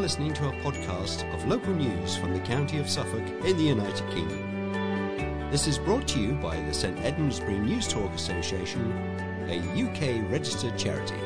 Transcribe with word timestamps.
Listening 0.00 0.32
to 0.32 0.48
a 0.48 0.52
podcast 0.62 1.30
of 1.34 1.46
local 1.46 1.74
news 1.74 2.16
from 2.16 2.32
the 2.32 2.40
county 2.40 2.78
of 2.78 2.88
Suffolk 2.88 3.28
in 3.44 3.56
the 3.58 3.64
United 3.64 4.10
Kingdom. 4.10 5.50
This 5.50 5.66
is 5.66 5.76
brought 5.78 6.08
to 6.08 6.18
you 6.18 6.32
by 6.32 6.58
the 6.58 6.72
St 6.72 6.96
Edmundsbury 7.00 7.60
News 7.60 7.86
Talk 7.86 8.10
Association, 8.14 8.90
a 9.46 9.58
UK 9.76 10.30
registered 10.30 10.78
charity. 10.78 11.20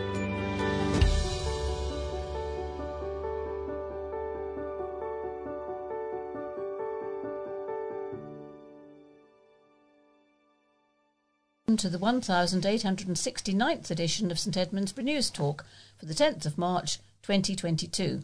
to 11.77 11.88
the 11.88 11.98
1869th 11.98 13.91
edition 13.91 14.30
of 14.30 14.38
St 14.38 14.56
Edmundsbury 14.56 15.04
News 15.04 15.30
Talk 15.30 15.65
for 15.96 16.06
the 16.06 16.15
10th 16.15 16.45
of 16.45 16.59
March 16.59 16.98
2022. 17.23 18.23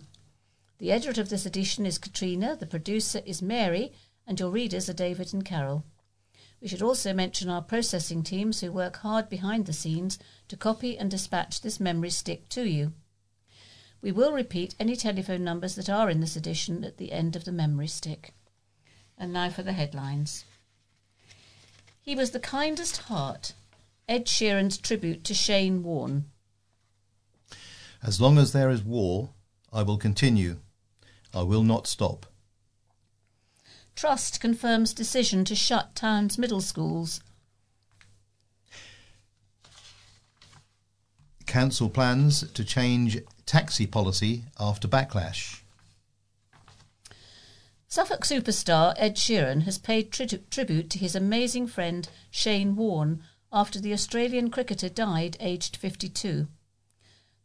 The 0.81 0.93
editor 0.93 1.21
of 1.21 1.29
this 1.29 1.45
edition 1.45 1.85
is 1.85 1.99
Katrina, 1.99 2.57
the 2.57 2.65
producer 2.65 3.21
is 3.27 3.43
Mary, 3.43 3.93
and 4.27 4.41
your 4.41 4.49
readers 4.49 4.89
are 4.89 4.95
David 4.95 5.35
and 5.35 5.45
Carol. 5.45 5.85
We 6.59 6.69
should 6.69 6.81
also 6.81 7.13
mention 7.13 7.51
our 7.51 7.61
processing 7.61 8.23
teams 8.23 8.61
who 8.61 8.73
work 8.73 8.97
hard 8.97 9.29
behind 9.29 9.67
the 9.67 9.75
scenes 9.75 10.19
to 10.49 10.57
copy 10.57 10.97
and 10.97 11.11
dispatch 11.11 11.61
this 11.61 11.81
memory 11.81 12.09
stick 12.09 12.49
to 12.49 12.67
you. 12.67 12.95
We 14.01 14.11
will 14.11 14.33
repeat 14.33 14.75
any 14.81 14.97
telephone 14.97 15.45
numbers 15.45 15.75
that 15.75 15.91
are 15.91 16.09
in 16.09 16.21
this 16.21 16.35
edition 16.35 16.83
at 16.83 16.97
the 16.97 17.13
end 17.13 17.37
of 17.37 17.45
the 17.45 17.53
memory 17.53 17.87
stick. 17.87 18.33
And 19.19 19.35
now 19.35 19.51
for 19.51 19.63
the 19.63 19.75
headlines. 19.75 20.47
He 22.01 22.15
was 22.15 22.31
the 22.31 22.41
kindest 22.41 22.97
heart. 23.03 23.53
Ed 24.09 24.25
Sheeran's 24.25 24.79
tribute 24.79 25.25
to 25.25 25.35
Shane 25.35 25.83
Warne. 25.83 26.31
As 28.03 28.19
long 28.19 28.39
as 28.39 28.53
there 28.53 28.71
is 28.71 28.83
war, 28.83 29.35
I 29.71 29.83
will 29.83 29.99
continue. 29.99 30.57
I 31.33 31.43
will 31.43 31.63
not 31.63 31.87
stop. 31.87 32.27
Trust 33.95 34.41
confirms 34.41 34.93
decision 34.95 35.45
to 35.45 35.55
shut 35.55 35.95
town's 35.95 36.39
middle 36.39 36.61
schools. 36.61 37.21
Council 41.47 41.91
plans 41.91 42.51
to 42.53 42.65
change 42.65 43.19
taxi 43.45 43.87
policy 43.87 44.45
after 44.59 44.89
backlash. 44.89 45.61
Suffolk 47.89 48.25
superstar 48.25 48.95
Ed 48.97 49.17
Sheeran 49.17 49.63
has 49.63 49.77
paid 49.77 50.13
tri- 50.13 50.39
tribute 50.49 50.91
to 50.91 50.99
his 50.99 51.17
amazing 51.17 51.67
friend 51.67 52.09
Shane 52.31 52.77
Warne 52.77 53.25
after 53.53 53.81
the 53.81 53.93
Australian 53.93 54.49
cricketer 54.51 54.89
died 54.89 55.37
aged 55.41 55.77
52. 55.77 56.47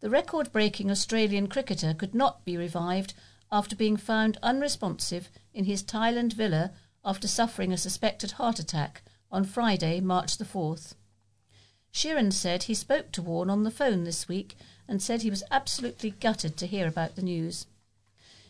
The 0.02 0.09
record 0.09 0.52
breaking 0.52 0.91
Australian 0.91 1.47
cricketer 1.47 1.95
could 1.95 2.13
not 2.13 2.45
be 2.45 2.58
revived 2.58 3.16
after 3.55 3.73
being 3.73 3.95
found 3.95 4.37
unresponsive 4.43 5.29
in 5.53 5.63
his 5.63 5.81
Thailand 5.81 6.33
villa 6.33 6.73
after 7.05 7.25
suffering 7.25 7.71
a 7.71 7.77
suspected 7.77 8.31
heart 8.31 8.59
attack 8.59 9.01
on 9.31 9.45
Friday, 9.45 10.01
March 10.01 10.37
the 10.37 10.43
4th. 10.43 10.93
Sheeran 11.93 12.33
said 12.33 12.63
he 12.63 12.73
spoke 12.73 13.13
to 13.13 13.21
Warne 13.21 13.49
on 13.49 13.63
the 13.63 13.71
phone 13.71 14.03
this 14.03 14.27
week 14.27 14.57
and 14.89 15.01
said 15.01 15.21
he 15.21 15.29
was 15.29 15.41
absolutely 15.51 16.09
gutted 16.09 16.57
to 16.57 16.67
hear 16.67 16.85
about 16.85 17.15
the 17.15 17.21
news. 17.21 17.65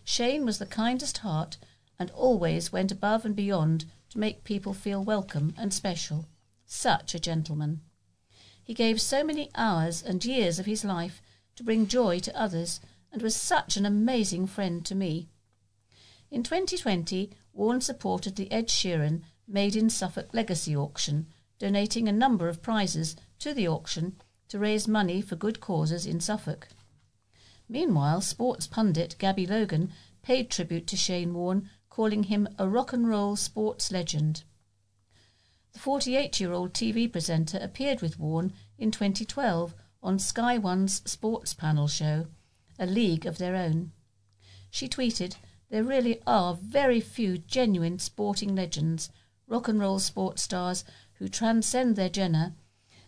Shane 0.03 0.43
was 0.43 0.57
the 0.57 0.65
kindest 0.65 1.19
heart 1.19 1.57
and 1.99 2.09
always 2.09 2.73
went 2.73 2.91
above 2.91 3.25
and 3.25 3.35
beyond 3.35 3.85
to 4.09 4.17
make 4.17 4.43
people 4.43 4.73
feel 4.73 5.03
welcome 5.03 5.53
and 5.55 5.71
special. 5.71 6.25
Such 6.65 7.13
a 7.13 7.19
gentleman. 7.19 7.81
He 8.63 8.73
gave 8.73 8.99
so 8.99 9.23
many 9.23 9.51
hours 9.53 10.01
and 10.01 10.25
years 10.25 10.57
of 10.57 10.65
his 10.65 10.83
life 10.83 11.21
to 11.57 11.63
bring 11.63 11.85
joy 11.85 12.17
to 12.21 12.35
others 12.35 12.79
and 13.15 13.21
was 13.21 13.33
such 13.33 13.77
an 13.77 13.85
amazing 13.85 14.45
friend 14.45 14.85
to 14.85 14.93
me. 14.93 15.29
In 16.29 16.43
2020, 16.43 17.31
Warne 17.53 17.79
supported 17.79 18.35
the 18.35 18.51
Ed 18.51 18.67
Sheeran 18.67 19.21
Made 19.47 19.77
in 19.77 19.89
Suffolk 19.89 20.33
Legacy 20.33 20.75
auction, 20.75 21.27
donating 21.57 22.09
a 22.09 22.11
number 22.11 22.49
of 22.49 22.61
prizes 22.61 23.15
to 23.39 23.53
the 23.53 23.69
auction 23.69 24.17
to 24.49 24.59
raise 24.59 24.85
money 24.85 25.21
for 25.21 25.37
good 25.37 25.61
causes 25.61 26.05
in 26.05 26.19
Suffolk. 26.19 26.67
Meanwhile, 27.69 28.19
sports 28.19 28.67
pundit 28.67 29.15
Gabby 29.17 29.47
Logan 29.47 29.93
paid 30.21 30.51
tribute 30.51 30.85
to 30.87 30.97
Shane 30.97 31.33
Warne 31.33 31.69
calling 31.89 32.23
him 32.23 32.49
a 32.59 32.67
rock 32.67 32.91
and 32.91 33.07
roll 33.07 33.37
sports 33.37 33.93
legend. 33.93 34.43
The 35.71 35.79
48 35.79 36.41
year 36.41 36.51
old 36.51 36.73
TV 36.73 37.09
presenter 37.09 37.59
appeared 37.61 38.01
with 38.01 38.19
Warne 38.19 38.51
in 38.77 38.91
2012 38.91 39.73
on 40.03 40.19
Sky 40.19 40.57
One's 40.57 41.01
sports 41.09 41.53
panel 41.53 41.87
show, 41.87 42.27
A 42.77 42.85
League 42.85 43.25
of 43.25 43.37
Their 43.37 43.55
Own. 43.55 43.93
She 44.69 44.89
tweeted, 44.89 45.35
There 45.69 45.83
really 45.83 46.21
are 46.27 46.55
very 46.55 46.99
few 46.99 47.37
genuine 47.37 47.99
sporting 47.99 48.53
legends, 48.53 49.09
rock 49.47 49.67
and 49.67 49.79
roll 49.79 49.99
sports 49.99 50.43
stars 50.43 50.83
who 51.13 51.29
transcend 51.29 51.95
their 51.95 52.11
genre. 52.11 52.53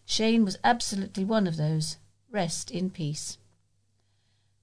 Shane 0.05 0.45
was 0.45 0.57
absolutely 0.63 1.25
one 1.25 1.47
of 1.47 1.57
those. 1.57 1.97
Rest 2.29 2.71
in 2.71 2.89
peace. 2.89 3.37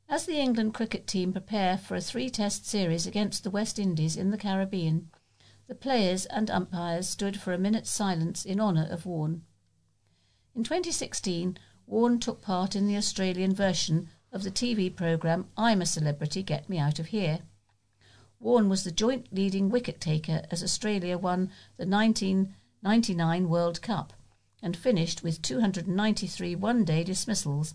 As 0.08 0.24
the 0.24 0.38
England 0.38 0.72
cricket 0.72 1.06
team 1.06 1.32
prepare 1.32 1.76
for 1.76 1.96
a 1.96 2.00
three 2.00 2.30
test 2.30 2.66
series 2.66 3.06
against 3.06 3.44
the 3.44 3.50
West 3.50 3.78
Indies 3.78 4.16
in 4.16 4.30
the 4.30 4.38
Caribbean, 4.38 5.10
the 5.66 5.74
players 5.74 6.24
and 6.26 6.50
umpires 6.50 7.08
stood 7.08 7.40
for 7.40 7.52
a 7.52 7.58
minute's 7.58 7.90
silence 7.90 8.44
in 8.44 8.60
honour 8.60 8.86
of 8.90 9.04
Warne. 9.04 9.44
In 10.54 10.64
2016, 10.64 11.58
Warne 11.86 12.18
took 12.20 12.40
part 12.40 12.74
in 12.74 12.86
the 12.86 12.96
Australian 12.96 13.54
version 13.54 14.08
of 14.34 14.42
the 14.42 14.50
TV 14.50 14.94
programme 14.94 15.46
I'm 15.56 15.80
a 15.80 15.86
Celebrity, 15.86 16.42
Get 16.42 16.68
Me 16.68 16.76
Out 16.76 16.98
of 16.98 17.06
Here. 17.06 17.38
Warne 18.40 18.68
was 18.68 18.82
the 18.82 18.90
joint 18.90 19.28
leading 19.32 19.70
wicket 19.70 20.00
taker 20.00 20.42
as 20.50 20.62
Australia 20.62 21.16
won 21.16 21.52
the 21.76 21.86
1999 21.86 23.48
World 23.48 23.80
Cup 23.80 24.12
and 24.60 24.76
finished 24.76 25.22
with 25.22 25.40
293 25.40 26.56
one 26.56 26.84
day 26.84 27.04
dismissals 27.04 27.74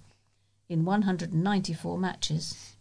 in 0.67 0.83
194 0.83 1.97
matches. 1.97 2.75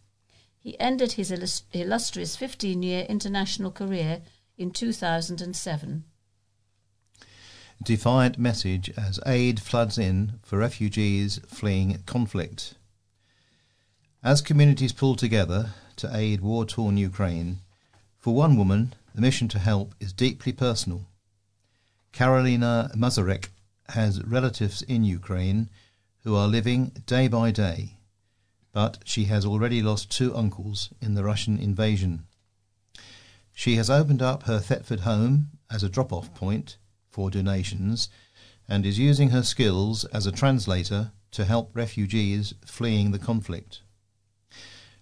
He 0.59 0.79
ended 0.81 1.13
his 1.13 1.63
illustrious 1.73 2.35
15 2.35 2.83
year 2.83 3.07
international 3.09 3.71
career 3.71 4.23
in 4.59 4.73
2007. 4.73 6.05
Defiant 7.81 8.39
message 8.39 8.91
as 8.99 9.21
aid 9.25 9.61
floods 9.61 9.97
in 9.97 10.41
for 10.43 10.59
refugees 10.59 11.39
fleeing 11.47 12.03
conflict. 12.07 12.75
As 14.25 14.41
communities 14.41 14.93
pull 14.93 15.15
together 15.15 15.75
to 15.95 16.11
aid 16.13 16.41
war 16.41 16.65
torn 16.65 16.97
Ukraine, 16.97 17.61
for 18.19 18.35
one 18.35 18.57
woman, 18.57 18.95
the 19.15 19.21
mission 19.21 19.47
to 19.47 19.61
help 19.61 19.95
is 20.01 20.13
deeply 20.13 20.53
personal. 20.53 21.07
Karolina 22.13 22.93
Mazurek 22.97 23.51
has 23.91 24.21
relatives 24.25 24.83
in 24.83 25.05
Ukraine 25.05 25.69
who 26.25 26.35
are 26.35 26.49
living 26.49 26.87
day 27.07 27.29
by 27.29 27.53
day, 27.53 27.99
but 28.73 28.99
she 29.05 29.27
has 29.27 29.47
already 29.47 29.81
lost 29.81 30.11
two 30.11 30.35
uncles 30.35 30.93
in 31.01 31.15
the 31.15 31.23
Russian 31.23 31.57
invasion. 31.57 32.25
She 33.55 33.77
has 33.77 33.89
opened 33.89 34.21
up 34.21 34.43
her 34.43 34.59
Thetford 34.59 35.01
home 35.01 35.51
as 35.71 35.85
a 35.85 35.89
drop 35.89 36.13
off 36.13 36.35
point 36.35 36.77
for 37.09 37.31
donations 37.31 38.09
and 38.69 38.85
is 38.85 38.99
using 38.99 39.31
her 39.31 39.45
skills 39.45 40.05
as 40.07 40.27
a 40.27 40.33
translator 40.33 41.13
to 41.31 41.45
help 41.45 41.71
refugees 41.77 42.53
fleeing 42.65 43.13
the 43.13 43.21
conflict. 43.21 43.83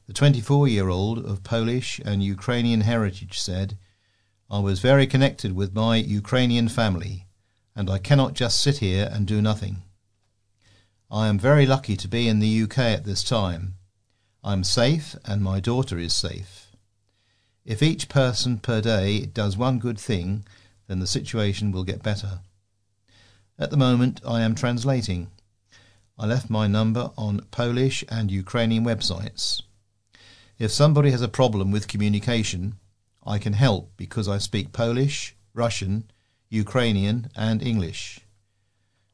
The 0.07 0.13
24 0.13 0.69
year 0.69 0.89
old 0.89 1.19
of 1.19 1.43
Polish 1.43 2.01
and 2.05 2.23
Ukrainian 2.23 2.83
heritage 2.83 3.41
said, 3.41 3.77
I 4.49 4.61
was 4.61 4.79
very 4.79 5.05
connected 5.05 5.57
with 5.57 5.75
my 5.75 5.97
Ukrainian 5.97 6.69
family, 6.69 7.27
and 7.75 7.91
I 7.91 7.99
cannot 7.99 8.35
just 8.35 8.61
sit 8.61 8.79
here 8.79 9.11
and 9.13 9.27
do 9.27 9.43
nothing. 9.43 9.83
I 11.11 11.27
am 11.27 11.41
very 11.41 11.67
lucky 11.67 11.97
to 11.97 12.07
be 12.07 12.29
in 12.29 12.39
the 12.39 12.63
UK 12.63 12.79
at 12.79 13.05
this 13.05 13.25
time. 13.25 13.75
I'm 14.45 14.63
safe 14.63 15.17
and 15.25 15.43
my 15.43 15.59
daughter 15.59 15.99
is 15.99 16.15
safe. 16.15 16.71
If 17.65 17.83
each 17.83 18.09
person 18.09 18.59
per 18.59 18.81
day 18.81 19.27
does 19.27 19.57
one 19.57 19.81
good 19.81 19.99
thing, 19.99 20.45
then 20.87 21.01
the 21.01 21.09
situation 21.09 21.73
will 21.73 21.83
get 21.83 22.05
better. 22.05 22.43
At 23.59 23.73
the 23.73 23.77
moment, 23.77 24.21
I 24.25 24.43
am 24.43 24.55
translating. 24.55 25.33
I 26.17 26.27
left 26.27 26.49
my 26.49 26.69
number 26.69 27.11
on 27.19 27.41
Polish 27.51 28.05
and 28.09 28.31
Ukrainian 28.31 28.85
websites. 28.85 29.63
If 30.59 30.73
somebody 30.73 31.11
has 31.11 31.21
a 31.21 31.29
problem 31.29 31.71
with 31.71 31.87
communication, 31.87 32.77
I 33.27 33.39
can 33.39 33.53
help 33.53 33.93
because 33.99 34.27
I 34.27 34.39
speak 34.39 34.73
Polish, 34.73 35.37
Russian, 35.53 36.11
Ukrainian, 36.49 37.29
and 37.37 37.63
English. 37.63 38.21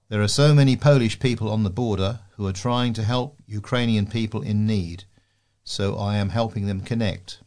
There 0.08 0.22
are 0.22 0.28
so 0.28 0.54
many 0.54 0.76
Polish 0.76 1.18
people 1.18 1.50
on 1.50 1.64
the 1.64 1.70
border 1.70 2.20
who 2.36 2.46
are 2.46 2.52
trying 2.52 2.92
to 2.92 3.02
help 3.02 3.40
Ukrainian 3.44 4.06
people 4.06 4.40
in 4.40 4.66
need, 4.68 5.02
so 5.64 5.96
I 5.96 6.14
am 6.16 6.28
helping 6.28 6.66
them 6.66 6.80
connect. 6.80 7.40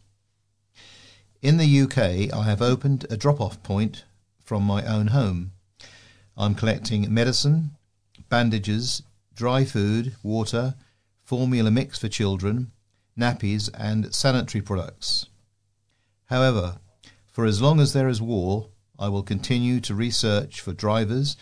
In 1.42 1.56
the 1.56 1.82
UK, 1.84 2.34
I 2.34 2.44
have 2.44 2.62
opened 2.62 3.06
a 3.10 3.16
drop 3.16 3.40
off 3.40 3.64
point 3.64 4.04
from 4.44 4.64
my 4.64 4.84
own 4.86 5.08
home. 5.08 5.54
I'm 6.36 6.54
collecting 6.54 7.14
medicine, 7.14 7.78
bandages, 8.28 9.04
dry 9.34 9.64
food, 9.64 10.16
water, 10.22 10.76
formula 11.24 11.72
mix 11.72 12.00
for 12.00 12.10
children, 12.10 12.74
nappies, 13.18 13.70
and 13.74 14.14
sanitary 14.14 14.62
products. 14.62 15.28
However, 16.26 16.80
for 17.32 17.46
as 17.46 17.62
long 17.62 17.80
as 17.80 17.94
there 17.94 18.08
is 18.08 18.22
war, 18.22 18.70
I 18.98 19.10
will 19.10 19.24
continue 19.24 19.80
to 19.82 19.96
research 19.96 20.62
for 20.62 20.74
drivers, 20.74 21.36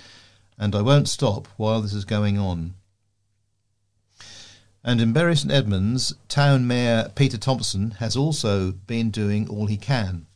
and 0.58 0.76
I 0.76 0.82
won't 0.82 1.08
stop 1.08 1.48
while 1.58 1.82
this 1.82 1.94
is 1.94 2.06
going 2.06 2.38
on. 2.38 2.74
And 4.84 5.00
in 5.00 5.14
Bury 5.14 5.36
St 5.36 5.52
Edmunds, 5.52 6.14
Town 6.28 6.68
Mayor 6.68 7.12
Peter 7.16 7.38
Thompson 7.38 7.92
has 8.00 8.18
also 8.18 8.72
been 8.72 9.12
doing 9.12 9.48
all 9.48 9.68
he 9.68 9.78
can. 9.78 10.28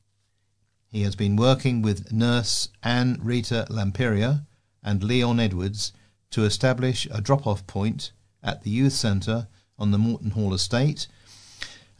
He 0.90 1.02
has 1.02 1.16
been 1.16 1.36
working 1.36 1.82
with 1.82 2.14
nurse 2.14 2.70
Anne 2.82 3.20
Rita 3.22 3.68
Lamperia 3.70 4.46
and 4.82 5.04
Leon 5.04 5.40
Edwards 5.40 5.92
to 6.32 6.46
establish 6.46 7.08
a 7.12 7.20
drop 7.20 7.46
off 7.46 7.68
point 7.68 8.12
at 8.42 8.64
the 8.64 8.70
youth 8.70 8.94
centre 8.94 9.48
on 9.78 9.92
the 9.92 9.98
Moreton 9.98 10.32
Hall 10.32 10.54
estate 10.54 11.08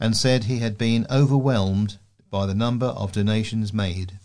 and 0.00 0.16
said 0.16 0.44
he 0.44 0.58
had 0.58 0.78
been 0.78 1.06
overwhelmed 1.10 1.98
by 2.30 2.46
the 2.46 2.54
number 2.54 2.86
of 2.86 3.12
donations 3.12 3.72
made. 3.72 4.18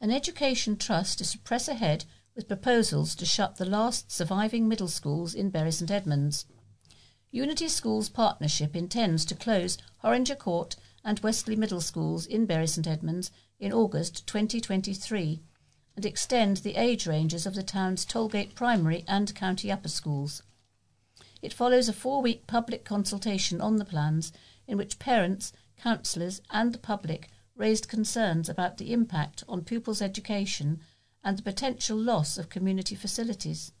An 0.00 0.10
education 0.10 0.76
trust 0.76 1.20
is 1.20 1.32
to 1.32 1.38
press 1.38 1.68
ahead 1.68 2.04
with 2.34 2.48
proposals 2.48 3.14
to 3.14 3.24
shut 3.24 3.56
the 3.56 3.64
last 3.64 4.10
surviving 4.10 4.68
middle 4.68 4.88
schools 4.88 5.34
in 5.34 5.50
Bury 5.50 5.70
St 5.70 5.90
Edmunds. 5.90 6.46
Unity 7.30 7.68
Schools 7.68 8.08
Partnership 8.08 8.76
intends 8.76 9.24
to 9.24 9.34
close 9.34 9.78
Horringer 10.02 10.38
Court 10.38 10.76
and 11.04 11.20
Westley 11.20 11.56
Middle 11.56 11.80
Schools 11.80 12.26
in 12.26 12.46
Bury 12.46 12.66
St 12.66 12.86
Edmunds 12.86 13.30
in 13.58 13.72
August 13.72 14.26
2023 14.26 15.40
and 15.96 16.04
extend 16.04 16.58
the 16.58 16.76
age 16.76 17.06
ranges 17.06 17.46
of 17.46 17.54
the 17.54 17.62
town's 17.62 18.04
Tollgate 18.04 18.54
Primary 18.54 19.04
and 19.06 19.34
County 19.34 19.70
Upper 19.70 19.88
Schools. 19.88 20.42
It 21.44 21.52
follows 21.52 21.90
a 21.90 21.92
four 21.92 22.22
week 22.22 22.46
public 22.46 22.86
consultation 22.86 23.60
on 23.60 23.76
the 23.76 23.84
plans 23.84 24.32
in 24.66 24.78
which 24.78 24.98
parents, 24.98 25.52
councillors, 25.76 26.40
and 26.48 26.72
the 26.72 26.78
public 26.78 27.28
raised 27.54 27.86
concerns 27.86 28.48
about 28.48 28.78
the 28.78 28.94
impact 28.94 29.44
on 29.46 29.62
pupils' 29.62 30.00
education 30.00 30.80
and 31.22 31.36
the 31.36 31.42
potential 31.42 31.98
loss 31.98 32.38
of 32.38 32.48
community 32.48 32.94
facilities. 32.94 33.72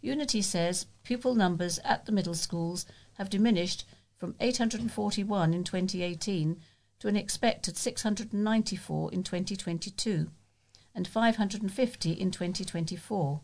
Unity 0.00 0.42
says 0.42 0.86
pupil 1.04 1.36
numbers 1.36 1.78
at 1.84 2.06
the 2.06 2.12
middle 2.12 2.34
schools 2.34 2.86
have 3.18 3.30
diminished 3.30 3.84
from 4.18 4.34
841 4.40 5.54
in 5.54 5.62
2018 5.62 6.60
to 6.98 7.06
an 7.06 7.14
expected 7.14 7.76
694 7.76 9.12
in 9.12 9.22
2022 9.22 10.28
and 10.92 11.06
550 11.06 12.10
in 12.10 12.32
2024. 12.32 13.40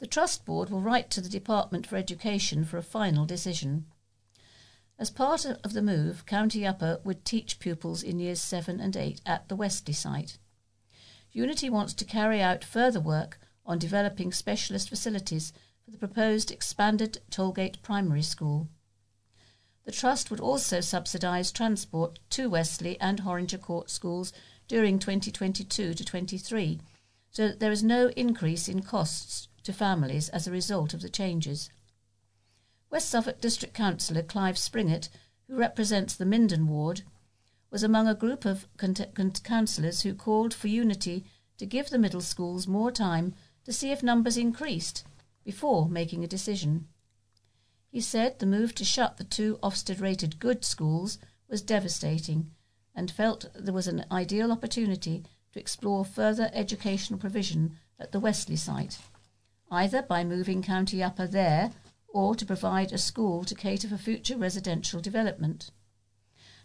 The 0.00 0.06
Trust 0.06 0.46
Board 0.46 0.70
will 0.70 0.80
write 0.80 1.10
to 1.10 1.20
the 1.20 1.28
Department 1.28 1.86
for 1.86 1.96
Education 1.96 2.64
for 2.64 2.78
a 2.78 2.82
final 2.82 3.26
decision. 3.26 3.84
As 4.98 5.10
part 5.10 5.44
of 5.44 5.74
the 5.74 5.82
move, 5.82 6.24
County 6.24 6.66
Upper 6.66 7.02
would 7.04 7.22
teach 7.22 7.58
pupils 7.58 8.02
in 8.02 8.18
years 8.18 8.40
7 8.40 8.80
and 8.80 8.96
8 8.96 9.20
at 9.26 9.50
the 9.50 9.56
Westley 9.56 9.92
site. 9.92 10.38
Unity 11.32 11.68
wants 11.68 11.92
to 11.92 12.06
carry 12.06 12.40
out 12.40 12.64
further 12.64 12.98
work 12.98 13.38
on 13.66 13.78
developing 13.78 14.32
specialist 14.32 14.88
facilities 14.88 15.52
for 15.84 15.90
the 15.90 15.98
proposed 15.98 16.50
expanded 16.50 17.20
Tollgate 17.30 17.82
Primary 17.82 18.22
School. 18.22 18.70
The 19.84 19.92
Trust 19.92 20.30
would 20.30 20.40
also 20.40 20.80
subsidise 20.80 21.52
transport 21.52 22.20
to 22.30 22.48
Westley 22.48 22.98
and 23.02 23.20
Horringer 23.20 23.60
Court 23.60 23.90
schools 23.90 24.32
during 24.66 24.98
2022 24.98 25.92
to 25.92 26.04
23, 26.04 26.80
so 27.30 27.48
that 27.48 27.60
there 27.60 27.70
is 27.70 27.82
no 27.82 28.08
increase 28.16 28.66
in 28.66 28.80
costs 28.80 29.48
to 29.70 29.76
families 29.76 30.28
as 30.30 30.46
a 30.46 30.50
result 30.50 30.92
of 30.92 31.00
the 31.00 31.08
changes. 31.08 31.70
West 32.90 33.08
Suffolk 33.08 33.40
District 33.40 33.72
Councillor 33.72 34.22
Clive 34.22 34.58
Springett, 34.58 35.08
who 35.46 35.56
represents 35.56 36.16
the 36.16 36.26
Minden 36.26 36.66
ward, 36.66 37.02
was 37.70 37.84
among 37.84 38.08
a 38.08 38.14
group 38.14 38.44
of 38.44 38.66
councillors 39.44 40.02
who 40.02 40.12
called 40.12 40.52
for 40.52 40.66
unity 40.66 41.24
to 41.56 41.66
give 41.66 41.88
the 41.88 41.98
middle 41.98 42.20
schools 42.20 42.66
more 42.66 42.90
time 42.90 43.32
to 43.64 43.72
see 43.72 43.92
if 43.92 44.02
numbers 44.02 44.36
increased 44.36 45.04
before 45.44 45.88
making 45.88 46.24
a 46.24 46.28
decision. 46.28 46.88
He 47.92 48.00
said 48.00 48.38
the 48.38 48.46
move 48.46 48.74
to 48.74 48.84
shut 48.84 49.18
the 49.18 49.24
two 49.24 49.58
Ofsted 49.62 50.00
rated 50.00 50.40
good 50.40 50.64
schools 50.64 51.18
was 51.48 51.62
devastating 51.62 52.50
and 52.92 53.08
felt 53.08 53.46
there 53.54 53.74
was 53.74 53.86
an 53.86 54.04
ideal 54.10 54.50
opportunity 54.50 55.24
to 55.52 55.60
explore 55.60 56.04
further 56.04 56.50
educational 56.52 57.20
provision 57.20 57.76
at 58.00 58.10
the 58.10 58.20
Westley 58.20 58.56
site, 58.56 58.98
either 59.70 60.02
by 60.02 60.24
moving 60.24 60.62
County 60.62 61.02
Upper 61.02 61.26
there 61.26 61.70
or 62.08 62.34
to 62.34 62.44
provide 62.44 62.92
a 62.92 62.98
school 62.98 63.44
to 63.44 63.54
cater 63.54 63.88
for 63.88 63.96
future 63.96 64.36
residential 64.36 65.00
development. 65.00 65.70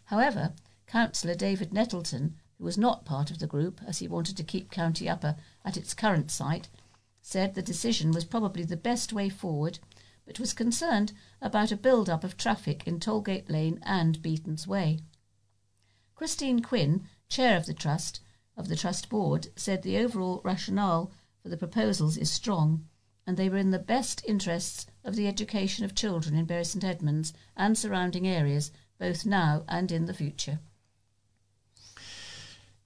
However, 0.05 0.53
Councillor 0.87 1.35
David 1.35 1.71
Nettleton, 1.71 2.35
who 2.57 2.63
was 2.63 2.77
not 2.77 3.05
part 3.05 3.29
of 3.29 3.39
the 3.39 3.47
group 3.47 3.79
as 3.85 3.99
he 3.99 4.07
wanted 4.07 4.37
to 4.37 4.43
keep 4.43 4.71
County 4.71 5.07
Upper 5.07 5.35
at 5.63 5.77
its 5.77 5.93
current 5.93 6.31
site, 6.31 6.69
said 7.21 7.53
the 7.53 7.61
decision 7.61 8.11
was 8.11 8.25
probably 8.25 8.63
the 8.63 8.77
best 8.77 9.13
way 9.13 9.29
forward, 9.29 9.79
but 10.25 10.39
was 10.39 10.53
concerned 10.53 11.11
about 11.41 11.71
a 11.71 11.77
build 11.77 12.09
up 12.09 12.23
of 12.23 12.37
traffic 12.37 12.87
in 12.87 12.99
Tollgate 12.99 13.49
Lane 13.49 13.79
and 13.83 14.21
Beaton's 14.21 14.67
Way. 14.67 14.99
Christine 16.15 16.61
Quinn, 16.61 17.07
chair 17.29 17.57
of 17.57 17.65
the 17.65 17.73
trust 17.73 18.19
of 18.57 18.67
the 18.67 18.75
trust 18.75 19.09
board, 19.09 19.49
said 19.55 19.83
the 19.83 19.97
overall 19.97 20.41
rationale 20.43 21.11
for 21.41 21.49
the 21.49 21.57
proposals 21.57 22.17
is 22.17 22.31
strong, 22.31 22.87
and 23.27 23.37
they 23.37 23.49
were 23.49 23.57
in 23.57 23.71
the 23.71 23.79
best 23.79 24.23
interests 24.27 24.85
of 25.03 25.15
the 25.15 25.27
education 25.27 25.83
of 25.83 25.95
children 25.95 26.35
in 26.35 26.45
Bury 26.45 26.65
St 26.65 26.83
Edmunds 26.83 27.33
and 27.55 27.77
surrounding 27.77 28.27
areas, 28.27 28.71
both 28.99 29.25
now 29.25 29.63
and 29.67 29.91
in 29.91 30.05
the 30.05 30.13
future. 30.13 30.59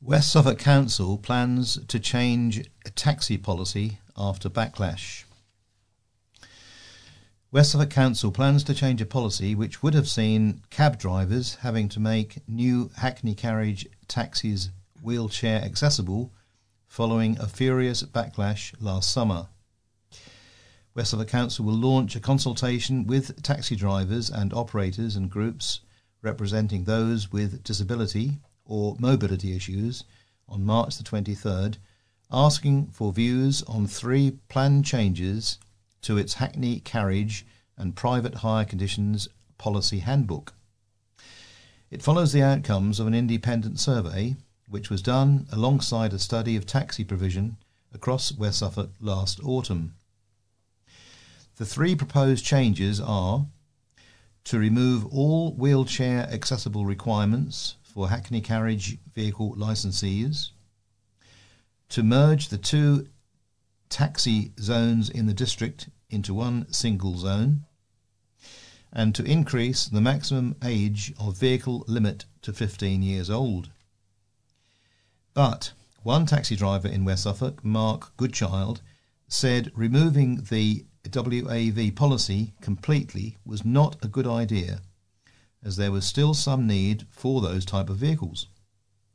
West 0.02 0.32
Suffolk 0.32 0.60
Council 0.60 1.18
plans 1.18 1.78
to 1.88 2.00
change 2.00 2.70
taxi 2.96 3.38
policy 3.38 4.00
after 4.16 4.50
backlash. 4.50 5.26
West 7.52 7.72
Suffolk 7.72 7.90
Council 7.90 8.32
plans 8.32 8.64
to 8.64 8.74
change 8.74 9.02
a 9.02 9.06
policy 9.06 9.56
which 9.56 9.84
would 9.84 9.94
have 9.94 10.08
seen 10.08 10.62
cab 10.70 10.98
drivers 11.00 11.56
having 11.56 11.90
to 11.90 12.00
make 12.00 12.48
new 12.48 12.92
Hackney 12.98 13.36
carriage 13.36 13.88
taxis 14.08 14.70
wheelchair 15.02 15.62
accessible 15.62 16.32
following 16.88 17.38
a 17.40 17.48
furious 17.48 18.04
backlash 18.04 18.74
last 18.80 19.12
summer. 19.12 19.48
West 21.00 21.12
Suffolk 21.12 21.30
Council 21.30 21.64
will 21.64 21.76
launch 21.76 22.18
a 22.18 22.20
consultation 22.20 23.08
with 23.08 23.42
taxi 23.42 23.74
drivers 23.74 24.30
and 24.30 24.54
operators 24.54 25.16
and 25.16 25.30
groups 25.30 25.80
representing 26.22 26.84
those 26.84 27.32
with 27.32 27.64
disability 27.64 28.34
or 28.66 28.98
mobility 29.00 29.56
issues 29.56 30.04
on 30.50 30.66
March 30.66 30.98
the 30.98 31.04
23rd, 31.06 31.78
asking 32.34 32.88
for 32.88 33.14
views 33.14 33.64
on 33.64 33.88
three 33.88 34.40
planned 34.50 34.84
changes 34.84 35.58
to 36.02 36.18
its 36.18 36.34
Hackney 36.34 36.82
Carriage 36.82 37.46
and 37.78 37.96
Private 37.96 38.36
Hire 38.36 38.66
Conditions 38.66 39.30
Policy 39.58 40.00
Handbook. 40.00 40.54
It 41.90 42.04
follows 42.04 42.34
the 42.34 42.44
outcomes 42.44 43.00
of 43.00 43.08
an 43.08 43.14
independent 43.16 43.80
survey 43.80 44.36
which 44.68 44.90
was 44.90 45.02
done 45.02 45.48
alongside 45.50 46.12
a 46.12 46.20
study 46.20 46.58
of 46.58 46.66
taxi 46.66 47.06
provision 47.06 47.56
across 47.94 48.34
West 48.34 48.60
Suffolk 48.60 48.90
last 49.00 49.40
autumn. 49.46 49.94
The 51.60 51.66
three 51.66 51.94
proposed 51.94 52.46
changes 52.46 53.02
are 53.02 53.46
to 54.46 54.58
remove 54.58 55.06
all 55.08 55.52
wheelchair 55.52 56.22
accessible 56.32 56.86
requirements 56.86 57.76
for 57.84 58.08
Hackney 58.08 58.40
carriage 58.40 58.98
vehicle 59.14 59.56
licensees, 59.58 60.52
to 61.90 62.02
merge 62.02 62.48
the 62.48 62.58
two 62.58 63.10
taxi 63.90 64.54
zones 64.58 65.10
in 65.10 65.26
the 65.26 65.34
district 65.34 65.90
into 66.10 66.34
one 66.34 66.72
single 66.72 67.18
zone, 67.18 67.66
and 68.94 69.14
to 69.16 69.26
increase 69.26 69.84
the 69.84 70.00
maximum 70.00 70.56
age 70.64 71.12
of 71.20 71.38
vehicle 71.38 71.84
limit 71.90 72.24
to 72.42 72.54
15 72.54 73.04
years 73.04 73.30
old. 73.30 73.70
But 75.34 75.74
one 76.04 76.26
taxi 76.26 76.56
driver 76.56 76.88
in 76.88 77.04
West 77.04 77.24
Suffolk, 77.24 77.66
Mark 77.66 78.16
Goodchild, 78.16 78.82
said 79.28 79.74
removing 79.76 80.46
the 80.50 80.86
WAV 81.04 81.96
policy 81.96 82.54
completely 82.62 83.38
was 83.46 83.66
not 83.66 83.96
a 84.04 84.08
good 84.08 84.28
idea, 84.28 84.82
as 85.64 85.76
there 85.76 85.92
was 85.92 86.06
still 86.06 86.34
some 86.34 86.68
need 86.68 87.08
for 87.10 87.42
those 87.42 87.66
type 87.66 87.90
of 87.90 87.98
vehicles. 87.98 88.48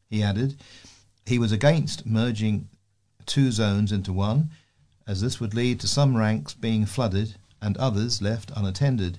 He 0.08 0.22
added 0.22 0.60
he 1.26 1.38
was 1.38 1.52
against 1.52 2.04
merging 2.04 2.68
two 3.26 3.50
zones 3.50 3.92
into 3.92 4.12
one 4.12 4.50
as 5.06 5.20
this 5.20 5.40
would 5.40 5.54
lead 5.54 5.80
to 5.80 5.88
some 5.88 6.16
ranks 6.16 6.54
being 6.54 6.86
flooded 6.86 7.36
and 7.60 7.76
others 7.76 8.20
left 8.20 8.50
unattended, 8.54 9.18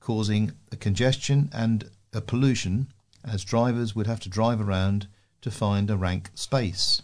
causing 0.00 0.52
a 0.72 0.76
congestion 0.76 1.50
and 1.52 1.90
a 2.12 2.20
pollution 2.20 2.88
as 3.24 3.44
drivers 3.44 3.94
would 3.94 4.06
have 4.06 4.20
to 4.20 4.28
drive 4.28 4.60
around 4.60 5.06
to 5.40 5.50
find 5.50 5.90
a 5.90 5.96
rank 5.96 6.30
space. 6.34 7.02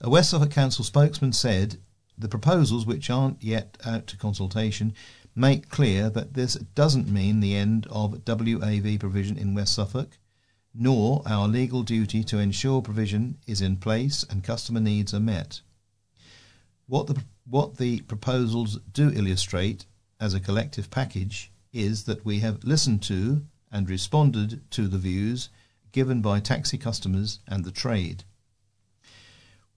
A 0.00 0.10
West 0.10 0.30
Suffolk 0.30 0.50
Council 0.50 0.84
spokesman 0.84 1.32
said 1.32 1.78
the 2.18 2.28
proposals, 2.28 2.84
which 2.84 3.10
aren't 3.10 3.42
yet 3.42 3.78
out 3.84 4.06
to 4.08 4.16
consultation, 4.16 4.92
make 5.34 5.68
clear 5.68 6.10
that 6.10 6.34
this 6.34 6.54
doesn't 6.74 7.08
mean 7.08 7.40
the 7.40 7.54
end 7.54 7.86
of 7.90 8.24
WAV 8.24 8.98
provision 8.98 9.38
in 9.38 9.54
West 9.54 9.74
Suffolk, 9.74 10.18
nor 10.74 11.22
our 11.26 11.46
legal 11.46 11.82
duty 11.82 12.24
to 12.24 12.38
ensure 12.38 12.82
provision 12.82 13.38
is 13.46 13.60
in 13.60 13.76
place 13.76 14.24
and 14.28 14.44
customer 14.44 14.80
needs 14.80 15.14
are 15.14 15.20
met. 15.20 15.60
What 16.86 17.06
the, 17.06 17.22
what 17.48 17.76
the 17.76 18.00
proposals 18.02 18.78
do 18.92 19.10
illustrate 19.10 19.86
as 20.20 20.34
a 20.34 20.40
collective 20.40 20.90
package 20.90 21.52
is 21.72 22.04
that 22.04 22.24
we 22.24 22.40
have 22.40 22.64
listened 22.64 23.02
to 23.02 23.44
and 23.70 23.88
responded 23.88 24.62
to 24.70 24.88
the 24.88 24.98
views 24.98 25.50
given 25.92 26.20
by 26.20 26.40
taxi 26.40 26.78
customers 26.78 27.40
and 27.46 27.64
the 27.64 27.70
trade. 27.70 28.24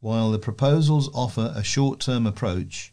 While 0.01 0.31
the 0.31 0.39
proposals 0.39 1.11
offer 1.13 1.53
a 1.55 1.63
short 1.63 1.99
term 1.99 2.25
approach, 2.25 2.91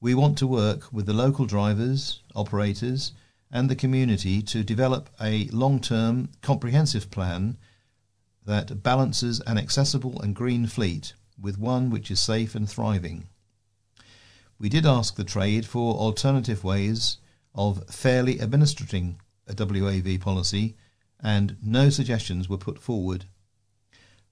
we 0.00 0.14
want 0.14 0.38
to 0.38 0.46
work 0.46 0.92
with 0.92 1.04
the 1.04 1.12
local 1.12 1.46
drivers, 1.46 2.20
operators, 2.32 3.10
and 3.50 3.68
the 3.68 3.74
community 3.74 4.40
to 4.42 4.62
develop 4.62 5.10
a 5.20 5.48
long 5.48 5.80
term 5.80 6.28
comprehensive 6.42 7.10
plan 7.10 7.58
that 8.44 8.84
balances 8.84 9.40
an 9.48 9.58
accessible 9.58 10.22
and 10.22 10.36
green 10.36 10.68
fleet 10.68 11.14
with 11.36 11.58
one 11.58 11.90
which 11.90 12.08
is 12.08 12.20
safe 12.20 12.54
and 12.54 12.70
thriving. 12.70 13.26
We 14.56 14.68
did 14.68 14.86
ask 14.86 15.16
the 15.16 15.24
trade 15.24 15.66
for 15.66 15.96
alternative 15.96 16.62
ways 16.62 17.16
of 17.52 17.88
fairly 17.90 18.40
administering 18.40 19.20
a 19.48 19.54
WAV 19.54 20.20
policy, 20.20 20.76
and 21.18 21.56
no 21.60 21.90
suggestions 21.90 22.48
were 22.48 22.58
put 22.58 22.78
forward. 22.78 23.24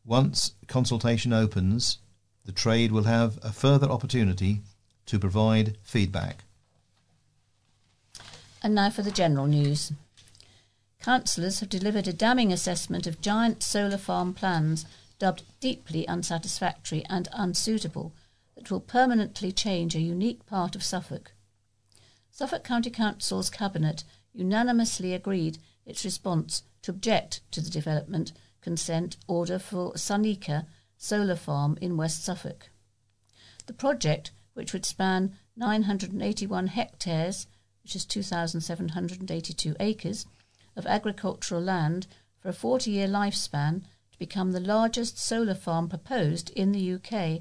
Once 0.04 0.52
consultation 0.68 1.32
opens, 1.32 1.98
the 2.44 2.52
trade 2.52 2.92
will 2.92 3.04
have 3.04 3.38
a 3.42 3.52
further 3.52 3.88
opportunity 3.88 4.60
to 5.06 5.18
provide 5.18 5.76
feedback. 5.82 6.44
And 8.62 8.74
now 8.74 8.90
for 8.90 9.02
the 9.02 9.10
general 9.10 9.46
news. 9.46 9.92
Councillors 11.00 11.60
have 11.60 11.68
delivered 11.68 12.06
a 12.06 12.12
damning 12.12 12.52
assessment 12.52 13.06
of 13.06 13.20
giant 13.20 13.62
solar 13.62 13.98
farm 13.98 14.34
plans 14.34 14.86
dubbed 15.18 15.42
deeply 15.60 16.06
unsatisfactory 16.06 17.04
and 17.08 17.28
unsuitable 17.32 18.12
that 18.54 18.70
will 18.70 18.80
permanently 18.80 19.50
change 19.50 19.94
a 19.94 20.00
unique 20.00 20.46
part 20.46 20.76
of 20.76 20.84
Suffolk. 20.84 21.32
Suffolk 22.30 22.64
County 22.64 22.90
Council's 22.90 23.50
Cabinet 23.50 24.04
unanimously 24.32 25.12
agreed 25.12 25.58
its 25.84 26.04
response 26.04 26.62
to 26.82 26.90
object 26.90 27.40
to 27.50 27.60
the 27.60 27.70
development 27.70 28.32
consent 28.60 29.16
order 29.26 29.58
for 29.58 29.92
Sunnica 29.94 30.66
solar 31.02 31.34
farm 31.34 31.76
in 31.80 31.96
West 31.96 32.22
Suffolk. 32.22 32.70
The 33.66 33.72
project, 33.72 34.30
which 34.54 34.72
would 34.72 34.86
span 34.86 35.36
981 35.56 36.68
hectares, 36.68 37.48
which 37.82 37.96
is 37.96 38.04
2,782 38.04 39.74
acres, 39.80 40.26
of 40.76 40.86
agricultural 40.86 41.60
land 41.60 42.06
for 42.38 42.50
a 42.50 42.52
40 42.52 42.92
year 42.92 43.08
lifespan 43.08 43.82
to 44.12 44.18
become 44.20 44.52
the 44.52 44.60
largest 44.60 45.18
solar 45.18 45.56
farm 45.56 45.88
proposed 45.88 46.50
in 46.50 46.70
the 46.70 46.92
UK, 46.94 47.40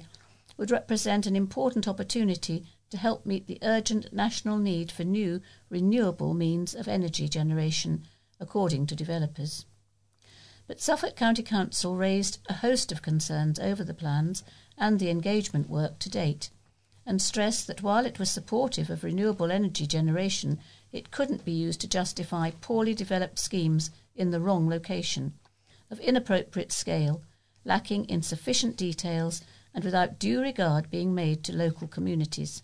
would 0.57 0.71
represent 0.71 1.27
an 1.27 1.35
important 1.35 1.87
opportunity 1.87 2.65
to 2.89 2.97
help 2.97 3.27
meet 3.27 3.45
the 3.45 3.59
urgent 3.61 4.11
national 4.11 4.57
need 4.57 4.91
for 4.91 5.03
new 5.03 5.39
renewable 5.69 6.33
means 6.33 6.73
of 6.73 6.87
energy 6.87 7.29
generation, 7.29 8.07
according 8.39 8.87
to 8.87 8.95
developers. 8.95 9.67
But 10.71 10.79
Suffolk 10.79 11.17
County 11.17 11.43
Council 11.43 11.97
raised 11.97 12.37
a 12.47 12.53
host 12.53 12.93
of 12.93 13.01
concerns 13.01 13.59
over 13.59 13.83
the 13.83 13.93
plans 13.93 14.41
and 14.77 14.99
the 14.99 15.09
engagement 15.09 15.69
work 15.69 15.99
to 15.99 16.09
date, 16.09 16.49
and 17.05 17.21
stressed 17.21 17.67
that 17.67 17.83
while 17.83 18.05
it 18.05 18.19
was 18.19 18.29
supportive 18.31 18.89
of 18.89 19.03
renewable 19.03 19.51
energy 19.51 19.85
generation, 19.85 20.59
it 20.93 21.11
couldn't 21.11 21.43
be 21.43 21.51
used 21.51 21.81
to 21.81 21.89
justify 21.89 22.51
poorly 22.51 22.93
developed 22.93 23.37
schemes 23.37 23.91
in 24.15 24.31
the 24.31 24.39
wrong 24.39 24.69
location, 24.69 25.33
of 25.89 25.99
inappropriate 25.99 26.71
scale, 26.71 27.21
lacking 27.65 28.05
in 28.05 28.21
sufficient 28.21 28.77
details, 28.77 29.41
and 29.73 29.83
without 29.83 30.19
due 30.19 30.39
regard 30.39 30.89
being 30.89 31.13
made 31.13 31.43
to 31.43 31.51
local 31.51 31.89
communities. 31.89 32.61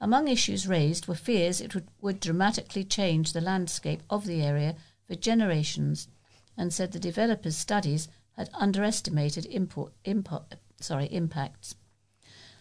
Among 0.00 0.26
issues 0.26 0.66
raised 0.66 1.06
were 1.06 1.14
fears 1.14 1.60
it 1.60 1.74
would, 1.74 1.88
would 2.00 2.18
dramatically 2.18 2.82
change 2.82 3.34
the 3.34 3.42
landscape 3.42 4.02
of 4.08 4.24
the 4.24 4.40
area 4.40 4.74
for 5.06 5.16
generations, 5.16 6.08
and 6.58 6.74
said 6.74 6.92
the 6.92 6.98
developers' 6.98 7.56
studies 7.56 8.08
had 8.36 8.50
underestimated 8.52 9.46
import, 9.46 9.92
import, 10.04 10.56
sorry, 10.80 11.06
impacts. 11.06 11.76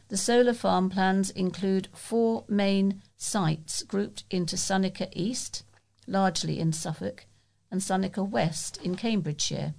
The 0.10 0.18
solar 0.18 0.54
farm 0.54 0.90
plans 0.90 1.30
include 1.32 1.90
four 1.94 2.46
main 2.48 3.02
sites 3.18 3.84
grouped 3.84 4.24
into 4.30 4.56
Sunnica 4.56 5.10
East, 5.12 5.64
largely 6.08 6.60
in 6.60 6.72
Suffolk, 6.72 7.26
and 7.70 7.82
Sunnica 7.82 8.24
West 8.24 8.78
in 8.82 8.96
Cambridgeshire. 8.96 9.74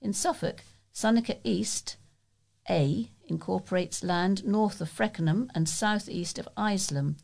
In 0.00 0.14
Suffolk, 0.14 0.62
Sunnica 0.92 1.36
East 1.44 1.96
A 2.70 3.10
incorporates 3.28 4.02
land 4.02 4.46
north 4.46 4.80
of 4.80 4.88
Freckenham 4.88 5.50
and 5.54 5.68
southeast 5.68 6.38
of 6.38 6.48
Isleham, 6.56 7.16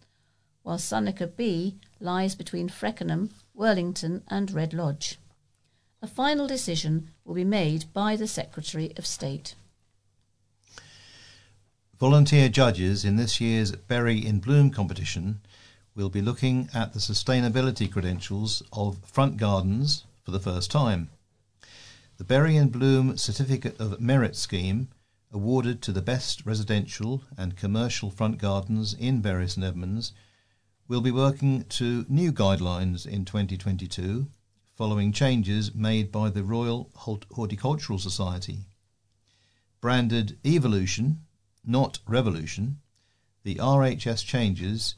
while 0.63 0.79
Sunnica 0.79 1.27
B 1.27 1.79
lies 2.01 2.35
between 2.35 2.69
Freckenham, 2.69 3.31
Worlington, 3.55 4.23
and 4.29 4.51
Red 4.51 4.75
Lodge. 4.75 5.19
A 6.05 6.09
final 6.09 6.49
decision 6.49 7.11
will 7.25 7.37
be 7.37 7.45
made 7.45 7.85
by 7.93 8.17
the 8.17 8.27
Secretary 8.27 8.93
of 8.97 9.07
State. 9.07 9.55
Volunteer 12.01 12.49
judges 12.49 13.05
in 13.05 13.15
this 13.15 13.41
year's 13.41 13.71
Bury 13.71 14.19
in 14.19 14.41
Bloom 14.41 14.73
competition 14.73 15.41
will 15.95 16.11
be 16.11 16.21
looking 16.21 16.69
at 16.75 16.93
the 16.93 16.99
sustainability 16.99 17.89
credentials 17.89 18.65
of 18.73 18.99
front 19.05 19.37
gardens 19.37 20.03
for 20.25 20.33
the 20.33 20.41
first 20.41 20.73
time. 20.73 21.09
The 22.17 22.25
Bury 22.25 22.57
in 22.57 22.71
Bloom 22.71 23.17
Certificate 23.17 23.79
of 23.79 24.01
Merit 24.01 24.35
scheme 24.35 24.89
awarded 25.33 25.81
to 25.83 25.93
the 25.93 26.03
best 26.03 26.45
residential 26.45 27.23
and 27.39 27.57
commercial 27.57 28.11
front 28.11 28.39
gardens 28.39 28.93
in 28.93 29.21
Bury 29.21 29.47
St 29.47 29.65
Edmunds, 29.65 30.11
will 30.89 31.01
be 31.01 31.13
working 31.13 31.63
to 31.67 32.05
new 32.09 32.33
guidelines 32.33 33.07
in 33.07 33.25
2022 33.25 34.27
following 34.75 35.13
changes 35.13 35.75
made 35.75 36.11
by 36.11 36.31
the 36.31 36.43
Royal 36.43 36.91
Horticultural 36.95 37.99
Society. 37.99 38.61
Branded 39.81 40.39
Evolution, 40.47 41.21
not 41.65 41.99
Revolution, 42.07 42.79
the 43.45 43.57
RHS 43.57 44.25
changes 44.25 44.95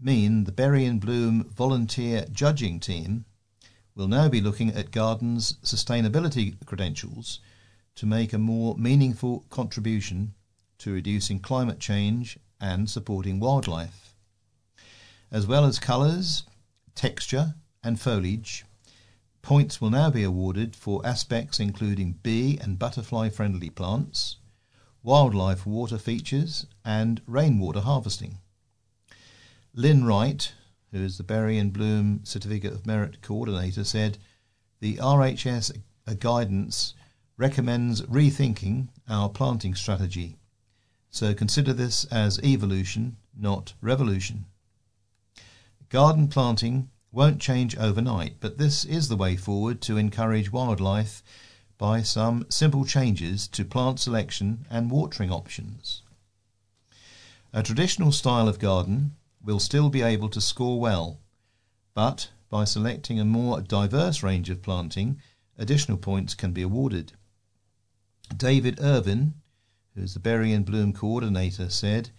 mean 0.00 0.44
the 0.44 0.52
Bury 0.52 0.84
and 0.86 1.00
Bloom 1.00 1.44
volunteer 1.44 2.24
judging 2.32 2.80
team 2.80 3.26
will 3.94 4.08
now 4.08 4.28
be 4.28 4.40
looking 4.40 4.70
at 4.70 4.92
gardens' 4.92 5.54
sustainability 5.62 6.54
credentials 6.64 7.40
to 7.96 8.06
make 8.06 8.32
a 8.32 8.38
more 8.38 8.76
meaningful 8.78 9.44
contribution 9.50 10.34
to 10.78 10.92
reducing 10.92 11.40
climate 11.40 11.80
change 11.80 12.38
and 12.60 12.88
supporting 12.88 13.40
wildlife. 13.40 14.14
As 15.30 15.46
well 15.46 15.64
as 15.64 15.78
colours, 15.78 16.44
texture, 16.94 17.54
and 17.82 18.00
foliage, 18.00 18.64
points 19.48 19.80
will 19.80 19.88
now 19.88 20.10
be 20.10 20.22
awarded 20.22 20.76
for 20.76 21.00
aspects 21.06 21.58
including 21.58 22.12
bee 22.22 22.58
and 22.60 22.78
butterfly 22.78 23.30
friendly 23.30 23.70
plants, 23.70 24.36
wildlife 25.02 25.64
water 25.64 25.96
features, 25.96 26.66
and 26.84 27.22
rainwater 27.26 27.80
harvesting. 27.80 28.36
Lynn 29.72 30.04
Wright, 30.04 30.52
who 30.92 31.02
is 31.02 31.16
the 31.16 31.24
Bury 31.24 31.56
and 31.56 31.72
Bloom 31.72 32.20
Certificate 32.24 32.74
of 32.74 32.84
Merit 32.84 33.22
Coordinator, 33.22 33.84
said 33.84 34.18
the 34.80 34.96
RHS 34.96 35.80
guidance 36.18 36.92
recommends 37.38 38.02
rethinking 38.02 38.88
our 39.08 39.30
planting 39.30 39.74
strategy. 39.74 40.36
So 41.08 41.32
consider 41.32 41.72
this 41.72 42.04
as 42.10 42.38
evolution, 42.40 43.16
not 43.34 43.72
revolution. 43.80 44.44
Garden 45.88 46.28
planting 46.28 46.90
won't 47.12 47.40
change 47.40 47.76
overnight, 47.76 48.34
but 48.40 48.58
this 48.58 48.84
is 48.84 49.08
the 49.08 49.16
way 49.16 49.36
forward 49.36 49.80
to 49.82 49.96
encourage 49.96 50.52
wildlife 50.52 51.22
by 51.78 52.02
some 52.02 52.44
simple 52.48 52.84
changes 52.84 53.46
to 53.48 53.64
plant 53.64 54.00
selection 54.00 54.66
and 54.70 54.90
watering 54.90 55.30
options. 55.30 56.02
A 57.52 57.62
traditional 57.62 58.12
style 58.12 58.48
of 58.48 58.58
garden 58.58 59.16
will 59.42 59.60
still 59.60 59.88
be 59.88 60.02
able 60.02 60.28
to 60.28 60.40
score 60.40 60.80
well, 60.80 61.20
but 61.94 62.30
by 62.50 62.64
selecting 62.64 63.18
a 63.18 63.24
more 63.24 63.60
diverse 63.60 64.22
range 64.22 64.50
of 64.50 64.62
planting, 64.62 65.20
additional 65.56 65.98
points 65.98 66.34
can 66.34 66.52
be 66.52 66.62
awarded. 66.62 67.12
David 68.36 68.78
Irvin, 68.80 69.34
who 69.94 70.02
is 70.02 70.14
the 70.14 70.20
Bury 70.20 70.52
and 70.52 70.66
Bloom 70.66 70.92
coordinator, 70.92 71.70
said, 71.70 72.10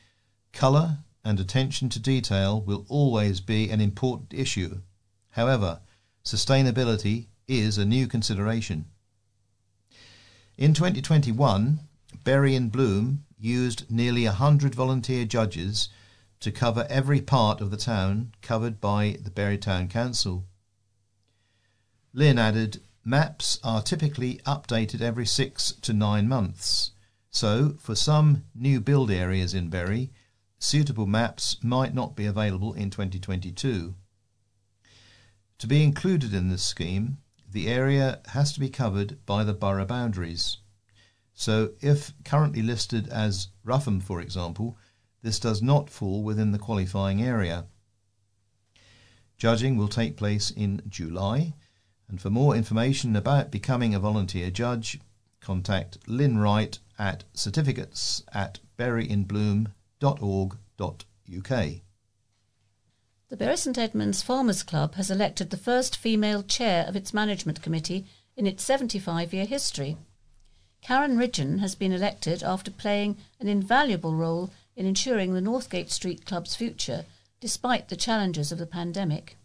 Colour 0.51 0.99
and 1.23 1.39
attention 1.39 1.89
to 1.89 1.99
detail 1.99 2.61
will 2.61 2.85
always 2.89 3.39
be 3.41 3.69
an 3.69 3.81
important 3.81 4.33
issue. 4.33 4.81
However, 5.31 5.81
sustainability 6.23 7.27
is 7.47 7.77
a 7.77 7.85
new 7.85 8.07
consideration. 8.07 8.85
In 10.57 10.73
2021, 10.73 11.79
Bury 12.23 12.55
and 12.55 12.71
Bloom 12.71 13.25
used 13.37 13.89
nearly 13.89 14.25
100 14.25 14.75
volunteer 14.75 15.25
judges 15.25 15.89
to 16.39 16.51
cover 16.51 16.85
every 16.89 17.21
part 17.21 17.61
of 17.61 17.71
the 17.71 17.77
town 17.77 18.33
covered 18.41 18.79
by 18.79 19.17
the 19.21 19.31
Bury 19.31 19.57
Town 19.57 19.87
Council. 19.87 20.45
Lynn 22.13 22.39
added, 22.39 22.81
Maps 23.05 23.59
are 23.63 23.81
typically 23.81 24.35
updated 24.45 25.01
every 25.01 25.25
six 25.25 25.71
to 25.81 25.93
nine 25.93 26.27
months, 26.27 26.91
so 27.31 27.75
for 27.79 27.95
some 27.95 28.43
new 28.53 28.79
build 28.81 29.09
areas 29.09 29.53
in 29.53 29.69
Bury, 29.69 30.11
suitable 30.59 31.07
maps 31.07 31.57
might 31.63 31.95
not 31.95 32.15
be 32.15 32.25
available 32.25 32.73
in 32.73 32.89
2022. 32.89 33.95
To 35.57 35.67
be 35.67 35.83
included 35.83 36.33
in 36.33 36.49
this 36.49 36.63
scheme, 36.63 37.17
the 37.51 37.67
area 37.67 38.21
has 38.27 38.53
to 38.53 38.59
be 38.59 38.69
covered 38.69 39.25
by 39.25 39.43
the 39.43 39.53
borough 39.53 39.85
boundaries. 39.85 40.57
So, 41.33 41.71
if 41.79 42.13
currently 42.25 42.61
listed 42.61 43.07
as 43.07 43.47
Rougham, 43.63 44.01
for 44.01 44.21
example, 44.21 44.77
this 45.21 45.39
does 45.39 45.61
not 45.61 45.89
fall 45.89 46.23
within 46.23 46.51
the 46.51 46.59
qualifying 46.59 47.21
area. 47.21 47.65
Judging 49.37 49.77
will 49.77 49.87
take 49.87 50.17
place 50.17 50.51
in 50.51 50.81
July, 50.87 51.53
and 52.09 52.21
for 52.21 52.29
more 52.29 52.55
information 52.55 53.15
about 53.15 53.51
becoming 53.51 53.95
a 53.95 53.99
volunteer 53.99 54.51
judge, 54.51 54.99
contact 55.39 55.97
Lynn 56.07 56.37
Wright 56.37 56.77
at 56.97 57.23
certificates 57.33 58.23
at 58.33 58.59
buryinbloom.org.uk. 59.99 61.81
The 63.29 63.37
Bury 63.37 63.57
St 63.57 63.77
Edmunds 63.77 64.23
Farmers 64.23 64.63
Club 64.63 64.95
has 64.95 65.11
elected 65.11 65.49
the 65.49 65.57
first 65.57 65.95
female 65.95 66.41
chair 66.41 66.85
of 66.87 66.95
its 66.95 67.13
management 67.13 67.61
committee 67.61 68.07
in 68.35 68.47
its 68.47 68.63
75 68.63 69.33
year 69.33 69.45
history. 69.45 69.97
Karen 70.81 71.17
Ridgeon 71.17 71.59
has 71.59 71.75
been 71.75 71.91
elected 71.91 72.41
after 72.41 72.71
playing 72.71 73.17
an 73.39 73.47
invaluable 73.47 74.15
role 74.15 74.49
in 74.75 74.85
ensuring 74.85 75.33
the 75.33 75.41
Northgate 75.41 75.91
Street 75.91 76.25
Club's 76.25 76.55
future 76.55 77.05
despite 77.39 77.89
the 77.89 77.95
challenges 77.95 78.51
of 78.51 78.57
the 78.57 78.65
pandemic. 78.65 79.37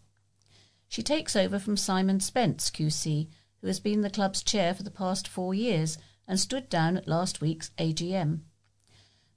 She 0.87 1.03
takes 1.03 1.35
over 1.35 1.59
from 1.59 1.77
Simon 1.77 2.19
Spence, 2.19 2.69
QC, 2.69 3.27
who 3.61 3.67
has 3.67 3.79
been 3.79 4.01
the 4.01 4.09
club's 4.09 4.41
chair 4.41 4.73
for 4.73 4.83
the 4.83 4.91
past 4.91 5.27
four 5.27 5.53
years 5.53 5.97
and 6.27 6.39
stood 6.39 6.69
down 6.69 6.97
at 6.97 7.07
last 7.07 7.41
week's 7.41 7.71
AGM. 7.77 8.41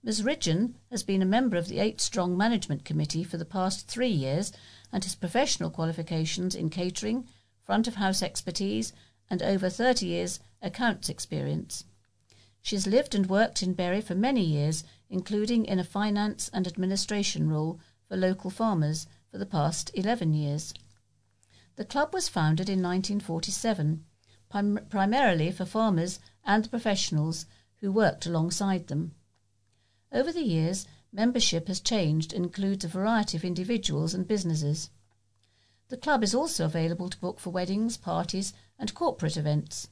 Ms. 0.08 0.22
Ridgeon 0.22 0.78
has 0.90 1.02
been 1.02 1.20
a 1.20 1.26
member 1.26 1.58
of 1.58 1.68
the 1.68 1.80
Eight 1.80 2.00
Strong 2.00 2.34
Management 2.34 2.82
Committee 2.82 3.22
for 3.22 3.36
the 3.36 3.44
past 3.44 3.86
three 3.86 4.08
years 4.08 4.52
and 4.90 5.04
has 5.04 5.14
professional 5.14 5.68
qualifications 5.68 6.54
in 6.54 6.70
catering, 6.70 7.28
front 7.62 7.86
of 7.86 7.96
house 7.96 8.22
expertise, 8.22 8.94
and 9.28 9.42
over 9.42 9.68
30 9.68 10.06
years 10.06 10.40
accounts 10.62 11.10
experience. 11.10 11.84
She 12.62 12.74
has 12.74 12.86
lived 12.86 13.14
and 13.14 13.28
worked 13.28 13.62
in 13.62 13.74
Bury 13.74 14.00
for 14.00 14.14
many 14.14 14.42
years, 14.42 14.82
including 15.10 15.66
in 15.66 15.78
a 15.78 15.84
finance 15.84 16.48
and 16.54 16.66
administration 16.66 17.50
role 17.50 17.78
for 18.08 18.16
local 18.16 18.48
farmers 18.48 19.06
for 19.30 19.36
the 19.36 19.44
past 19.44 19.90
11 19.92 20.32
years. 20.32 20.72
The 21.76 21.84
club 21.84 22.14
was 22.14 22.30
founded 22.30 22.70
in 22.70 22.80
1947, 22.80 24.06
prim- 24.48 24.86
primarily 24.88 25.52
for 25.52 25.66
farmers 25.66 26.18
and 26.46 26.70
professionals 26.70 27.44
who 27.80 27.92
worked 27.92 28.24
alongside 28.24 28.86
them. 28.86 29.12
Over 30.10 30.32
the 30.32 30.42
years, 30.42 30.86
membership 31.12 31.68
has 31.68 31.80
changed 31.80 32.32
and 32.32 32.46
includes 32.46 32.84
a 32.84 32.88
variety 32.88 33.36
of 33.36 33.44
individuals 33.44 34.14
and 34.14 34.26
businesses. 34.26 34.90
The 35.88 35.96
club 35.96 36.22
is 36.22 36.34
also 36.34 36.64
available 36.64 37.08
to 37.08 37.18
book 37.18 37.38
for 37.40 37.50
weddings, 37.50 37.96
parties, 37.96 38.52
and 38.78 38.94
corporate 38.94 39.36
events. 39.36 39.88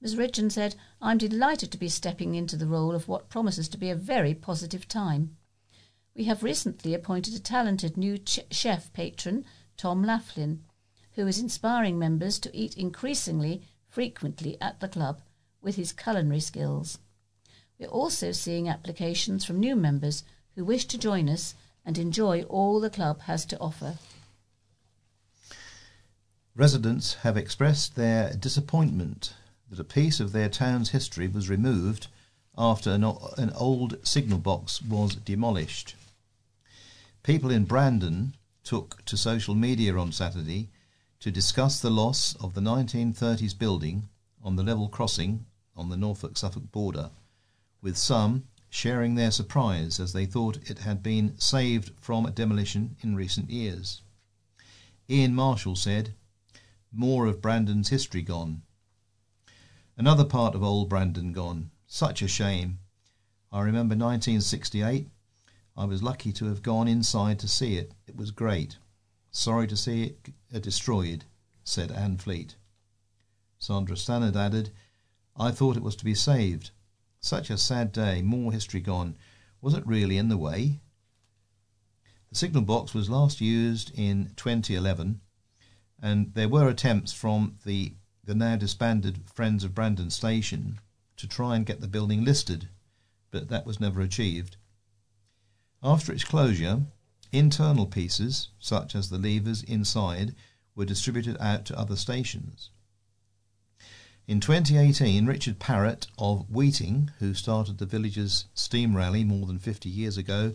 Ms. 0.00 0.16
Ridgeon 0.16 0.48
said, 0.48 0.76
I'm 1.00 1.18
delighted 1.18 1.72
to 1.72 1.78
be 1.78 1.88
stepping 1.88 2.34
into 2.34 2.56
the 2.56 2.66
role 2.66 2.94
of 2.94 3.08
what 3.08 3.28
promises 3.28 3.68
to 3.70 3.78
be 3.78 3.90
a 3.90 3.96
very 3.96 4.34
positive 4.34 4.86
time. 4.86 5.36
We 6.14 6.24
have 6.24 6.42
recently 6.42 6.94
appointed 6.94 7.34
a 7.34 7.40
talented 7.40 7.96
new 7.96 8.18
ch- 8.18 8.40
chef 8.50 8.92
patron, 8.92 9.44
Tom 9.76 10.02
Laughlin, 10.02 10.64
who 11.12 11.26
is 11.26 11.38
inspiring 11.38 11.98
members 11.98 12.38
to 12.40 12.56
eat 12.56 12.76
increasingly 12.76 13.62
frequently 13.88 14.56
at 14.60 14.80
the 14.80 14.88
club 14.88 15.20
with 15.60 15.76
his 15.76 15.92
culinary 15.92 16.40
skills. 16.40 16.98
We're 17.78 17.88
also 17.88 18.32
seeing 18.32 18.68
applications 18.68 19.44
from 19.44 19.60
new 19.60 19.76
members 19.76 20.24
who 20.54 20.64
wish 20.64 20.86
to 20.86 20.98
join 20.98 21.28
us 21.28 21.54
and 21.84 21.96
enjoy 21.96 22.42
all 22.42 22.80
the 22.80 22.90
club 22.90 23.20
has 23.22 23.44
to 23.46 23.58
offer. 23.58 23.98
Residents 26.56 27.14
have 27.22 27.36
expressed 27.36 27.94
their 27.94 28.34
disappointment 28.34 29.34
that 29.70 29.78
a 29.78 29.84
piece 29.84 30.18
of 30.18 30.32
their 30.32 30.48
town's 30.48 30.90
history 30.90 31.28
was 31.28 31.48
removed 31.48 32.08
after 32.56 32.90
an, 32.90 33.04
an 33.36 33.52
old 33.54 33.96
signal 34.04 34.38
box 34.38 34.82
was 34.82 35.14
demolished. 35.14 35.94
People 37.22 37.50
in 37.50 37.64
Brandon 37.64 38.34
took 38.64 39.04
to 39.04 39.16
social 39.16 39.54
media 39.54 39.96
on 39.96 40.10
Saturday 40.10 40.68
to 41.20 41.30
discuss 41.30 41.80
the 41.80 41.90
loss 41.90 42.34
of 42.40 42.54
the 42.54 42.60
1930s 42.60 43.56
building 43.56 44.08
on 44.42 44.56
the 44.56 44.62
level 44.62 44.88
crossing 44.88 45.46
on 45.76 45.88
the 45.88 45.96
Norfolk 45.96 46.36
Suffolk 46.36 46.72
border, 46.72 47.10
with 47.80 47.96
some 47.96 48.44
sharing 48.70 49.14
their 49.14 49.30
surprise 49.30 49.98
as 49.98 50.12
they 50.12 50.26
thought 50.26 50.70
it 50.70 50.80
had 50.80 51.02
been 51.02 51.38
saved 51.38 51.90
from 52.00 52.30
demolition 52.32 52.96
in 53.00 53.14
recent 53.16 53.50
years. 53.50 54.02
Ian 55.08 55.34
Marshall 55.34 55.76
said, 55.76 56.14
More 56.92 57.26
of 57.26 57.40
Brandon's 57.40 57.88
history 57.88 58.22
gone. 58.22 58.62
Another 59.96 60.24
part 60.24 60.54
of 60.54 60.62
old 60.62 60.88
Brandon 60.88 61.32
gone. 61.32 61.70
Such 61.86 62.20
a 62.20 62.28
shame. 62.28 62.78
I 63.50 63.60
remember 63.60 63.94
1968. 63.94 65.08
I 65.76 65.84
was 65.84 66.02
lucky 66.02 66.32
to 66.32 66.46
have 66.46 66.62
gone 66.62 66.88
inside 66.88 67.38
to 67.38 67.48
see 67.48 67.76
it. 67.76 67.94
It 68.06 68.16
was 68.16 68.30
great. 68.30 68.76
Sorry 69.30 69.66
to 69.66 69.76
see 69.76 70.04
it 70.04 70.34
uh, 70.54 70.58
destroyed, 70.58 71.24
said 71.64 71.90
Anne 71.90 72.18
Fleet. 72.18 72.56
Sandra 73.58 73.96
Stannard 73.96 74.36
added, 74.36 74.70
I 75.36 75.50
thought 75.50 75.76
it 75.76 75.82
was 75.82 75.96
to 75.96 76.04
be 76.04 76.14
saved. 76.14 76.70
Such 77.20 77.50
a 77.50 77.58
sad 77.58 77.92
day, 77.92 78.22
more 78.22 78.52
history 78.52 78.80
gone. 78.80 79.16
Was 79.60 79.74
it 79.74 79.86
really 79.86 80.18
in 80.18 80.28
the 80.28 80.36
way? 80.36 80.80
The 82.28 82.36
signal 82.36 82.62
box 82.62 82.94
was 82.94 83.10
last 83.10 83.40
used 83.40 83.90
in 83.98 84.32
2011, 84.36 85.20
and 86.00 86.34
there 86.34 86.48
were 86.48 86.68
attempts 86.68 87.12
from 87.12 87.58
the 87.64 87.94
the 88.24 88.34
now 88.34 88.56
disbanded 88.56 89.30
Friends 89.30 89.64
of 89.64 89.74
Brandon 89.74 90.10
Station 90.10 90.80
to 91.16 91.26
try 91.26 91.56
and 91.56 91.64
get 91.64 91.80
the 91.80 91.88
building 91.88 92.24
listed, 92.24 92.68
but 93.30 93.48
that 93.48 93.64
was 93.64 93.80
never 93.80 94.02
achieved. 94.02 94.58
After 95.82 96.12
its 96.12 96.24
closure, 96.24 96.82
internal 97.32 97.86
pieces, 97.86 98.50
such 98.58 98.94
as 98.94 99.08
the 99.08 99.18
levers 99.18 99.62
inside, 99.62 100.34
were 100.74 100.84
distributed 100.84 101.38
out 101.40 101.64
to 101.66 101.78
other 101.78 101.96
stations. 101.96 102.70
In 104.28 104.40
2018, 104.40 105.24
Richard 105.24 105.58
Parrott 105.58 106.06
of 106.18 106.50
Weeting, 106.50 107.10
who 107.18 107.32
started 107.32 107.78
the 107.78 107.86
village's 107.86 108.44
steam 108.52 108.94
rally 108.94 109.24
more 109.24 109.46
than 109.46 109.58
50 109.58 109.88
years 109.88 110.18
ago, 110.18 110.52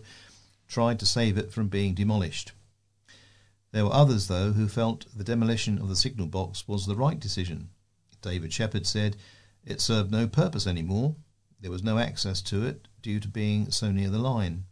tried 0.68 1.00
to 1.00 1.06
save 1.06 1.36
it 1.36 1.52
from 1.52 1.66
being 1.66 1.92
demolished. 1.92 2.52
There 3.72 3.84
were 3.84 3.92
others, 3.92 4.28
though, 4.28 4.52
who 4.52 4.68
felt 4.68 5.06
the 5.12 5.24
demolition 5.24 5.78
of 5.78 5.88
the 5.88 5.96
signal 5.96 6.28
box 6.28 6.68
was 6.68 6.86
the 6.86 6.94
right 6.94 7.18
decision. 7.18 7.70
David 8.22 8.52
Shepherd 8.52 8.86
said 8.86 9.16
it 9.66 9.80
served 9.80 10.12
no 10.12 10.28
purpose 10.28 10.68
anymore. 10.68 11.16
There 11.60 11.72
was 11.72 11.82
no 11.82 11.98
access 11.98 12.40
to 12.42 12.64
it 12.64 12.86
due 13.02 13.18
to 13.18 13.26
being 13.26 13.72
so 13.72 13.90
near 13.90 14.08
the 14.08 14.18
line. 14.18 14.66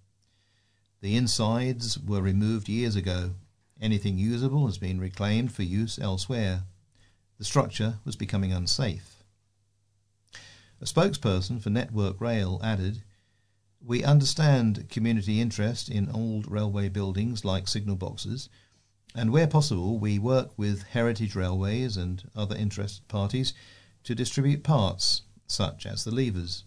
The 1.00 1.16
insides 1.16 1.98
were 1.98 2.22
removed 2.22 2.68
years 2.68 2.94
ago. 2.94 3.32
Anything 3.80 4.16
usable 4.16 4.66
has 4.66 4.78
been 4.78 5.00
reclaimed 5.00 5.52
for 5.52 5.64
use 5.64 5.98
elsewhere. 5.98 6.66
The 7.42 7.46
structure 7.46 7.98
was 8.04 8.14
becoming 8.14 8.52
unsafe. 8.52 9.24
A 10.80 10.84
spokesperson 10.84 11.60
for 11.60 11.70
Network 11.70 12.20
Rail 12.20 12.60
added, 12.62 13.02
We 13.84 14.04
understand 14.04 14.88
community 14.88 15.40
interest 15.40 15.88
in 15.88 16.08
old 16.08 16.48
railway 16.48 16.88
buildings 16.88 17.44
like 17.44 17.66
signal 17.66 17.96
boxes 17.96 18.48
and 19.12 19.32
where 19.32 19.48
possible, 19.48 19.98
we 19.98 20.20
work 20.20 20.56
with 20.56 20.84
heritage 20.84 21.34
railways 21.34 21.96
and 21.96 22.30
other 22.36 22.54
interested 22.54 23.08
parties 23.08 23.54
to 24.04 24.14
distribute 24.14 24.62
parts, 24.62 25.22
such 25.48 25.84
as 25.84 26.04
the 26.04 26.14
levers. 26.14 26.62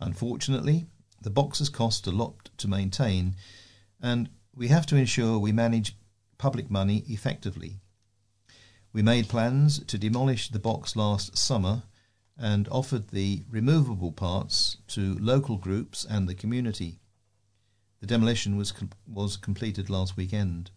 Unfortunately, 0.00 0.84
the 1.22 1.30
boxes 1.30 1.70
cost 1.70 2.06
a 2.06 2.12
lot 2.12 2.50
to 2.58 2.68
maintain, 2.68 3.36
and 4.02 4.28
we 4.54 4.68
have 4.68 4.84
to 4.84 4.96
ensure 4.96 5.38
we 5.38 5.50
manage 5.50 5.96
public 6.36 6.70
money 6.70 7.04
effectively. 7.08 7.80
We 8.92 9.02
made 9.02 9.28
plans 9.28 9.82
to 9.86 9.98
demolish 9.98 10.48
the 10.48 10.58
box 10.58 10.96
last 10.96 11.36
summer 11.36 11.84
and 12.36 12.68
offered 12.68 13.08
the 13.08 13.44
removable 13.48 14.12
parts 14.12 14.76
to 14.88 15.16
local 15.18 15.56
groups 15.56 16.04
and 16.04 16.28
the 16.28 16.34
community. 16.34 16.98
The 18.00 18.06
demolition 18.06 18.56
was 18.56 18.72
com- 18.72 18.90
was 19.06 19.36
completed 19.36 19.88
last 19.88 20.16
weekend. 20.16 20.70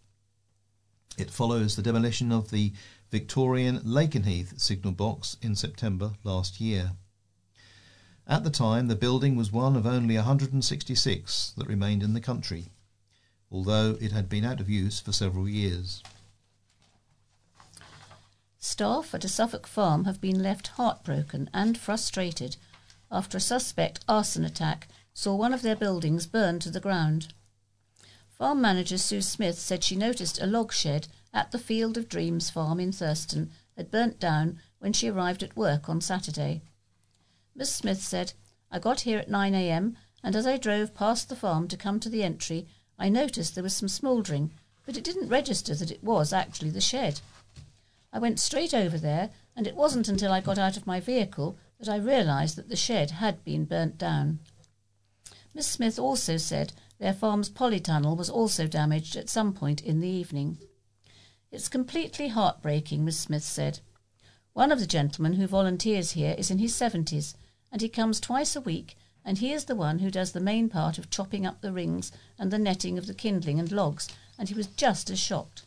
It 1.17 1.32
follows 1.32 1.75
the 1.75 1.82
demolition 1.82 2.32
of 2.32 2.51
the 2.51 2.73
Victorian 3.12 3.80
Lakenheath 3.80 4.60
signal 4.60 4.93
box 4.93 5.38
in 5.41 5.56
September 5.56 6.13
last 6.23 6.62
year. 6.62 6.91
At 8.28 8.43
the 8.43 8.49
time, 8.49 8.88
the 8.88 8.95
building 8.95 9.36
was 9.36 9.51
one 9.51 9.75
of 9.75 9.86
only 9.86 10.15
166 10.15 11.54
that 11.58 11.67
remained 11.67 12.04
in 12.04 12.13
the 12.13 12.21
country. 12.21 12.69
although 13.51 13.97
it 14.01 14.12
had 14.12 14.28
been 14.28 14.43
out 14.43 14.60
of 14.60 14.69
use 14.69 14.99
for 14.99 15.13
several 15.13 15.47
years. 15.47 16.04
Staff 18.67 19.13
at 19.13 19.23
a 19.23 19.30
Suffolk 19.30 19.67
farm 19.67 20.06
have 20.06 20.19
been 20.19 20.41
left 20.41 20.69
heartbroken 20.69 21.51
and 21.54 21.78
frustrated 21.78 22.58
after 23.12 23.38
a 23.38 23.39
suspect 23.39 24.04
arson 24.10 24.43
attack 24.43 24.88
saw 25.13 25.36
one 25.36 25.54
of 25.54 25.62
their 25.62 25.75
buildings 25.75 26.25
burn 26.25 26.58
to 26.58 26.71
the 26.71 26.80
ground. 26.80 27.32
Farm 28.32 28.60
manager 28.60 28.97
Sue 28.97 29.21
Smith 29.21 29.60
said 29.60 29.84
she 29.84 29.95
noticed 29.95 30.41
a 30.41 30.47
log 30.47 30.73
shed 30.73 31.08
at 31.32 31.51
the 31.51 31.60
Field 31.60 31.95
of 31.95 32.10
Dreams 32.10 32.49
farm 32.49 32.80
in 32.80 32.91
Thurston 32.91 33.51
had 33.78 33.91
burnt 33.91 34.19
down 34.19 34.60
when 34.80 34.93
she 34.93 35.10
arrived 35.10 35.43
at 35.43 35.56
work 35.56 35.88
on 35.88 36.01
Saturday. 36.01 36.63
Miss 37.54 37.71
Smith 37.71 38.01
said, 38.01 38.34
I 38.71 38.80
got 38.80 39.01
here 39.01 39.19
at 39.19 39.30
9 39.30 39.54
a.m., 39.54 39.95
and 40.23 40.36
as 40.36 40.47
I 40.47 40.58
drove 40.58 40.95
past 40.95 41.30
the 41.30 41.36
farm 41.36 41.67
to 41.67 41.78
come 41.78 41.99
to 41.99 42.10
the 42.10 42.23
entry, 42.23 42.67
I 42.97 43.10
noticed 43.10 43.54
there 43.54 43.63
was 43.63 43.75
some 43.75 43.89
smouldering, 43.89 44.49
but 44.88 44.97
it 44.97 45.04
didn't 45.04 45.30
register 45.30 45.75
that 45.75 45.91
it 45.91 46.04
was 46.04 46.34
actually 46.34 46.71
the 46.71 46.82
shed. 46.82 47.21
I 48.15 48.17
went 48.17 48.39
straight 48.39 48.73
over 48.73 48.97
there, 48.97 49.32
and 49.58 49.67
it 49.67 49.75
wasn't 49.75 50.08
until 50.08 50.32
I 50.32 50.39
got 50.39 50.58
out 50.58 50.78
of 50.78 50.88
my 50.88 51.01
vehicle 51.01 51.58
that 51.78 51.89
I 51.89 51.97
realised 51.97 52.56
that 52.56 52.69
the 52.69 52.75
shed 52.78 53.12
had 53.12 53.43
been 53.43 53.65
burnt 53.65 53.97
down. 53.97 54.39
Miss 55.54 55.67
Smith 55.67 55.99
also 55.99 56.38
said 56.38 56.71
their 56.97 57.12
farm's 57.12 57.49
polytunnel 57.49 58.15
was 58.15 58.30
also 58.30 58.67
damaged 58.67 59.17
at 59.17 59.28
some 59.28 59.51
point 59.51 59.82
in 59.82 59.99
the 59.99 60.08
evening. 60.08 60.60
It's 61.51 61.67
completely 61.67 62.30
heartbreaking, 62.30 63.04
Miss 63.04 63.19
Smith 63.19 63.43
said. 63.43 63.82
One 64.54 64.71
of 64.71 64.80
the 64.80 64.88
gentlemen 64.88 65.34
who 65.34 65.45
volunteers 65.45 66.12
here 66.12 66.36
is 66.38 66.49
in 66.49 66.60
his 66.60 66.73
seventies, 66.73 67.36
and 67.69 67.82
he 67.82 67.89
comes 67.89 68.21
twice 68.21 68.56
a 68.56 68.62
week, 68.62 68.95
and 69.25 69.39
he 69.39 69.51
is 69.51 69.65
the 69.65 69.75
one 69.75 69.99
who 69.99 70.10
does 70.10 70.32
the 70.32 70.39
main 70.39 70.69
part 70.69 70.97
of 70.97 71.10
chopping 71.10 71.45
up 71.45 71.60
the 71.60 71.73
rings 71.73 72.13
and 72.39 72.49
the 72.49 72.58
netting 72.58 72.97
of 72.97 73.08
the 73.08 73.13
kindling 73.13 73.60
and 73.60 73.73
logs, 73.73 74.08
and 74.39 74.47
he 74.47 74.56
was 74.56 74.67
just 74.67 75.10
as 75.10 75.19
shocked. 75.19 75.65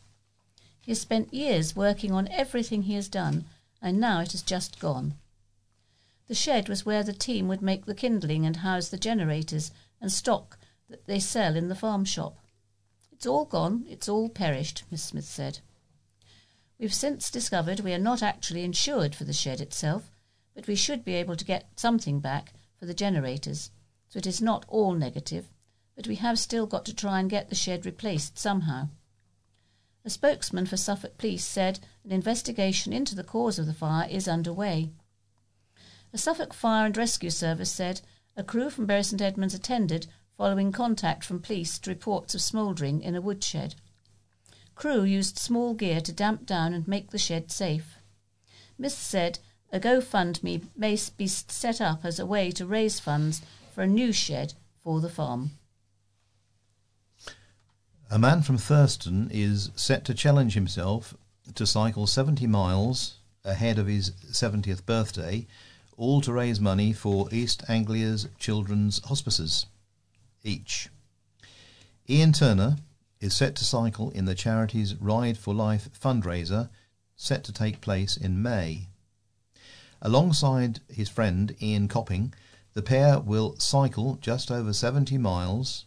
He 0.89 0.91
has 0.93 1.01
spent 1.01 1.31
years 1.31 1.75
working 1.75 2.11
on 2.11 2.27
everything 2.29 2.81
he 2.81 2.95
has 2.95 3.07
done, 3.07 3.45
and 3.79 3.99
now 3.99 4.21
it 4.21 4.31
has 4.31 4.41
just 4.41 4.79
gone. 4.79 5.13
The 6.25 6.33
shed 6.33 6.67
was 6.67 6.83
where 6.83 7.03
the 7.03 7.13
team 7.13 7.47
would 7.47 7.61
make 7.61 7.85
the 7.85 7.93
kindling 7.93 8.43
and 8.43 8.55
house 8.55 8.89
the 8.89 8.97
generators 8.97 9.69
and 10.01 10.11
stock 10.11 10.57
that 10.89 11.05
they 11.05 11.19
sell 11.19 11.55
in 11.55 11.67
the 11.67 11.75
farm 11.75 12.05
shop. 12.05 12.39
It's 13.11 13.27
all 13.27 13.45
gone, 13.45 13.85
it's 13.87 14.09
all 14.09 14.29
perished, 14.29 14.81
Miss 14.89 15.03
Smith 15.03 15.25
said. 15.25 15.59
We've 16.79 16.91
since 16.91 17.29
discovered 17.29 17.81
we 17.81 17.93
are 17.93 17.99
not 17.99 18.23
actually 18.23 18.63
insured 18.63 19.13
for 19.13 19.25
the 19.25 19.31
shed 19.31 19.61
itself, 19.61 20.09
but 20.55 20.65
we 20.65 20.75
should 20.75 21.05
be 21.05 21.13
able 21.13 21.35
to 21.35 21.45
get 21.45 21.79
something 21.79 22.19
back 22.19 22.55
for 22.79 22.87
the 22.87 22.95
generators, 22.95 23.69
so 24.07 24.17
it 24.17 24.25
is 24.25 24.41
not 24.41 24.65
all 24.67 24.95
negative, 24.95 25.51
but 25.95 26.07
we 26.07 26.15
have 26.15 26.39
still 26.39 26.65
got 26.65 26.83
to 26.85 26.95
try 26.95 27.19
and 27.19 27.29
get 27.29 27.49
the 27.49 27.53
shed 27.53 27.85
replaced 27.85 28.39
somehow. 28.39 28.89
A 30.05 30.09
spokesman 30.09 30.65
for 30.65 30.77
Suffolk 30.77 31.17
Police 31.17 31.45
said 31.45 31.79
an 32.05 32.11
investigation 32.11 32.93
into 32.93 33.15
the 33.15 33.23
cause 33.23 33.59
of 33.59 33.65
the 33.65 33.73
fire 33.73 34.07
is 34.09 34.27
underway. 34.27 34.91
A 36.13 36.17
Suffolk 36.17 36.53
Fire 36.53 36.85
and 36.85 36.95
Rescue 36.95 37.29
Service 37.29 37.71
said 37.71 38.01
a 38.37 38.43
crew 38.43 38.69
from 38.69 38.85
Bury 38.85 39.03
St 39.03 39.21
Edmunds 39.21 39.53
attended 39.53 40.07
following 40.37 40.71
contact 40.71 41.25
from 41.25 41.41
police 41.41 41.77
to 41.79 41.89
reports 41.89 42.33
of 42.33 42.41
smouldering 42.41 43.01
in 43.01 43.13
a 43.13 43.21
woodshed. 43.21 43.75
Crew 44.73 45.03
used 45.03 45.37
small 45.37 45.73
gear 45.73 45.99
to 45.99 46.13
damp 46.13 46.45
down 46.45 46.73
and 46.73 46.87
make 46.87 47.11
the 47.11 47.17
shed 47.17 47.51
safe. 47.51 47.97
Miss 48.77 48.97
said 48.97 49.39
a 49.71 49.79
GoFundMe 49.79 50.65
may 50.77 50.97
be 51.17 51.27
set 51.27 51.81
up 51.81 52.05
as 52.05 52.17
a 52.17 52.25
way 52.25 52.51
to 52.51 52.65
raise 52.65 53.01
funds 53.01 53.41
for 53.73 53.83
a 53.83 53.87
new 53.87 54.13
shed 54.13 54.53
for 54.81 55.01
the 55.01 55.09
farm. 55.09 55.58
A 58.11 58.17
man 58.17 58.41
from 58.41 58.57
Thurston 58.57 59.29
is 59.31 59.69
set 59.75 60.03
to 60.05 60.15
challenge 60.15 60.55
himself 60.55 61.13
to 61.53 61.67
cycle 61.67 62.07
70 62.07 62.47
miles 62.47 63.19
ahead 63.45 63.77
of 63.77 63.85
his 63.85 64.13
70th 64.31 64.83
birthday, 64.83 65.45
all 65.95 66.19
to 66.21 66.33
raise 66.33 66.59
money 66.59 66.91
for 66.91 67.27
East 67.31 67.63
Anglia's 67.69 68.27
Children's 68.39 68.99
Hospices 69.05 69.67
each. 70.43 70.89
Ian 72.09 72.33
Turner 72.33 72.77
is 73.21 73.35
set 73.35 73.55
to 73.57 73.63
cycle 73.63 74.09
in 74.09 74.25
the 74.25 74.33
charity's 74.33 74.95
Ride 74.95 75.37
for 75.37 75.53
Life 75.53 75.89
fundraiser 75.93 76.69
set 77.15 77.43
to 77.43 77.53
take 77.53 77.79
place 77.79 78.17
in 78.17 78.41
May. 78.41 78.87
Alongside 80.01 80.79
his 80.89 81.09
friend 81.09 81.55
Ian 81.61 81.87
Copping, 81.87 82.33
the 82.73 82.81
pair 82.81 83.19
will 83.19 83.55
cycle 83.59 84.17
just 84.19 84.49
over 84.49 84.73
70 84.73 85.19
miles 85.19 85.85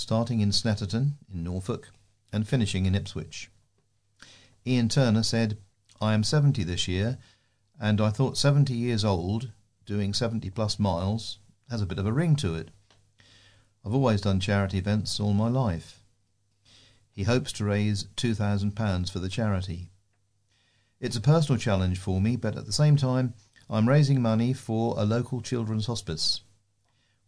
starting 0.00 0.40
in 0.40 0.50
Snetterton 0.50 1.12
in 1.32 1.44
Norfolk 1.44 1.90
and 2.32 2.48
finishing 2.48 2.86
in 2.86 2.94
Ipswich. 2.94 3.50
Ian 4.66 4.88
Turner 4.88 5.22
said, 5.22 5.58
I 6.00 6.14
am 6.14 6.24
70 6.24 6.64
this 6.64 6.88
year, 6.88 7.18
and 7.78 8.00
I 8.00 8.08
thought 8.08 8.38
70 8.38 8.72
years 8.72 9.04
old, 9.04 9.50
doing 9.84 10.14
70 10.14 10.48
plus 10.50 10.78
miles, 10.78 11.38
has 11.68 11.82
a 11.82 11.86
bit 11.86 11.98
of 11.98 12.06
a 12.06 12.12
ring 12.12 12.34
to 12.36 12.54
it. 12.54 12.70
I've 13.84 13.94
always 13.94 14.22
done 14.22 14.40
charity 14.40 14.78
events 14.78 15.20
all 15.20 15.34
my 15.34 15.48
life. 15.48 16.02
He 17.12 17.24
hopes 17.24 17.52
to 17.52 17.64
raise 17.64 18.04
£2,000 18.16 19.10
for 19.10 19.18
the 19.18 19.28
charity. 19.28 19.90
It's 20.98 21.16
a 21.16 21.20
personal 21.20 21.58
challenge 21.58 21.98
for 21.98 22.22
me, 22.22 22.36
but 22.36 22.56
at 22.56 22.64
the 22.64 22.72
same 22.72 22.96
time, 22.96 23.34
I'm 23.68 23.88
raising 23.88 24.22
money 24.22 24.54
for 24.54 24.94
a 24.98 25.04
local 25.04 25.42
children's 25.42 25.86
hospice. 25.86 26.40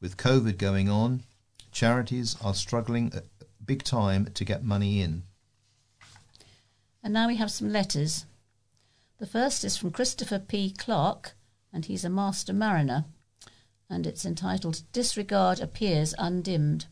With 0.00 0.16
COVID 0.16 0.56
going 0.56 0.88
on, 0.88 1.24
Charities 1.72 2.36
are 2.42 2.54
struggling 2.54 3.12
uh, 3.14 3.20
big 3.64 3.82
time 3.82 4.26
to 4.34 4.44
get 4.44 4.62
money 4.62 5.00
in. 5.00 5.22
And 7.02 7.14
now 7.14 7.26
we 7.26 7.36
have 7.36 7.50
some 7.50 7.72
letters. 7.72 8.26
The 9.18 9.26
first 9.26 9.64
is 9.64 9.76
from 9.76 9.90
Christopher 9.90 10.38
P. 10.38 10.70
Clark, 10.70 11.34
and 11.72 11.86
he's 11.86 12.04
a 12.04 12.10
master 12.10 12.52
mariner, 12.52 13.06
and 13.88 14.06
it's 14.06 14.26
entitled 14.26 14.82
Disregard 14.92 15.60
Appears 15.60 16.14
Undimmed. 16.18 16.86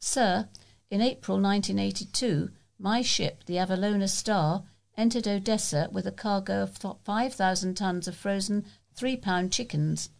Sir, 0.00 0.48
in 0.90 1.02
April 1.02 1.38
1982, 1.38 2.50
my 2.78 3.02
ship, 3.02 3.44
the 3.44 3.56
Avelona 3.56 4.08
Star, 4.08 4.64
entered 4.96 5.28
Odessa 5.28 5.88
with 5.92 6.06
a 6.06 6.12
cargo 6.12 6.62
of 6.62 6.78
5,000 7.04 7.74
tons 7.74 8.08
of 8.08 8.16
frozen 8.16 8.64
three 8.94 9.16
pound 9.16 9.52
chickens. 9.52 10.10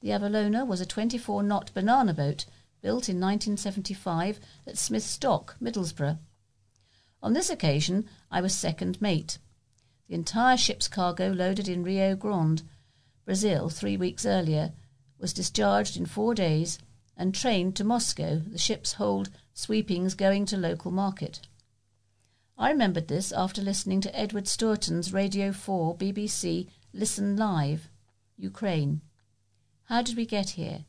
The 0.00 0.08
Avelona 0.08 0.66
was 0.66 0.80
a 0.80 0.86
24 0.86 1.42
knot 1.42 1.70
banana 1.74 2.14
boat 2.14 2.46
built 2.80 3.08
in 3.08 3.20
1975 3.20 4.40
at 4.66 4.78
Smith's 4.78 5.18
Dock, 5.18 5.56
Middlesbrough. 5.60 6.18
On 7.22 7.32
this 7.32 7.50
occasion, 7.50 8.08
I 8.30 8.40
was 8.40 8.54
second 8.54 9.00
mate. 9.00 9.38
The 10.08 10.14
entire 10.14 10.56
ship's 10.56 10.88
cargo 10.88 11.32
loaded 11.32 11.68
in 11.68 11.82
Rio 11.82 12.14
Grande, 12.14 12.62
Brazil, 13.24 13.68
three 13.68 13.96
weeks 13.96 14.24
earlier, 14.24 14.72
was 15.18 15.32
discharged 15.32 15.96
in 15.96 16.06
four 16.06 16.34
days 16.34 16.78
and 17.16 17.34
trained 17.34 17.74
to 17.76 17.84
Moscow, 17.84 18.40
the 18.46 18.58
ship's 18.58 18.94
hold 18.94 19.30
sweepings 19.52 20.14
going 20.14 20.46
to 20.46 20.56
local 20.56 20.92
market. 20.92 21.40
I 22.56 22.70
remembered 22.70 23.08
this 23.08 23.32
after 23.32 23.60
listening 23.60 24.00
to 24.02 24.18
Edward 24.18 24.46
Stourton's 24.46 25.12
Radio 25.12 25.52
4 25.52 25.96
BBC 25.96 26.68
Listen 26.92 27.36
Live, 27.36 27.90
Ukraine. 28.36 29.00
How 29.84 30.02
did 30.02 30.16
we 30.16 30.26
get 30.26 30.50
here? 30.50 30.84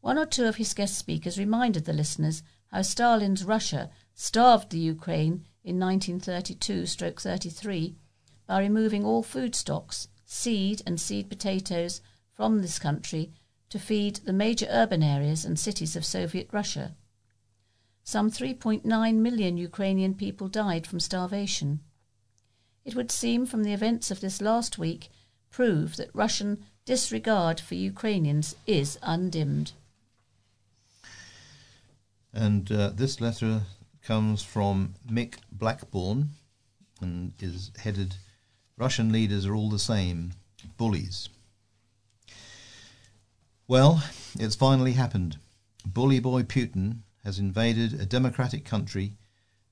One 0.00 0.16
or 0.16 0.26
two 0.26 0.46
of 0.46 0.56
his 0.56 0.72
guest 0.72 0.96
speakers 0.96 1.38
reminded 1.38 1.84
the 1.84 1.92
listeners 1.92 2.42
how 2.68 2.80
Stalin's 2.82 3.44
Russia 3.44 3.90
starved 4.14 4.70
the 4.70 4.78
Ukraine 4.78 5.44
in 5.62 5.78
1932-33 5.78 7.96
by 8.46 8.60
removing 8.60 9.04
all 9.04 9.22
food 9.22 9.54
stocks, 9.54 10.08
seed 10.24 10.80
and 10.86 10.98
seed 10.98 11.28
potatoes 11.28 12.00
from 12.32 12.62
this 12.62 12.78
country 12.78 13.32
to 13.68 13.78
feed 13.78 14.16
the 14.16 14.32
major 14.32 14.66
urban 14.70 15.02
areas 15.02 15.44
and 15.44 15.58
cities 15.58 15.94
of 15.94 16.04
Soviet 16.04 16.48
Russia. 16.50 16.96
Some 18.02 18.30
3.9 18.30 19.14
million 19.16 19.58
Ukrainian 19.58 20.14
people 20.14 20.48
died 20.48 20.86
from 20.86 21.00
starvation. 21.00 21.80
It 22.84 22.94
would 22.94 23.12
seem 23.12 23.44
from 23.44 23.64
the 23.64 23.74
events 23.74 24.10
of 24.10 24.20
this 24.20 24.40
last 24.40 24.78
week 24.78 25.10
prove 25.50 25.96
that 25.96 26.14
Russian 26.14 26.64
disregard 26.86 27.60
for 27.60 27.74
Ukrainians 27.74 28.56
is 28.66 28.98
undimmed. 29.02 29.72
And 32.32 32.70
uh, 32.70 32.90
this 32.90 33.20
letter 33.20 33.62
comes 34.02 34.42
from 34.42 34.94
Mick 35.08 35.36
Blackburn 35.50 36.30
and 37.00 37.32
is 37.40 37.70
headed 37.78 38.16
Russian 38.80 39.12
leaders 39.12 39.44
are 39.44 39.54
all 39.54 39.68
the 39.68 39.78
same, 39.78 40.32
bullies. 40.78 41.28
Well, 43.68 44.02
it's 44.38 44.56
finally 44.56 44.92
happened. 44.92 45.38
Bully 45.84 46.18
boy 46.18 46.44
Putin 46.44 47.00
has 47.22 47.38
invaded 47.38 48.00
a 48.00 48.06
democratic 48.06 48.64
country 48.64 49.18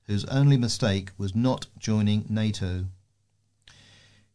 whose 0.03 0.25
only 0.25 0.57
mistake 0.57 1.09
was 1.17 1.35
not 1.35 1.65
joining 1.79 2.25
NATO. 2.29 2.85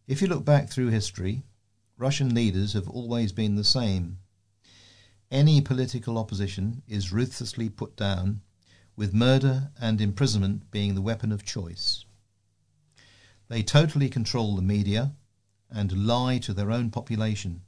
If 0.09 0.21
you 0.21 0.27
look 0.27 0.45
back 0.45 0.69
through 0.69 0.89
history, 0.89 1.45
Russian 1.97 2.35
leaders 2.35 2.73
have 2.73 2.89
always 2.89 3.31
been 3.31 3.55
the 3.55 3.63
same 3.63 4.19
any 5.35 5.61
political 5.61 6.17
opposition 6.17 6.81
is 6.87 7.13
ruthlessly 7.13 7.69
put 7.69 7.97
down 7.97 8.41
with 8.95 9.13
murder 9.13 9.73
and 9.81 10.01
imprisonment 10.01 10.71
being 10.71 10.95
the 10.95 11.03
weapon 11.03 11.33
of 11.33 11.45
choice. 11.45 12.05
They 13.49 13.65
totally 13.65 14.09
control 14.09 14.55
the 14.55 14.63
media 14.63 15.17
and 15.69 16.07
lie 16.07 16.39
to 16.39 16.55
their 16.55 16.71
own 16.71 16.93
population. 16.93 17.63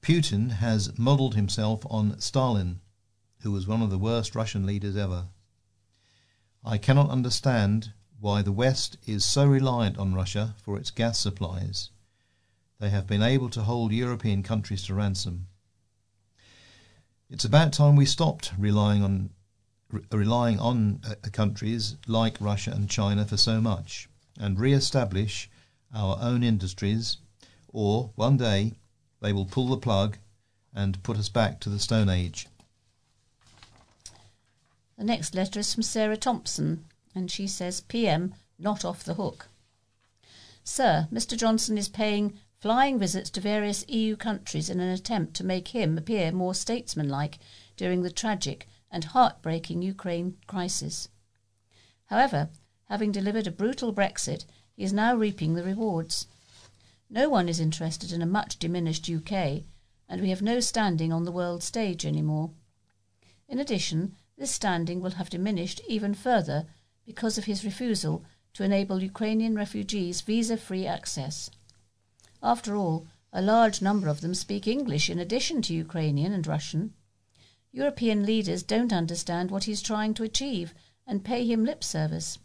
Putin 0.00 0.52
has 0.52 0.98
modelled 0.98 1.34
himself 1.34 1.82
on 1.90 2.18
Stalin, 2.20 2.80
who 3.42 3.52
was 3.52 3.66
one 3.66 3.82
of 3.82 3.90
the 3.90 3.98
worst 3.98 4.34
Russian 4.34 4.64
leaders 4.64 4.96
ever. 4.96 5.26
I 6.64 6.78
cannot 6.78 7.10
understand 7.10 7.92
why 8.18 8.40
the 8.40 8.50
West 8.50 8.96
is 9.06 9.26
so 9.26 9.44
reliant 9.44 9.98
on 9.98 10.14
Russia 10.14 10.54
for 10.62 10.78
its 10.78 10.90
gas 10.90 11.18
supplies. 11.18 11.90
They 12.80 12.88
have 12.88 13.06
been 13.06 13.22
able 13.22 13.50
to 13.50 13.64
hold 13.64 13.92
European 13.92 14.42
countries 14.42 14.82
to 14.84 14.94
ransom. 14.94 15.48
It's 17.28 17.44
about 17.44 17.72
time 17.72 17.96
we 17.96 18.06
stopped 18.06 18.52
relying 18.56 19.02
on 19.02 19.30
re- 19.90 20.04
relying 20.12 20.60
on 20.60 21.00
uh, 21.04 21.14
countries 21.32 21.96
like 22.06 22.40
Russia 22.40 22.70
and 22.70 22.88
China 22.88 23.24
for 23.24 23.36
so 23.36 23.60
much 23.60 24.08
and 24.38 24.60
re-establish 24.60 25.50
our 25.92 26.18
own 26.20 26.44
industries, 26.44 27.16
or 27.72 28.12
one 28.14 28.36
day 28.36 28.74
they 29.20 29.32
will 29.32 29.44
pull 29.44 29.66
the 29.68 29.76
plug 29.76 30.18
and 30.72 31.02
put 31.02 31.16
us 31.16 31.28
back 31.28 31.58
to 31.60 31.68
the 31.68 31.80
Stone 31.80 32.08
Age. 32.08 32.46
The 34.96 35.04
next 35.04 35.34
letter 35.34 35.60
is 35.60 35.74
from 35.74 35.82
Sarah 35.82 36.16
Thompson, 36.16 36.84
and 37.12 37.28
she 37.28 37.48
says, 37.48 37.80
PM, 37.80 38.34
not 38.58 38.84
off 38.84 39.02
the 39.02 39.14
hook. 39.14 39.48
Sir, 40.62 41.08
Mr. 41.12 41.36
Johnson 41.36 41.76
is 41.76 41.88
paying 41.88 42.38
flying 42.66 42.98
visits 42.98 43.30
to 43.30 43.40
various 43.40 43.84
EU 43.86 44.16
countries 44.16 44.68
in 44.68 44.80
an 44.80 44.88
attempt 44.88 45.34
to 45.34 45.44
make 45.44 45.68
him 45.68 45.96
appear 45.96 46.32
more 46.32 46.52
statesmanlike 46.52 47.38
during 47.76 48.02
the 48.02 48.10
tragic 48.10 48.66
and 48.90 49.04
heartbreaking 49.04 49.82
Ukraine 49.82 50.36
crisis. 50.48 51.08
However, 52.06 52.48
having 52.86 53.12
delivered 53.12 53.46
a 53.46 53.52
brutal 53.52 53.94
Brexit, 53.94 54.46
he 54.74 54.82
is 54.82 54.92
now 54.92 55.14
reaping 55.14 55.54
the 55.54 55.62
rewards. 55.62 56.26
No 57.08 57.28
one 57.28 57.48
is 57.48 57.60
interested 57.60 58.10
in 58.10 58.20
a 58.20 58.26
much 58.26 58.58
diminished 58.58 59.08
UK, 59.08 59.62
and 60.08 60.20
we 60.20 60.30
have 60.30 60.42
no 60.42 60.58
standing 60.58 61.12
on 61.12 61.24
the 61.24 61.30
world 61.30 61.62
stage 61.62 62.04
anymore. 62.04 62.50
In 63.48 63.60
addition, 63.60 64.16
this 64.36 64.50
standing 64.50 65.00
will 65.00 65.12
have 65.12 65.30
diminished 65.30 65.80
even 65.86 66.14
further 66.14 66.66
because 67.04 67.38
of 67.38 67.44
his 67.44 67.64
refusal 67.64 68.24
to 68.54 68.64
enable 68.64 69.04
Ukrainian 69.04 69.54
refugees 69.54 70.20
visa 70.22 70.56
free 70.56 70.84
access. 70.84 71.48
After 72.42 72.76
all, 72.76 73.06
a 73.32 73.42
large 73.42 73.80
number 73.80 74.08
of 74.08 74.20
them 74.20 74.34
speak 74.34 74.66
English 74.66 75.08
in 75.08 75.18
addition 75.18 75.62
to 75.62 75.74
Ukrainian 75.74 76.32
and 76.32 76.46
Russian. 76.46 76.94
European 77.72 78.24
leaders 78.24 78.62
don't 78.62 78.92
understand 78.92 79.50
what 79.50 79.64
he's 79.64 79.82
trying 79.82 80.14
to 80.14 80.22
achieve 80.22 80.74
and 81.06 81.24
pay 81.24 81.46
him 81.46 81.64
lip 81.64 81.84
service. 81.84 82.38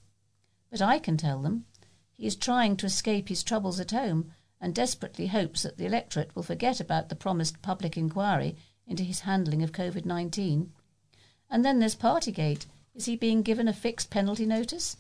But 0.70 0.82
I 0.82 1.00
can 1.00 1.18
tell 1.18 1.42
them. 1.42 1.66
He 2.12 2.26
is 2.26 2.36
trying 2.36 2.78
to 2.78 2.86
escape 2.86 3.30
his 3.30 3.44
troubles 3.44 3.80
at 3.80 3.92
home 3.92 4.32
and 4.60 4.76
desperately 4.76 5.28
hopes 5.28 5.64
that 5.64 5.78
the 5.78 5.86
electorate 5.86 6.36
will 6.36 6.44
forget 6.44 6.80
about 6.80 7.10
the 7.10 7.16
promised 7.16 7.62
public 7.62 7.98
inquiry 7.98 8.56
into 8.86 9.04
his 9.04 9.22
handling 9.22 9.64
of 9.64 9.72
COVID 9.72 10.06
19. 10.06 10.72
And 11.50 11.66
then 11.66 11.80
there's 11.80 11.96
Partygate. 11.96 12.66
Is 12.94 13.06
he 13.06 13.16
being 13.16 13.42
given 13.42 13.68
a 13.68 13.74
fixed 13.74 14.10
penalty 14.10 14.46
notice? 14.46 14.98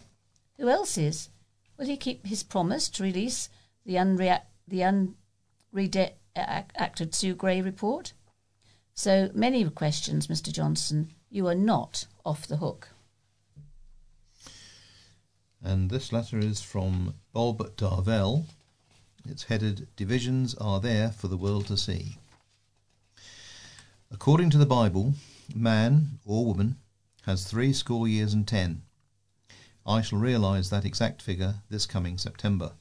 Who 0.57 0.69
else 0.69 0.97
is? 0.97 1.29
Will 1.77 1.85
he 1.85 1.97
keep 1.97 2.25
his 2.25 2.43
promise 2.43 2.89
to 2.89 3.03
release 3.03 3.49
the, 3.85 3.95
unrea- 3.95 4.43
the 4.67 4.79
unredacted 5.73 7.13
Sue 7.13 7.35
Gray 7.35 7.61
report? 7.61 8.13
So 8.93 9.31
many 9.33 9.67
questions, 9.69 10.27
Mr. 10.27 10.51
Johnson. 10.51 11.09
You 11.29 11.47
are 11.47 11.55
not 11.55 12.07
off 12.25 12.45
the 12.47 12.57
hook. 12.57 12.89
And 15.63 15.89
this 15.89 16.11
letter 16.11 16.39
is 16.39 16.61
from 16.61 17.15
Bob 17.33 17.75
Darvell. 17.77 18.45
It's 19.27 19.43
headed 19.43 19.87
Divisions 19.95 20.55
Are 20.55 20.79
There 20.79 21.11
for 21.11 21.27
the 21.27 21.37
World 21.37 21.67
to 21.67 21.77
See. 21.77 22.17
According 24.09 24.49
to 24.49 24.57
the 24.57 24.65
Bible, 24.65 25.13
man 25.55 26.19
or 26.25 26.45
woman 26.45 26.77
has 27.25 27.45
three 27.45 27.71
score 27.71 28.07
years 28.07 28.33
and 28.33 28.47
ten. 28.47 28.81
I 29.85 30.01
shall 30.01 30.19
realise 30.19 30.69
that 30.69 30.85
exact 30.85 31.21
figure 31.21 31.55
this 31.69 31.85
coming 31.85 32.17
September. 32.17 32.73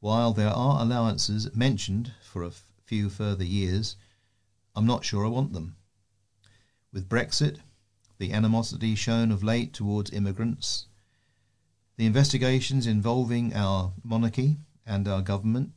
While 0.00 0.32
there 0.32 0.50
are 0.50 0.80
allowances 0.80 1.52
mentioned 1.56 2.12
for 2.22 2.44
a 2.44 2.52
few 2.84 3.10
further 3.10 3.44
years, 3.44 3.96
I'm 4.76 4.86
not 4.86 5.04
sure 5.04 5.26
I 5.26 5.28
want 5.28 5.52
them. 5.52 5.76
With 6.92 7.08
Brexit, 7.08 7.58
the 8.18 8.32
animosity 8.32 8.94
shown 8.94 9.32
of 9.32 9.42
late 9.42 9.74
towards 9.74 10.12
immigrants, 10.12 10.86
the 11.96 12.06
investigations 12.06 12.86
involving 12.86 13.52
our 13.54 13.92
monarchy 14.04 14.58
and 14.86 15.08
our 15.08 15.20
government, 15.20 15.72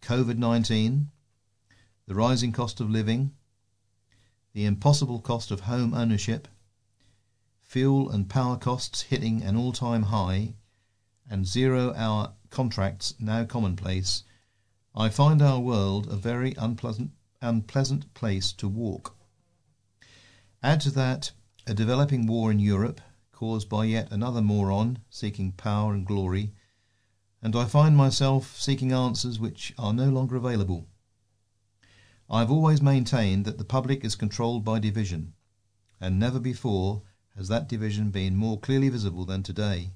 COVID 0.00 0.38
19, 0.38 1.10
the 2.06 2.14
rising 2.14 2.52
cost 2.52 2.80
of 2.80 2.88
living, 2.88 3.34
the 4.52 4.64
impossible 4.64 5.20
cost 5.20 5.50
of 5.50 5.62
home 5.62 5.92
ownership, 5.92 6.46
fuel 7.60 8.08
and 8.10 8.30
power 8.30 8.56
costs 8.56 9.02
hitting 9.02 9.42
an 9.42 9.56
all 9.56 9.72
time 9.72 10.04
high, 10.04 10.54
and 11.28 11.48
zero 11.48 11.92
hour 11.94 12.34
contracts 12.52 13.14
now 13.18 13.44
commonplace, 13.44 14.22
I 14.94 15.08
find 15.08 15.42
our 15.42 15.58
world 15.58 16.06
a 16.06 16.16
very 16.16 16.54
unpleasant, 16.56 17.10
unpleasant 17.40 18.12
place 18.14 18.52
to 18.52 18.68
walk. 18.68 19.16
Add 20.62 20.80
to 20.82 20.90
that 20.90 21.32
a 21.66 21.74
developing 21.74 22.26
war 22.26 22.52
in 22.52 22.60
Europe 22.60 23.00
caused 23.32 23.68
by 23.68 23.86
yet 23.86 24.12
another 24.12 24.40
moron 24.40 24.98
seeking 25.10 25.50
power 25.52 25.94
and 25.94 26.06
glory, 26.06 26.52
and 27.42 27.56
I 27.56 27.64
find 27.64 27.96
myself 27.96 28.60
seeking 28.60 28.92
answers 28.92 29.40
which 29.40 29.74
are 29.76 29.92
no 29.92 30.10
longer 30.10 30.36
available. 30.36 30.86
I 32.30 32.40
have 32.40 32.52
always 32.52 32.80
maintained 32.80 33.44
that 33.46 33.58
the 33.58 33.64
public 33.64 34.04
is 34.04 34.14
controlled 34.14 34.64
by 34.64 34.78
division, 34.78 35.32
and 36.00 36.18
never 36.18 36.38
before 36.38 37.02
has 37.36 37.48
that 37.48 37.68
division 37.68 38.10
been 38.10 38.36
more 38.36 38.60
clearly 38.60 38.90
visible 38.90 39.24
than 39.24 39.42
today. 39.42 39.92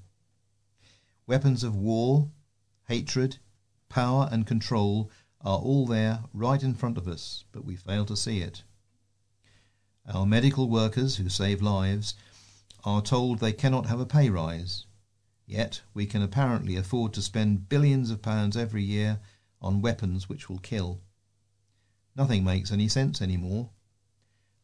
Weapons 1.27 1.63
of 1.63 1.75
war, 1.75 2.31
hatred, 2.87 3.37
power, 3.89 4.29
and 4.31 4.47
control 4.47 5.11
are 5.41 5.59
all 5.59 5.85
there 5.85 6.19
right 6.33 6.63
in 6.63 6.73
front 6.73 6.97
of 6.97 7.07
us, 7.07 7.43
but 7.51 7.65
we 7.65 7.75
fail 7.75 8.05
to 8.05 8.15
see 8.17 8.39
it. 8.39 8.63
Our 10.07 10.25
medical 10.25 10.69
workers 10.69 11.17
who 11.17 11.29
save 11.29 11.61
lives 11.61 12.15
are 12.83 13.01
told 13.01 13.39
they 13.39 13.51
cannot 13.51 13.87
have 13.87 13.99
a 13.99 14.05
pay 14.05 14.29
rise. 14.29 14.85
Yet 15.45 15.81
we 15.93 16.05
can 16.05 16.21
apparently 16.21 16.75
afford 16.75 17.13
to 17.13 17.21
spend 17.21 17.69
billions 17.69 18.09
of 18.09 18.21
pounds 18.21 18.55
every 18.55 18.83
year 18.83 19.19
on 19.61 19.81
weapons 19.81 20.29
which 20.29 20.49
will 20.49 20.59
kill. 20.59 21.01
Nothing 22.15 22.43
makes 22.43 22.71
any 22.71 22.87
sense 22.87 23.21
anymore. 23.21 23.69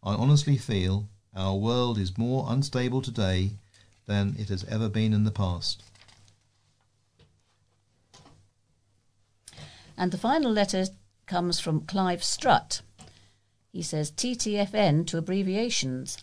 I 0.01 0.13
honestly 0.13 0.57
feel 0.57 1.09
our 1.36 1.55
world 1.55 1.97
is 1.97 2.17
more 2.17 2.45
unstable 2.49 3.01
today 3.01 3.51
than 4.05 4.36
it 4.38 4.49
has 4.49 4.63
ever 4.65 4.89
been 4.89 5.13
in 5.13 5.23
the 5.23 5.31
past. 5.31 5.83
And 9.97 10.12
the 10.12 10.17
final 10.17 10.51
letter 10.51 10.86
comes 11.25 11.60
from 11.60 11.86
Clive 11.86 12.23
Strutt. 12.23 12.82
He 13.71 13.82
says 13.82 14.12
TTFN 14.12 15.08
to 15.08 15.17
abbreviations. 15.17 16.17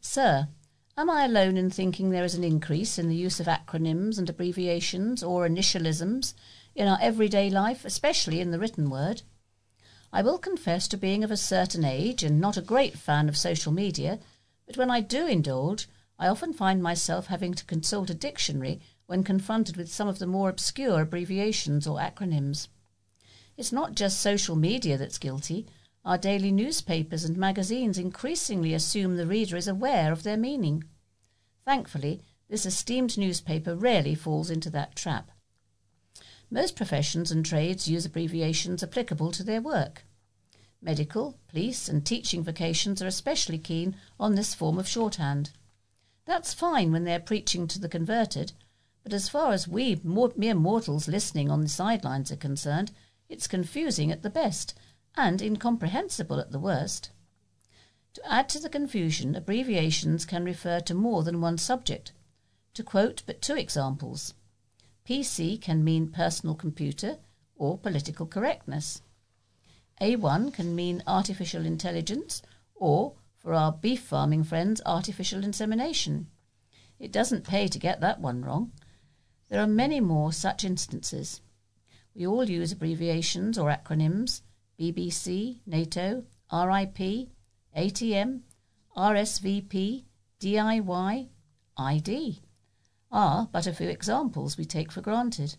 Sir, 0.00 0.48
Am 0.94 1.08
I 1.08 1.24
alone 1.24 1.56
in 1.56 1.70
thinking 1.70 2.10
there 2.10 2.24
is 2.24 2.34
an 2.34 2.44
increase 2.44 2.98
in 2.98 3.08
the 3.08 3.16
use 3.16 3.40
of 3.40 3.46
acronyms 3.46 4.18
and 4.18 4.28
abbreviations 4.28 5.22
or 5.22 5.48
initialisms 5.48 6.34
in 6.74 6.86
our 6.86 6.98
everyday 7.00 7.48
life, 7.48 7.86
especially 7.86 8.40
in 8.40 8.50
the 8.50 8.58
written 8.58 8.90
word? 8.90 9.22
I 10.12 10.20
will 10.20 10.36
confess 10.36 10.86
to 10.88 10.98
being 10.98 11.24
of 11.24 11.30
a 11.30 11.36
certain 11.38 11.82
age 11.82 12.22
and 12.22 12.38
not 12.38 12.58
a 12.58 12.62
great 12.62 12.98
fan 12.98 13.30
of 13.30 13.38
social 13.38 13.72
media, 13.72 14.18
but 14.66 14.76
when 14.76 14.90
I 14.90 15.00
do 15.00 15.26
indulge, 15.26 15.88
I 16.18 16.28
often 16.28 16.52
find 16.52 16.82
myself 16.82 17.28
having 17.28 17.54
to 17.54 17.64
consult 17.64 18.10
a 18.10 18.14
dictionary 18.14 18.82
when 19.12 19.22
confronted 19.22 19.76
with 19.76 19.92
some 19.92 20.08
of 20.08 20.18
the 20.18 20.26
more 20.26 20.48
obscure 20.48 21.02
abbreviations 21.02 21.86
or 21.86 21.98
acronyms. 21.98 22.68
It's 23.58 23.70
not 23.70 23.94
just 23.94 24.22
social 24.22 24.56
media 24.56 24.96
that's 24.96 25.18
guilty. 25.18 25.66
Our 26.02 26.16
daily 26.16 26.50
newspapers 26.50 27.22
and 27.22 27.36
magazines 27.36 27.98
increasingly 27.98 28.72
assume 28.72 29.18
the 29.18 29.26
reader 29.26 29.58
is 29.58 29.68
aware 29.68 30.12
of 30.12 30.22
their 30.22 30.38
meaning. 30.38 30.84
Thankfully, 31.66 32.22
this 32.48 32.64
esteemed 32.64 33.18
newspaper 33.18 33.76
rarely 33.76 34.14
falls 34.14 34.48
into 34.48 34.70
that 34.70 34.96
trap. 34.96 35.30
Most 36.50 36.74
professions 36.74 37.30
and 37.30 37.44
trades 37.44 37.86
use 37.86 38.06
abbreviations 38.06 38.82
applicable 38.82 39.30
to 39.32 39.44
their 39.44 39.60
work. 39.60 40.06
Medical, 40.80 41.38
police, 41.48 41.86
and 41.86 42.06
teaching 42.06 42.42
vocations 42.42 43.02
are 43.02 43.06
especially 43.06 43.58
keen 43.58 43.94
on 44.18 44.36
this 44.36 44.54
form 44.54 44.78
of 44.78 44.88
shorthand. 44.88 45.50
That's 46.24 46.54
fine 46.54 46.92
when 46.92 47.04
they're 47.04 47.20
preaching 47.20 47.68
to 47.68 47.78
the 47.78 47.90
converted, 47.90 48.52
but 49.02 49.12
as 49.12 49.28
far 49.28 49.52
as 49.52 49.66
we 49.66 50.00
mere 50.04 50.54
mortals 50.54 51.08
listening 51.08 51.50
on 51.50 51.60
the 51.60 51.68
sidelines 51.68 52.30
are 52.30 52.36
concerned, 52.36 52.92
it's 53.28 53.46
confusing 53.46 54.12
at 54.12 54.22
the 54.22 54.30
best 54.30 54.78
and 55.16 55.42
incomprehensible 55.42 56.38
at 56.38 56.52
the 56.52 56.60
worst. 56.60 57.10
To 58.14 58.32
add 58.32 58.48
to 58.50 58.60
the 58.60 58.68
confusion, 58.68 59.34
abbreviations 59.34 60.24
can 60.24 60.44
refer 60.44 60.80
to 60.80 60.94
more 60.94 61.22
than 61.22 61.40
one 61.40 61.58
subject. 61.58 62.12
To 62.74 62.82
quote 62.82 63.22
but 63.26 63.42
two 63.42 63.56
examples 63.56 64.34
PC 65.04 65.60
can 65.60 65.82
mean 65.82 66.08
personal 66.08 66.54
computer 66.54 67.18
or 67.56 67.78
political 67.78 68.26
correctness. 68.26 69.02
AI 70.00 70.50
can 70.50 70.74
mean 70.74 71.02
artificial 71.06 71.66
intelligence 71.66 72.42
or, 72.74 73.14
for 73.38 73.54
our 73.54 73.72
beef 73.72 74.02
farming 74.02 74.44
friends, 74.44 74.80
artificial 74.86 75.42
insemination. 75.42 76.28
It 76.98 77.12
doesn't 77.12 77.44
pay 77.44 77.66
to 77.68 77.78
get 77.78 78.00
that 78.00 78.20
one 78.20 78.44
wrong. 78.44 78.72
There 79.52 79.60
are 79.60 79.66
many 79.66 80.00
more 80.00 80.32
such 80.32 80.64
instances. 80.64 81.42
We 82.14 82.26
all 82.26 82.48
use 82.48 82.72
abbreviations 82.72 83.58
or 83.58 83.68
acronyms 83.68 84.40
BBC, 84.80 85.58
NATO, 85.66 86.24
RIP, 86.50 87.28
ATM, 87.76 88.40
RSVP, 88.96 90.04
DIY, 90.40 91.28
ID 91.76 92.42
are 93.10 93.42
ah, 93.42 93.48
but 93.52 93.66
a 93.66 93.74
few 93.74 93.90
examples 93.90 94.56
we 94.56 94.64
take 94.64 94.90
for 94.90 95.02
granted 95.02 95.56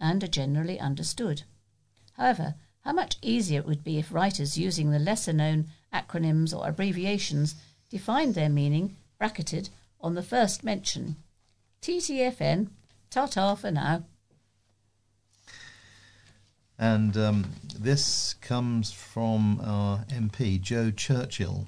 and 0.00 0.24
are 0.24 0.26
generally 0.26 0.80
understood. 0.80 1.42
However, 2.14 2.54
how 2.80 2.94
much 2.94 3.18
easier 3.20 3.60
it 3.60 3.66
would 3.66 3.84
be 3.84 3.98
if 3.98 4.10
writers 4.10 4.56
using 4.56 4.90
the 4.90 4.98
lesser 4.98 5.34
known 5.34 5.66
acronyms 5.92 6.56
or 6.56 6.66
abbreviations 6.66 7.56
defined 7.90 8.34
their 8.34 8.48
meaning 8.48 8.96
bracketed 9.18 9.68
on 10.00 10.14
the 10.14 10.22
first 10.22 10.64
mention. 10.64 11.16
TTFN, 11.82 12.70
ta 13.14 13.26
ta 13.26 13.54
for 13.54 13.70
now. 13.70 14.02
And 16.76 17.16
um, 17.16 17.44
this 17.78 18.34
comes 18.40 18.90
from 18.90 19.60
our 19.64 19.98
MP, 20.06 20.60
Jo 20.60 20.90
Churchill. 20.90 21.66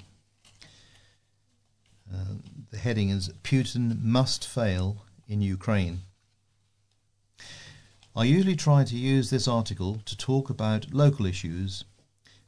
Uh, 2.13 2.35
the 2.69 2.77
heading 2.77 3.09
is 3.09 3.29
Putin 3.43 4.03
Must 4.03 4.45
Fail 4.45 4.97
in 5.29 5.41
Ukraine. 5.41 6.01
I 8.13 8.25
usually 8.25 8.57
try 8.57 8.83
to 8.83 8.97
use 8.97 9.29
this 9.29 9.47
article 9.47 10.01
to 10.03 10.17
talk 10.17 10.49
about 10.49 10.93
local 10.93 11.25
issues, 11.25 11.85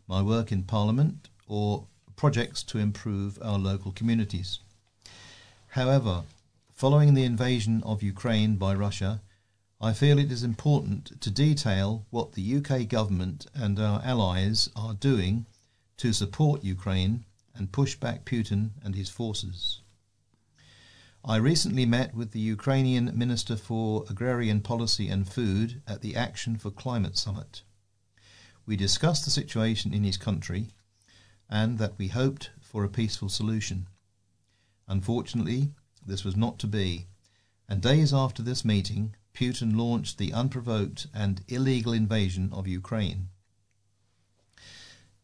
my 0.10 0.22
work 0.22 0.52
in 0.52 0.64
Parliament, 0.64 1.30
or 1.48 1.86
projects 2.18 2.64
to 2.64 2.80
improve 2.80 3.40
our 3.42 3.58
local 3.58 3.94
communities. 3.94 4.60
However, 5.70 6.24
following 6.80 7.14
the 7.14 7.26
invasion 7.26 7.84
of 7.84 8.02
Ukraine 8.02 8.56
by 8.56 8.74
Russia, 8.74 9.22
I 9.82 9.92
feel 9.92 10.18
it 10.18 10.32
is 10.32 10.44
important 10.44 11.20
to 11.20 11.30
detail 11.30 12.06
what 12.10 12.32
the 12.32 12.56
UK 12.56 12.88
government 12.88 13.48
and 13.54 13.78
our 13.78 14.02
allies 14.02 14.70
are 14.78 14.94
doing 14.94 15.46
to 15.98 16.14
support 16.14 16.64
Ukraine 16.64 17.26
and 17.54 17.74
push 17.74 17.96
back 17.96 18.24
Putin 18.24 18.70
and 18.82 18.96
his 18.96 19.10
forces. 19.10 19.82
I 21.22 21.36
recently 21.36 21.86
met 21.86 22.16
with 22.16 22.32
the 22.32 22.40
Ukrainian 22.40 23.12
Minister 23.14 23.58
for 23.58 24.06
Agrarian 24.10 24.62
Policy 24.62 25.10
and 25.10 25.28
Food 25.28 25.82
at 25.86 26.00
the 26.00 26.16
Action 26.16 26.56
for 26.56 26.72
Climate 26.72 27.18
Summit. 27.18 27.62
We 28.66 28.78
discussed 28.78 29.26
the 29.26 29.32
situation 29.32 29.94
in 29.94 30.06
his 30.06 30.16
country 30.16 30.68
and 31.50 31.78
that 31.78 31.98
we 31.98 32.08
hoped 32.08 32.52
for 32.62 32.86
a 32.86 32.96
peaceful 33.00 33.28
solution. 33.28 33.88
Unfortunately, 34.88 35.74
this 36.10 36.26
was 36.26 36.36
not 36.36 36.60
to 36.60 36.68
be, 36.68 37.08
and 37.68 37.82
days 37.82 38.14
after 38.14 38.42
this 38.42 38.66
meeting, 38.66 39.16
Putin 39.34 39.78
launched 39.78 40.18
the 40.18 40.34
unprovoked 40.34 41.08
and 41.14 41.44
illegal 41.48 41.94
invasion 41.94 42.50
of 42.52 42.68
Ukraine. 42.68 43.30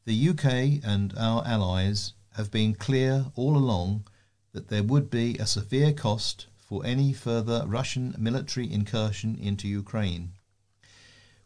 The 0.06 0.30
UK 0.30 0.46
and 0.84 1.14
our 1.18 1.46
allies 1.46 2.14
have 2.34 2.52
been 2.52 2.76
clear 2.76 3.32
all 3.36 3.58
along 3.58 4.06
that 4.52 4.68
there 4.68 4.84
would 4.84 5.10
be 5.10 5.36
a 5.38 5.48
severe 5.48 5.92
cost 5.92 6.46
for 6.56 6.86
any 6.86 7.12
further 7.12 7.64
Russian 7.66 8.16
military 8.18 8.72
incursion 8.72 9.36
into 9.36 9.68
Ukraine. 9.68 10.34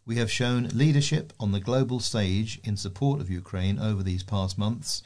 We 0.05 0.17
have 0.17 0.31
shown 0.31 0.69
leadership 0.73 1.33
on 1.39 1.51
the 1.51 1.59
global 1.59 1.99
stage 1.99 2.59
in 2.63 2.77
support 2.77 3.21
of 3.21 3.29
Ukraine 3.29 3.79
over 3.79 4.03
these 4.03 4.23
past 4.23 4.57
months 4.57 5.01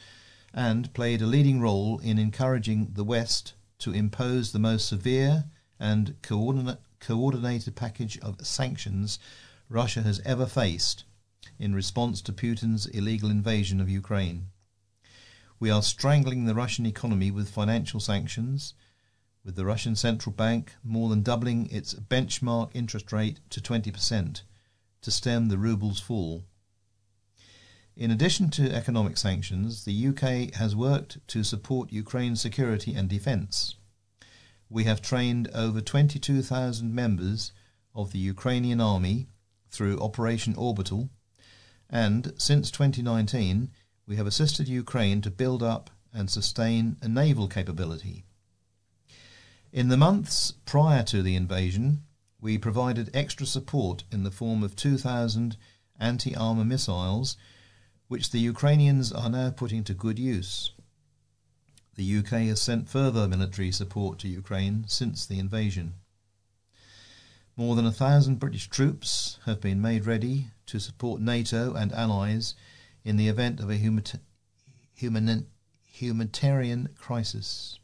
and 0.52 0.92
played 0.94 1.20
a 1.22 1.26
leading 1.26 1.60
role 1.60 1.98
in 1.98 2.18
encouraging 2.18 2.92
the 2.94 3.04
West 3.04 3.54
to 3.78 3.92
impose 3.92 4.52
the 4.52 4.58
most 4.58 4.88
severe 4.88 5.44
and 5.78 6.16
coordinate 6.22 6.78
coordinated 7.00 7.76
package 7.76 8.18
of 8.20 8.46
sanctions 8.46 9.18
Russia 9.68 10.02
has 10.02 10.20
ever 10.24 10.46
faced 10.46 11.04
in 11.58 11.74
response 11.74 12.22
to 12.22 12.32
Putin's 12.32 12.86
illegal 12.86 13.30
invasion 13.30 13.80
of 13.80 13.90
Ukraine. 13.90 14.46
We 15.60 15.70
are 15.70 15.82
strangling 15.82 16.44
the 16.44 16.54
Russian 16.54 16.86
economy 16.86 17.30
with 17.30 17.50
financial 17.50 18.00
sanctions, 18.00 18.74
with 19.44 19.56
the 19.56 19.64
Russian 19.64 19.94
central 19.94 20.32
bank 20.32 20.74
more 20.82 21.08
than 21.10 21.22
doubling 21.22 21.68
its 21.70 21.94
benchmark 21.94 22.70
interest 22.74 23.12
rate 23.12 23.40
to 23.50 23.60
20% 23.60 24.42
to 25.02 25.10
stem 25.10 25.48
the 25.48 25.58
ruble's 25.58 26.00
fall. 26.00 26.44
In 27.96 28.10
addition 28.10 28.50
to 28.50 28.74
economic 28.74 29.16
sanctions, 29.16 29.84
the 29.84 30.08
UK 30.08 30.54
has 30.54 30.74
worked 30.74 31.18
to 31.28 31.44
support 31.44 31.92
Ukraine's 31.92 32.40
security 32.40 32.94
and 32.94 33.08
defence 33.08 33.76
we 34.74 34.84
have 34.84 35.00
trained 35.00 35.48
over 35.54 35.80
22,000 35.80 36.92
members 36.92 37.52
of 37.94 38.10
the 38.10 38.18
Ukrainian 38.18 38.80
army 38.80 39.28
through 39.70 40.00
Operation 40.00 40.54
Orbital, 40.56 41.10
and 41.88 42.32
since 42.36 42.72
2019, 42.72 43.70
we 44.06 44.16
have 44.16 44.26
assisted 44.26 44.66
Ukraine 44.66 45.20
to 45.20 45.30
build 45.30 45.62
up 45.62 45.90
and 46.12 46.28
sustain 46.28 46.96
a 47.02 47.08
naval 47.08 47.46
capability. 47.46 48.24
In 49.72 49.88
the 49.88 49.96
months 49.96 50.54
prior 50.64 51.02
to 51.04 51.22
the 51.22 51.36
invasion, 51.36 52.02
we 52.40 52.58
provided 52.58 53.10
extra 53.14 53.46
support 53.46 54.02
in 54.10 54.24
the 54.24 54.30
form 54.30 54.64
of 54.64 54.74
2,000 54.74 55.56
anti 56.00 56.34
armour 56.34 56.64
missiles, 56.64 57.36
which 58.08 58.30
the 58.30 58.40
Ukrainians 58.40 59.12
are 59.12 59.30
now 59.30 59.50
putting 59.50 59.84
to 59.84 59.94
good 59.94 60.18
use. 60.18 60.72
The 61.96 62.18
UK 62.18 62.48
has 62.48 62.60
sent 62.60 62.88
further 62.88 63.28
military 63.28 63.70
support 63.70 64.18
to 64.20 64.28
Ukraine 64.28 64.84
since 64.88 65.24
the 65.24 65.38
invasion. 65.38 65.94
More 67.56 67.76
than 67.76 67.86
a 67.86 67.92
thousand 67.92 68.40
British 68.40 68.68
troops 68.68 69.38
have 69.46 69.60
been 69.60 69.80
made 69.80 70.06
ready 70.06 70.48
to 70.66 70.80
support 70.80 71.20
NATO 71.20 71.72
and 71.74 71.92
allies 71.92 72.54
in 73.04 73.16
the 73.16 73.28
event 73.28 73.60
of 73.60 73.70
a 73.70 73.76
human, 73.76 75.46
humanitarian 75.84 76.88
crisis. 76.98 77.78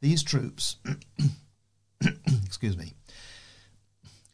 These 0.00 0.22
troops, 0.22 0.76
excuse 2.44 2.76
me, 2.78 2.94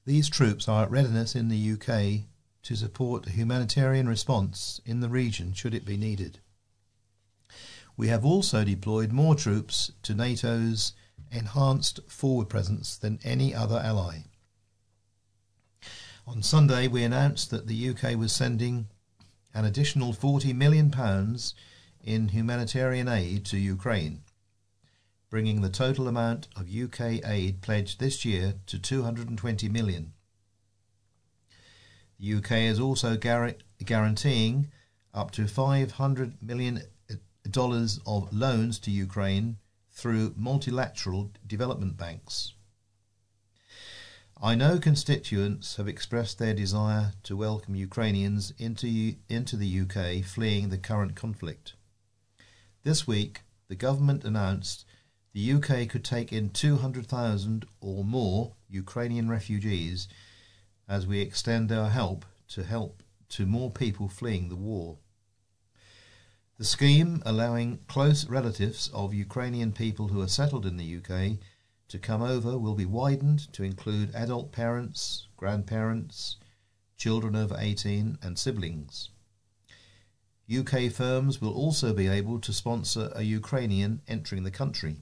these 0.05 0.29
troops 0.29 0.69
are 0.69 0.85
at 0.85 0.91
readiness 0.91 1.35
in 1.35 1.49
the 1.49 1.73
UK 1.73 2.29
to 2.63 2.77
support 2.77 3.27
a 3.27 3.31
humanitarian 3.31 4.09
response 4.09 4.81
in 4.85 5.01
the 5.01 5.09
region 5.09 5.53
should 5.53 5.75
it 5.75 5.85
be 5.85 5.97
needed. 5.97 6.39
We 7.97 8.09
have 8.09 8.25
also 8.25 8.65
deployed 8.65 9.13
more 9.13 9.35
troops 9.35 9.93
to 10.03 10.15
NATO's 10.15 10.93
enhanced 11.31 12.01
forward 12.09 12.49
presence 12.49 12.97
than 12.97 13.19
any 13.25 13.55
other 13.55 13.79
ally. 13.79 14.25
On 16.27 16.43
Sunday, 16.43 16.87
we 16.87 17.03
announced 17.03 17.51
that 17.51 17.67
the 17.67 17.89
UK 17.91 18.17
was 18.17 18.33
sending 18.33 18.87
an 19.55 19.65
additional 19.65 20.13
£40 20.13 20.55
million 20.55 20.93
in 22.03 22.29
humanitarian 22.29 23.09
aid 23.09 23.45
to 23.47 23.59
Ukraine, 23.59 24.23
bringing 25.31 25.61
the 25.61 25.69
total 25.69 26.09
amount 26.09 26.49
of 26.57 26.75
UK 26.75 27.25
aid 27.25 27.61
pledged 27.61 27.99
this 27.99 28.25
year 28.25 28.55
to 28.67 28.79
220 28.79 29.69
million. 29.69 30.13
The 32.23 32.35
UK 32.35 32.53
is 32.53 32.79
also 32.79 33.17
guaranteeing 33.17 34.71
up 35.13 35.33
to 35.33 35.49
500 35.49 36.41
million 36.41 36.83
uh, 37.11 37.15
dollars 37.51 37.99
of 38.07 38.33
loans 38.33 38.79
to 38.81 38.93
Ukraine 38.93 39.57
through 39.91 40.33
multilateral 40.37 41.33
development 41.45 41.97
banks. 41.97 42.55
I 44.41 44.55
know 44.55 44.79
constituents 44.79 45.75
have 45.79 45.89
expressed 45.89 46.39
their 46.39 46.55
desire 46.55 47.15
to 47.25 47.37
welcome 47.37 47.75
Ukrainians 47.75 48.53
into, 48.57 49.17
into 49.29 49.57
the 49.57 49.81
UK 49.81 50.25
fleeing 50.25 50.69
the 50.69 50.79
current 50.79 51.17
conflict. 51.17 51.73
This 52.85 53.05
week, 53.05 53.41
the 53.67 53.75
government 53.75 54.23
announced 54.23 54.85
the 55.33 55.55
UK 55.55 55.89
could 55.89 56.05
take 56.05 56.33
in 56.33 56.51
200,000 56.51 57.67
or 57.81 58.05
more 58.05 58.53
Ukrainian 58.69 59.29
refugees 59.29 60.07
as 60.93 61.07
we 61.07 61.21
extend 61.21 61.73
our 61.73 61.89
help 61.89 62.27
to 62.47 62.63
help 62.63 63.03
to 63.31 63.47
more 63.47 63.71
people 63.71 64.09
fleeing 64.11 64.51
the 64.51 64.63
war. 64.71 64.99
The 66.59 66.67
scheme 66.67 67.23
allowing 67.25 67.79
close 67.89 68.27
relatives 68.29 68.91
of 68.93 69.15
Ukrainian 69.15 69.73
people 69.73 70.09
who 70.09 70.21
are 70.21 70.29
settled 70.29 70.67
in 70.67 70.77
the 70.77 70.99
UK 70.99 71.39
to 71.89 71.99
come 71.99 72.21
over 72.21 72.59
will 72.59 72.75
be 72.75 72.85
widened 72.85 73.51
to 73.55 73.65
include 73.65 74.15
adult 74.15 74.53
parents, 74.53 75.29
grandparents, 75.39 76.37
children 76.99 77.35
over 77.37 77.57
18, 77.59 78.19
and 78.21 78.39
siblings. 78.39 79.09
UK 80.55 80.93
firms 80.93 81.41
will 81.41 81.55
also 81.55 81.95
be 81.95 82.07
able 82.07 82.39
to 82.41 82.53
sponsor 82.53 83.11
a 83.15 83.23
Ukrainian 83.23 84.03
entering 84.07 84.43
the 84.43 84.51
country. 84.51 84.97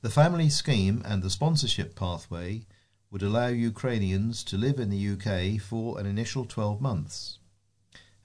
The 0.00 0.10
family 0.10 0.48
scheme 0.48 1.02
and 1.04 1.22
the 1.22 1.30
sponsorship 1.30 1.94
pathway 1.94 2.66
would 3.12 3.22
allow 3.22 3.48
Ukrainians 3.48 4.42
to 4.42 4.56
live 4.56 4.80
in 4.80 4.88
the 4.88 5.10
UK 5.10 5.60
for 5.60 6.00
an 6.00 6.06
initial 6.06 6.46
12 6.46 6.80
months, 6.80 7.38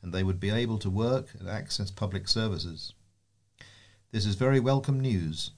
and 0.02 0.14
they 0.14 0.24
would 0.24 0.40
be 0.40 0.50
able 0.50 0.80
to 0.80 0.90
work 0.90 1.28
and 1.38 1.50
access 1.50 1.92
public 1.92 2.30
services. 2.30 2.94
This 4.12 4.26
is 4.26 4.36
very 4.36 4.62
welcome 4.62 5.02
news, 5.02 5.52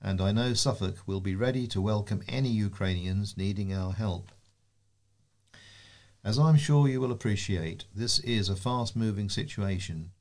and 0.00 0.18
I 0.18 0.32
know 0.32 0.54
Suffolk 0.54 1.06
will 1.06 1.20
be 1.20 1.34
ready 1.34 1.66
to 1.66 1.80
welcome 1.82 2.22
any 2.26 2.48
Ukrainians 2.48 3.36
needing 3.36 3.70
our 3.70 3.92
help. 3.92 4.32
As 6.24 6.38
I'm 6.38 6.56
sure 6.56 6.88
you 6.88 7.02
will 7.02 7.12
appreciate, 7.12 7.84
this 7.94 8.18
is 8.20 8.48
a 8.48 8.56
fast 8.56 8.96
moving 8.96 9.28
situation 9.28 10.12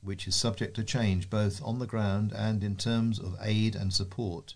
which 0.00 0.26
is 0.26 0.34
subject 0.34 0.74
to 0.76 0.84
change 0.84 1.28
both 1.28 1.62
on 1.62 1.80
the 1.80 1.86
ground 1.86 2.32
and 2.32 2.64
in 2.64 2.76
terms 2.76 3.18
of 3.18 3.36
aid 3.42 3.76
and 3.76 3.92
support. 3.92 4.54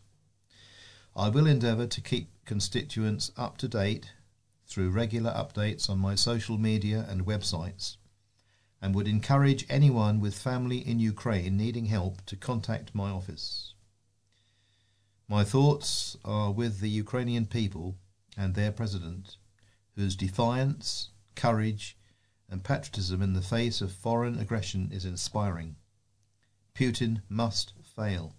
I 1.17 1.29
will 1.29 1.47
endeavour 1.47 1.87
to 1.87 2.01
keep 2.01 2.31
constituents 2.45 3.33
up 3.37 3.59
to 3.59 3.69
date 3.69 4.13
through 4.67 4.91
regular 4.91 5.33
updates 5.33 5.91
on 5.91 5.99
my 5.99 6.15
social 6.15 6.57
media 6.57 7.05
and 7.09 7.27
websites 7.27 7.97
and 8.81 8.95
would 8.95 9.09
encourage 9.09 9.67
anyone 9.69 10.21
with 10.21 10.39
family 10.39 10.79
in 10.79 11.01
Ukraine 11.01 11.57
needing 11.57 11.87
help 11.87 12.25
to 12.27 12.37
contact 12.37 12.95
my 12.95 13.11
office. 13.11 13.75
My 15.29 15.45
thoughts 15.45 16.17
are 16.25 16.51
with 16.51 16.81
the 16.81 16.89
Ukrainian 16.89 17.47
people 17.47 17.97
and 18.37 18.55
their 18.55 18.73
president, 18.73 19.37
whose 19.97 20.17
defiance, 20.17 21.11
courage, 21.35 21.97
and 22.49 22.65
patriotism 22.65 23.23
in 23.23 23.35
the 23.35 23.43
face 23.43 23.81
of 23.81 23.93
foreign 23.93 24.39
aggression 24.39 24.91
is 24.93 25.05
inspiring. 25.05 25.77
Putin 26.75 27.23
must 27.29 27.75
fail. 27.83 28.35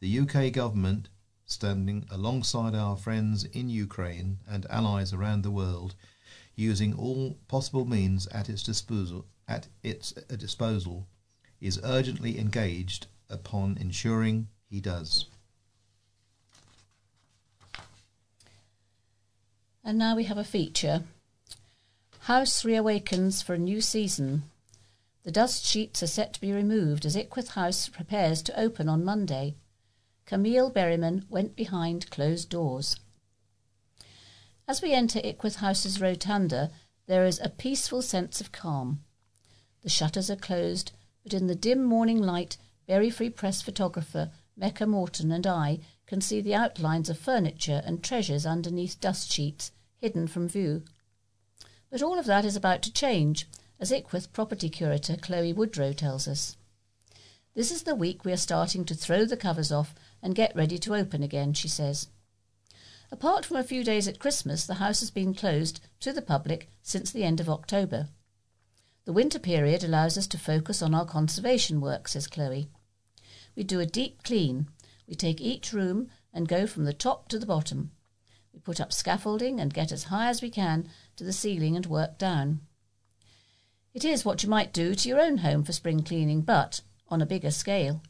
The 0.00 0.18
UK 0.20 0.52
government, 0.52 1.08
standing 1.50 2.06
alongside 2.10 2.74
our 2.74 2.96
friends 2.96 3.44
in 3.44 3.68
Ukraine 3.68 4.38
and 4.48 4.66
allies 4.70 5.12
around 5.12 5.42
the 5.42 5.50
world, 5.50 5.94
using 6.54 6.94
all 6.94 7.38
possible 7.48 7.84
means 7.84 8.26
at 8.28 8.48
its 8.48 8.62
disposal, 8.62 9.26
at 9.48 9.66
its 9.82 10.12
disposal, 10.12 11.06
is 11.60 11.80
urgently 11.82 12.38
engaged 12.38 13.06
upon 13.28 13.76
ensuring 13.78 14.48
he 14.68 14.80
does. 14.80 15.26
And 19.82 19.98
now 19.98 20.14
we 20.14 20.24
have 20.24 20.38
a 20.38 20.44
feature. 20.44 21.04
House 22.20 22.62
reawakens 22.62 23.42
for 23.42 23.54
a 23.54 23.58
new 23.58 23.80
season. 23.80 24.44
The 25.24 25.32
dust 25.32 25.64
sheets 25.64 26.02
are 26.02 26.06
set 26.06 26.32
to 26.34 26.40
be 26.40 26.52
removed 26.52 27.04
as 27.04 27.16
Ickworth 27.16 27.50
House 27.50 27.88
prepares 27.88 28.42
to 28.42 28.60
open 28.60 28.88
on 28.88 29.04
Monday. 29.04 29.54
Camille 30.26 30.70
Berryman 30.70 31.28
went 31.28 31.56
behind 31.56 32.10
closed 32.10 32.48
doors. 32.48 32.96
As 34.68 34.80
we 34.80 34.92
enter 34.92 35.20
Ickworth 35.24 35.56
House's 35.56 36.00
rotunda, 36.00 36.70
there 37.06 37.24
is 37.24 37.40
a 37.40 37.48
peaceful 37.48 38.02
sense 38.02 38.40
of 38.40 38.52
calm. 38.52 39.02
The 39.82 39.88
shutters 39.88 40.30
are 40.30 40.36
closed, 40.36 40.92
but 41.24 41.34
in 41.34 41.48
the 41.48 41.56
dim 41.56 41.82
morning 41.82 42.22
light, 42.22 42.56
Bury 42.86 43.10
Free 43.10 43.30
Press 43.30 43.62
photographer 43.62 44.30
Mecha 44.56 44.86
Morton 44.86 45.32
and 45.32 45.46
I 45.46 45.80
can 46.06 46.20
see 46.20 46.40
the 46.40 46.54
outlines 46.54 47.08
of 47.08 47.18
furniture 47.18 47.82
and 47.84 48.02
treasures 48.02 48.44
underneath 48.44 49.00
dust 49.00 49.32
sheets, 49.32 49.72
hidden 49.98 50.26
from 50.26 50.48
view. 50.48 50.82
But 51.90 52.02
all 52.02 52.18
of 52.18 52.26
that 52.26 52.44
is 52.44 52.56
about 52.56 52.82
to 52.82 52.92
change, 52.92 53.48
as 53.80 53.90
Ickworth 53.90 54.32
property 54.32 54.68
curator 54.68 55.16
Chloe 55.16 55.52
Woodrow 55.52 55.92
tells 55.92 56.28
us. 56.28 56.56
This 57.54 57.72
is 57.72 57.82
the 57.82 57.94
week 57.94 58.24
we 58.24 58.32
are 58.32 58.36
starting 58.36 58.84
to 58.84 58.94
throw 58.94 59.24
the 59.24 59.36
covers 59.36 59.72
off 59.72 59.94
and 60.22 60.34
get 60.34 60.54
ready 60.54 60.78
to 60.78 60.94
open 60.94 61.22
again, 61.22 61.52
she 61.52 61.68
says. 61.68 62.08
Apart 63.12 63.44
from 63.44 63.56
a 63.56 63.64
few 63.64 63.82
days 63.82 64.06
at 64.06 64.18
Christmas, 64.18 64.66
the 64.66 64.74
house 64.74 65.00
has 65.00 65.10
been 65.10 65.34
closed 65.34 65.80
to 66.00 66.12
the 66.12 66.22
public 66.22 66.70
since 66.82 67.10
the 67.10 67.24
end 67.24 67.40
of 67.40 67.48
October. 67.48 68.08
The 69.04 69.12
winter 69.12 69.38
period 69.38 69.82
allows 69.82 70.16
us 70.16 70.26
to 70.28 70.38
focus 70.38 70.82
on 70.82 70.94
our 70.94 71.04
conservation 71.04 71.80
work, 71.80 72.06
says 72.06 72.26
Chloe. 72.26 72.68
We 73.56 73.64
do 73.64 73.80
a 73.80 73.86
deep 73.86 74.22
clean. 74.22 74.68
We 75.08 75.14
take 75.14 75.40
each 75.40 75.72
room 75.72 76.08
and 76.32 76.46
go 76.46 76.66
from 76.66 76.84
the 76.84 76.92
top 76.92 77.28
to 77.28 77.38
the 77.38 77.46
bottom. 77.46 77.90
We 78.52 78.60
put 78.60 78.80
up 78.80 78.92
scaffolding 78.92 79.58
and 79.58 79.74
get 79.74 79.90
as 79.90 80.04
high 80.04 80.28
as 80.28 80.42
we 80.42 80.50
can 80.50 80.88
to 81.16 81.24
the 81.24 81.32
ceiling 81.32 81.76
and 81.76 81.86
work 81.86 82.18
down. 82.18 82.60
It 83.92 84.04
is 84.04 84.24
what 84.24 84.44
you 84.44 84.48
might 84.48 84.72
do 84.72 84.94
to 84.94 85.08
your 85.08 85.20
own 85.20 85.38
home 85.38 85.64
for 85.64 85.72
spring 85.72 86.04
cleaning, 86.04 86.42
but 86.42 86.80
on 87.08 87.20
a 87.20 87.26
bigger 87.26 87.50
scale. 87.50 88.02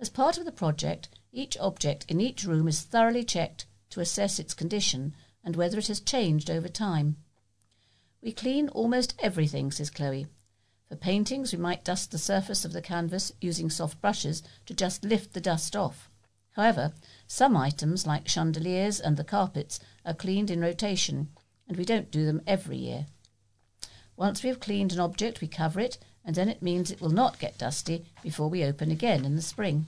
As 0.00 0.08
part 0.08 0.38
of 0.38 0.46
the 0.46 0.52
project, 0.52 1.10
each 1.30 1.58
object 1.58 2.06
in 2.08 2.22
each 2.22 2.44
room 2.44 2.66
is 2.66 2.80
thoroughly 2.80 3.22
checked 3.22 3.66
to 3.90 4.00
assess 4.00 4.38
its 4.38 4.54
condition 4.54 5.14
and 5.44 5.54
whether 5.54 5.78
it 5.78 5.88
has 5.88 6.00
changed 6.00 6.48
over 6.48 6.68
time. 6.68 7.18
We 8.22 8.32
clean 8.32 8.70
almost 8.70 9.14
everything, 9.18 9.70
says 9.70 9.90
Chloe. 9.90 10.26
For 10.88 10.96
paintings, 10.96 11.52
we 11.52 11.58
might 11.58 11.84
dust 11.84 12.12
the 12.12 12.18
surface 12.18 12.64
of 12.64 12.72
the 12.72 12.80
canvas 12.80 13.32
using 13.42 13.68
soft 13.68 14.00
brushes 14.00 14.42
to 14.64 14.74
just 14.74 15.04
lift 15.04 15.34
the 15.34 15.40
dust 15.40 15.76
off. 15.76 16.10
However, 16.52 16.94
some 17.26 17.54
items, 17.54 18.06
like 18.06 18.26
chandeliers 18.26 19.00
and 19.00 19.18
the 19.18 19.24
carpets, 19.24 19.80
are 20.06 20.14
cleaned 20.14 20.50
in 20.50 20.60
rotation, 20.60 21.28
and 21.68 21.76
we 21.76 21.84
don't 21.84 22.10
do 22.10 22.24
them 22.24 22.40
every 22.46 22.78
year. 22.78 23.06
Once 24.16 24.42
we 24.42 24.48
have 24.48 24.60
cleaned 24.60 24.92
an 24.92 25.00
object, 25.00 25.42
we 25.42 25.46
cover 25.46 25.78
it, 25.78 25.98
and 26.24 26.34
then 26.34 26.48
it 26.48 26.62
means 26.62 26.90
it 26.90 27.00
will 27.00 27.10
not 27.10 27.38
get 27.38 27.58
dusty 27.58 28.04
before 28.22 28.48
we 28.48 28.64
open 28.64 28.90
again 28.90 29.24
in 29.24 29.36
the 29.36 29.42
spring. 29.42 29.86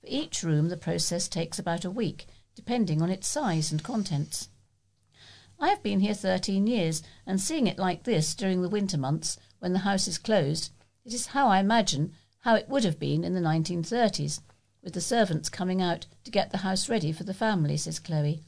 For 0.00 0.06
each 0.08 0.42
room, 0.42 0.68
the 0.68 0.76
process 0.76 1.28
takes 1.28 1.58
about 1.58 1.84
a 1.84 1.90
week, 1.90 2.26
depending 2.54 3.02
on 3.02 3.10
its 3.10 3.28
size 3.28 3.70
and 3.70 3.82
contents. 3.82 4.48
I 5.58 5.68
have 5.68 5.82
been 5.82 6.00
here 6.00 6.14
thirteen 6.14 6.66
years, 6.66 7.02
and 7.26 7.40
seeing 7.40 7.66
it 7.66 7.78
like 7.78 8.04
this 8.04 8.34
during 8.34 8.62
the 8.62 8.68
winter 8.68 8.96
months, 8.96 9.38
when 9.58 9.72
the 9.74 9.80
house 9.80 10.08
is 10.08 10.16
closed, 10.16 10.72
it 11.04 11.12
is 11.12 11.26
how 11.26 11.48
I 11.48 11.60
imagine 11.60 12.14
how 12.40 12.54
it 12.54 12.68
would 12.68 12.84
have 12.84 12.98
been 12.98 13.24
in 13.24 13.34
the 13.34 13.40
1930s, 13.40 14.40
with 14.82 14.94
the 14.94 15.00
servants 15.00 15.50
coming 15.50 15.82
out 15.82 16.06
to 16.24 16.30
get 16.30 16.50
the 16.50 16.58
house 16.58 16.88
ready 16.88 17.12
for 17.12 17.24
the 17.24 17.34
family, 17.34 17.76
says 17.76 17.98
Chloe. 17.98 18.42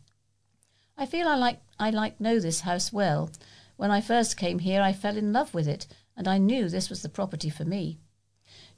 I 0.96 1.04
feel 1.06 1.28
I 1.28 1.36
like 1.36 1.60
I 1.78 1.90
like 1.90 2.20
know 2.20 2.38
this 2.38 2.60
house 2.60 2.92
well. 2.92 3.30
When 3.76 3.90
I 3.90 4.00
first 4.00 4.36
came 4.36 4.60
here 4.60 4.80
I 4.80 4.92
fell 4.92 5.16
in 5.16 5.32
love 5.32 5.52
with 5.52 5.68
it, 5.68 5.86
and 6.16 6.28
I 6.28 6.38
knew 6.38 6.68
this 6.68 6.90
was 6.90 7.02
the 7.02 7.08
property 7.08 7.50
for 7.50 7.64
me. 7.64 7.98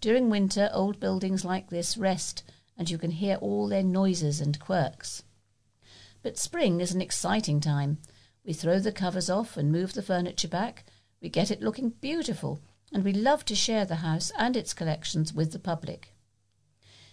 During 0.01 0.31
winter 0.31 0.71
old 0.73 1.01
buildings 1.01 1.45
like 1.45 1.71
this 1.71 1.97
rest 1.97 2.43
and 2.77 2.91
you 2.91 2.99
can 2.99 3.13
hear 3.13 3.37
all 3.37 3.69
their 3.69 3.83
noises 3.83 4.41
and 4.41 4.59
quirks. 4.59 5.23
But 6.23 6.39
spring 6.39 6.81
is 6.81 6.93
an 6.93 7.01
exciting 7.01 7.61
time. 7.61 7.99
We 8.45 8.53
throw 8.53 8.79
the 8.79 8.93
covers 8.93 9.31
off 9.31 9.57
and 9.57 9.71
move 9.71 9.95
the 9.95 10.03
furniture 10.03 10.49
back. 10.49 10.85
We 11.21 11.29
get 11.29 11.51
it 11.51 11.63
looking 11.63 11.91
beautiful, 11.91 12.61
and 12.93 13.05
we 13.05 13.13
love 13.13 13.45
to 13.47 13.55
share 13.55 13.85
the 13.85 13.97
house 13.97 14.33
and 14.39 14.57
its 14.57 14.75
collections 14.75 15.33
with 15.33 15.53
the 15.53 15.59
public. 15.59 16.15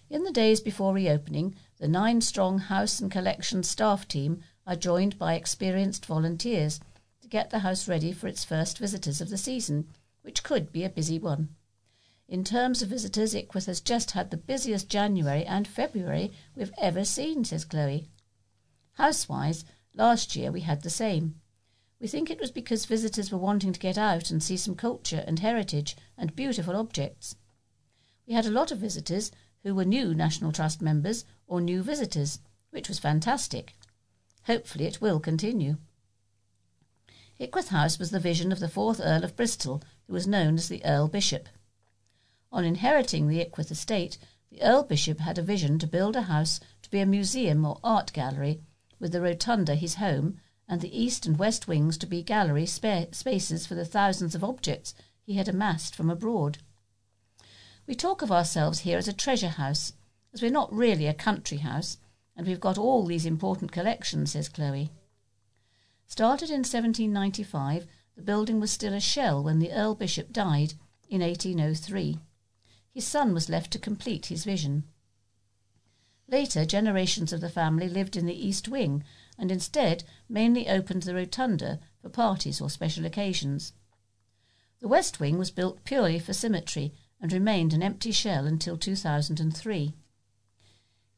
In 0.09 0.23
the 0.23 0.31
days 0.31 0.59
before 0.59 0.93
reopening, 0.93 1.55
the 1.77 1.87
nine 1.87 2.21
strong 2.21 2.59
house 2.59 2.99
and 2.99 3.11
collection 3.11 3.63
staff 3.63 4.07
team 4.07 4.43
are 4.67 4.75
joined 4.75 5.17
by 5.17 5.35
experienced 5.35 6.05
volunteers 6.05 6.79
to 7.21 7.27
get 7.27 7.49
the 7.49 7.59
house 7.59 7.87
ready 7.87 8.11
for 8.11 8.27
its 8.27 8.43
first 8.43 8.77
visitors 8.77 9.21
of 9.21 9.29
the 9.29 9.37
season, 9.37 9.87
which 10.21 10.43
could 10.43 10.71
be 10.71 10.83
a 10.83 10.89
busy 10.89 11.19
one. 11.19 11.55
In 12.27 12.43
terms 12.43 12.81
of 12.81 12.89
visitors, 12.89 13.35
Ickworth 13.35 13.65
has 13.65 13.81
just 13.81 14.11
had 14.11 14.31
the 14.31 14.37
busiest 14.37 14.87
January 14.87 15.45
and 15.45 15.67
February 15.67 16.31
we've 16.55 16.73
ever 16.77 17.03
seen, 17.03 17.43
says 17.43 17.65
Chloe. 17.65 18.07
Housewise, 18.97 19.65
last 19.93 20.35
year 20.35 20.51
we 20.51 20.61
had 20.61 20.81
the 20.81 20.89
same. 20.89 21.41
We 21.99 22.07
think 22.07 22.29
it 22.29 22.39
was 22.39 22.51
because 22.51 22.85
visitors 22.85 23.31
were 23.31 23.37
wanting 23.37 23.73
to 23.73 23.79
get 23.79 23.97
out 23.97 24.31
and 24.31 24.41
see 24.41 24.57
some 24.57 24.75
culture 24.75 25.23
and 25.27 25.39
heritage 25.39 25.95
and 26.17 26.35
beautiful 26.35 26.75
objects. 26.75 27.35
We 28.25 28.33
had 28.33 28.45
a 28.45 28.51
lot 28.51 28.71
of 28.71 28.79
visitors 28.79 29.31
who 29.63 29.75
were 29.75 29.85
new 29.85 30.15
National 30.15 30.51
Trust 30.51 30.81
members 30.81 31.25
or 31.47 31.61
new 31.61 31.83
visitors, 31.83 32.39
which 32.69 32.87
was 32.87 32.97
fantastic. 32.97 33.75
Hopefully 34.43 34.85
it 34.85 35.01
will 35.01 35.19
continue. 35.19 35.77
Ickworth 37.37 37.69
House 37.69 37.99
was 37.99 38.11
the 38.11 38.19
vision 38.19 38.51
of 38.51 38.59
the 38.59 38.69
fourth 38.69 38.99
Earl 39.03 39.23
of 39.23 39.35
Bristol, 39.35 39.83
who 40.11 40.15
was 40.15 40.27
known 40.27 40.55
as 40.55 40.67
the 40.67 40.83
Earl 40.83 41.07
Bishop. 41.07 41.47
On 42.51 42.65
inheriting 42.65 43.29
the 43.29 43.39
Ickworth 43.39 43.71
estate, 43.71 44.17
the 44.49 44.61
Earl 44.61 44.83
Bishop 44.83 45.21
had 45.21 45.37
a 45.37 45.41
vision 45.41 45.79
to 45.79 45.87
build 45.87 46.17
a 46.17 46.23
house 46.23 46.59
to 46.81 46.91
be 46.91 46.99
a 46.99 47.05
museum 47.05 47.63
or 47.63 47.79
art 47.81 48.11
gallery, 48.11 48.59
with 48.99 49.13
the 49.13 49.21
rotunda 49.21 49.73
his 49.73 49.95
home, 49.95 50.37
and 50.67 50.81
the 50.81 51.01
east 51.01 51.25
and 51.25 51.39
west 51.39 51.65
wings 51.65 51.97
to 51.97 52.05
be 52.05 52.21
gallery 52.21 52.65
spa- 52.65 53.05
spaces 53.13 53.65
for 53.65 53.75
the 53.75 53.85
thousands 53.85 54.35
of 54.35 54.43
objects 54.43 54.93
he 55.23 55.35
had 55.35 55.47
amassed 55.47 55.95
from 55.95 56.09
abroad. 56.09 56.57
We 57.87 57.95
talk 57.95 58.21
of 58.21 58.33
ourselves 58.33 58.79
here 58.79 58.97
as 58.97 59.07
a 59.07 59.13
treasure 59.13 59.47
house, 59.47 59.93
as 60.33 60.41
we're 60.41 60.51
not 60.51 60.73
really 60.73 61.07
a 61.07 61.13
country 61.13 61.59
house, 61.59 61.99
and 62.35 62.45
we've 62.45 62.59
got 62.59 62.77
all 62.77 63.05
these 63.05 63.25
important 63.25 63.71
collections, 63.71 64.33
says 64.33 64.49
Chloe. 64.49 64.91
Started 66.05 66.49
in 66.49 66.65
1795, 66.65 67.87
the 68.21 68.25
building 68.25 68.59
was 68.59 68.69
still 68.69 68.93
a 68.93 68.99
shell 68.99 69.41
when 69.41 69.57
the 69.57 69.71
Earl 69.71 69.95
Bishop 69.95 70.31
died 70.31 70.75
in 71.09 71.21
1803. 71.21 72.19
His 72.93 73.07
son 73.07 73.33
was 73.33 73.49
left 73.49 73.71
to 73.71 73.79
complete 73.79 74.27
his 74.27 74.43
vision. 74.43 74.83
Later, 76.27 76.63
generations 76.63 77.33
of 77.33 77.41
the 77.41 77.49
family 77.49 77.89
lived 77.89 78.15
in 78.15 78.27
the 78.27 78.47
East 78.47 78.67
Wing 78.67 79.03
and 79.39 79.51
instead 79.51 80.03
mainly 80.29 80.69
opened 80.69 81.01
the 81.01 81.15
rotunda 81.15 81.79
for 81.99 82.09
parties 82.09 82.61
or 82.61 82.69
special 82.69 83.05
occasions. 83.05 83.73
The 84.81 84.87
West 84.87 85.19
Wing 85.19 85.39
was 85.39 85.49
built 85.49 85.83
purely 85.83 86.19
for 86.19 86.33
symmetry 86.33 86.93
and 87.19 87.33
remained 87.33 87.73
an 87.73 87.81
empty 87.81 88.11
shell 88.11 88.45
until 88.45 88.77
2003. 88.77 89.95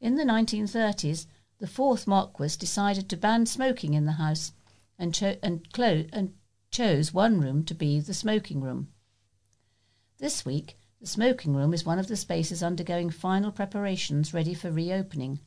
In 0.00 0.14
the 0.14 0.24
1930s, 0.24 1.26
the 1.58 1.66
fourth 1.66 2.06
Marquess 2.06 2.56
decided 2.56 3.10
to 3.10 3.18
ban 3.18 3.44
smoking 3.44 3.92
in 3.92 4.06
the 4.06 4.12
house 4.12 4.52
and, 4.98 5.14
cho- 5.14 5.36
and, 5.42 5.70
clo- 5.70 6.06
and 6.10 6.32
chose 6.74 7.14
one 7.14 7.40
room 7.40 7.64
to 7.64 7.72
be 7.72 8.00
the 8.00 8.12
smoking 8.12 8.60
room. 8.60 8.88
This 10.18 10.44
week, 10.44 10.76
the 11.00 11.06
smoking 11.06 11.54
room 11.54 11.72
is 11.72 11.86
one 11.86 12.00
of 12.00 12.08
the 12.08 12.16
spaces 12.16 12.64
undergoing 12.64 13.10
final 13.10 13.52
preparations 13.52 14.34
ready 14.34 14.54
for 14.54 14.72
reopening. 14.72 15.38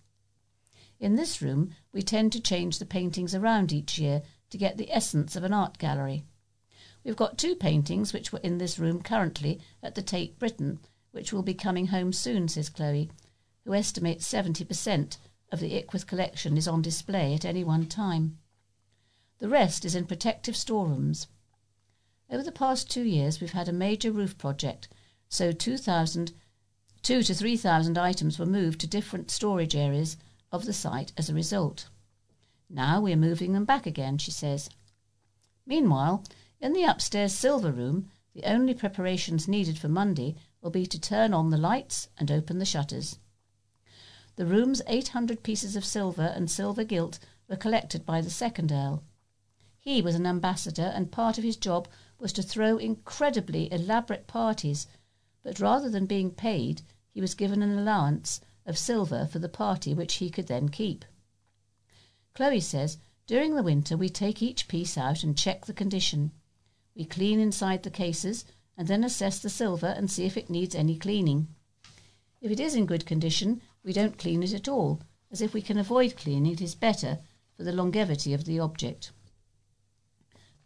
In 1.01 1.17
this 1.17 1.41
room, 1.41 1.75
we 1.91 2.01
tend 2.01 2.31
to 2.31 2.39
change 2.39 2.79
the 2.79 2.85
paintings 2.85 3.35
around 3.35 3.73
each 3.73 3.99
year 3.99 4.21
to 4.51 4.57
get 4.57 4.77
the 4.77 4.89
essence 4.89 5.35
of 5.35 5.43
an 5.43 5.51
art 5.51 5.77
gallery. 5.79 6.23
We've 7.03 7.17
got 7.17 7.37
two 7.37 7.55
paintings 7.55 8.13
which 8.13 8.31
were 8.31 8.39
in 8.39 8.57
this 8.57 8.79
room 8.79 9.01
currently 9.01 9.59
at 9.83 9.95
the 9.95 10.01
Tate 10.01 10.39
Britain, 10.39 10.79
which 11.11 11.33
will 11.33 11.43
be 11.43 11.53
coming 11.53 11.87
home 11.87 12.13
soon, 12.13 12.47
says 12.47 12.69
Chloe, 12.69 13.11
who 13.65 13.73
estimates 13.73 14.31
70% 14.31 15.17
of 15.51 15.59
the 15.59 15.73
Ickworth 15.73 16.07
collection 16.07 16.55
is 16.55 16.69
on 16.69 16.81
display 16.81 17.33
at 17.33 17.43
any 17.43 17.65
one 17.65 17.85
time. 17.85 18.39
The 19.39 19.49
rest 19.49 19.85
is 19.85 19.93
in 19.93 20.07
protective 20.07 20.57
storerooms. 20.57 21.27
Over 22.29 22.43
the 22.43 22.51
past 22.51 22.89
two 22.89 23.03
years, 23.03 23.39
we've 23.39 23.51
had 23.51 23.69
a 23.69 23.73
major 23.73 24.11
roof 24.11 24.37
project 24.37 24.87
so 25.29 25.51
2,000, 25.51 26.31
2 27.01 27.23
to 27.23 27.33
3,000 27.33 27.97
items 27.97 28.39
were 28.39 28.45
moved 28.45 28.79
to 28.79 28.87
different 28.87 29.29
storage 29.29 29.75
areas 29.75 30.15
of 30.51 30.65
the 30.65 30.73
site 30.73 31.11
as 31.17 31.29
a 31.29 31.33
result. 31.33 31.89
Now 32.69 33.01
we're 33.01 33.17
moving 33.17 33.53
them 33.53 33.65
back 33.65 33.85
again, 33.85 34.17
she 34.17 34.31
says. 34.31 34.69
Meanwhile, 35.65 36.23
in 36.61 36.73
the 36.73 36.83
upstairs 36.83 37.33
silver 37.33 37.71
room, 37.71 38.09
the 38.33 38.45
only 38.45 38.73
preparations 38.73 39.47
needed 39.47 39.77
for 39.77 39.89
Monday 39.89 40.35
will 40.61 40.71
be 40.71 40.85
to 40.85 40.99
turn 40.99 41.33
on 41.33 41.49
the 41.49 41.57
lights 41.57 42.07
and 42.17 42.31
open 42.31 42.59
the 42.59 42.65
shutters. 42.65 43.19
The 44.37 44.45
room's 44.45 44.81
800 44.87 45.43
pieces 45.43 45.75
of 45.75 45.83
silver 45.83 46.33
and 46.35 46.49
silver 46.49 46.83
gilt 46.83 47.19
were 47.49 47.55
collected 47.55 48.05
by 48.05 48.21
the 48.21 48.29
second 48.29 48.71
Earl. 48.71 49.03
He 49.89 50.01
was 50.01 50.15
an 50.15 50.25
ambassador, 50.25 50.91
and 50.93 51.13
part 51.13 51.37
of 51.37 51.45
his 51.45 51.55
job 51.55 51.87
was 52.19 52.33
to 52.33 52.43
throw 52.43 52.77
incredibly 52.77 53.71
elaborate 53.71 54.27
parties 54.27 54.85
but 55.43 55.61
rather 55.61 55.89
than 55.89 56.05
being 56.05 56.31
paid, 56.31 56.81
he 57.13 57.21
was 57.21 57.33
given 57.33 57.63
an 57.63 57.71
allowance 57.71 58.41
of 58.65 58.77
silver 58.77 59.25
for 59.25 59.39
the 59.39 59.47
party 59.47 59.93
which 59.93 60.15
he 60.15 60.29
could 60.29 60.47
then 60.47 60.67
keep. 60.67 61.05
Chloe 62.33 62.59
says, 62.59 62.97
During 63.27 63.55
the 63.55 63.63
winter 63.63 63.95
we 63.95 64.09
take 64.09 64.41
each 64.41 64.67
piece 64.67 64.97
out 64.97 65.23
and 65.23 65.37
check 65.37 65.65
the 65.65 65.73
condition. 65.73 66.31
We 66.93 67.05
clean 67.05 67.39
inside 67.39 67.83
the 67.83 67.89
cases 67.89 68.43
and 68.77 68.89
then 68.89 69.05
assess 69.05 69.39
the 69.39 69.49
silver 69.49 69.87
and 69.87 70.11
see 70.11 70.25
if 70.25 70.35
it 70.35 70.49
needs 70.49 70.75
any 70.75 70.97
cleaning. 70.97 71.47
If 72.41 72.51
it 72.51 72.59
is 72.59 72.75
in 72.75 72.87
good 72.87 73.05
condition, 73.05 73.61
we 73.85 73.93
don't 73.93 74.17
clean 74.17 74.43
it 74.43 74.51
at 74.51 74.67
all, 74.67 74.99
as 75.31 75.39
if 75.39 75.53
we 75.53 75.61
can 75.61 75.77
avoid 75.77 76.17
cleaning 76.17 76.51
it 76.51 76.61
is 76.61 76.75
better 76.75 77.19
for 77.55 77.63
the 77.63 77.71
longevity 77.71 78.33
of 78.33 78.43
the 78.43 78.59
object. 78.59 79.13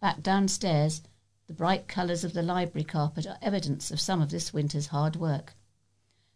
Back 0.02 0.24
downstairs, 0.24 1.04
the 1.46 1.54
bright 1.54 1.88
colours 1.88 2.24
of 2.24 2.34
the 2.34 2.42
library 2.42 2.84
carpet 2.84 3.28
are 3.28 3.38
evidence 3.40 3.92
of 3.92 4.02
some 4.02 4.20
of 4.20 4.32
this 4.32 4.52
winter's 4.52 4.88
hard 4.88 5.16
work. 5.16 5.56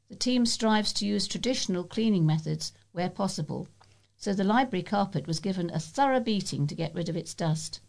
The 0.07 0.15
team 0.15 0.45
strives 0.45 0.93
to 0.93 1.05
use 1.07 1.27
traditional 1.27 1.83
cleaning 1.83 2.27
methods 2.27 2.73
where 2.91 3.09
possible, 3.09 3.67
so 4.17 4.33
the 4.35 4.43
library 4.43 4.83
carpet 4.83 5.25
was 5.25 5.39
given 5.39 5.71
a 5.71 5.79
thorough 5.79 6.19
beating 6.19 6.67
to 6.67 6.75
get 6.75 6.93
rid 6.93 7.09
of 7.09 7.17
its 7.17 7.33
dust. 7.33 7.79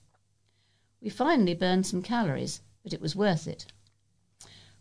We 1.02 1.10
finally 1.10 1.52
burned 1.52 1.86
some 1.86 2.00
calories, 2.00 2.62
but 2.82 2.94
it 2.94 3.02
was 3.02 3.14
worth 3.14 3.46
it. 3.46 3.66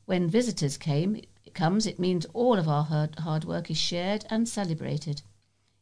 When 0.06 0.30
visitors 0.30 0.78
came, 0.78 1.18
it 1.44 1.54
comes, 1.54 1.86
it 1.86 2.00
means 2.00 2.26
all 2.28 2.58
of 2.58 2.70
our 2.70 2.86
hard, 2.86 3.20
hard 3.20 3.44
work 3.44 3.70
is 3.70 3.78
shared 3.78 4.26
and 4.30 4.48
celebrated. 4.48 5.24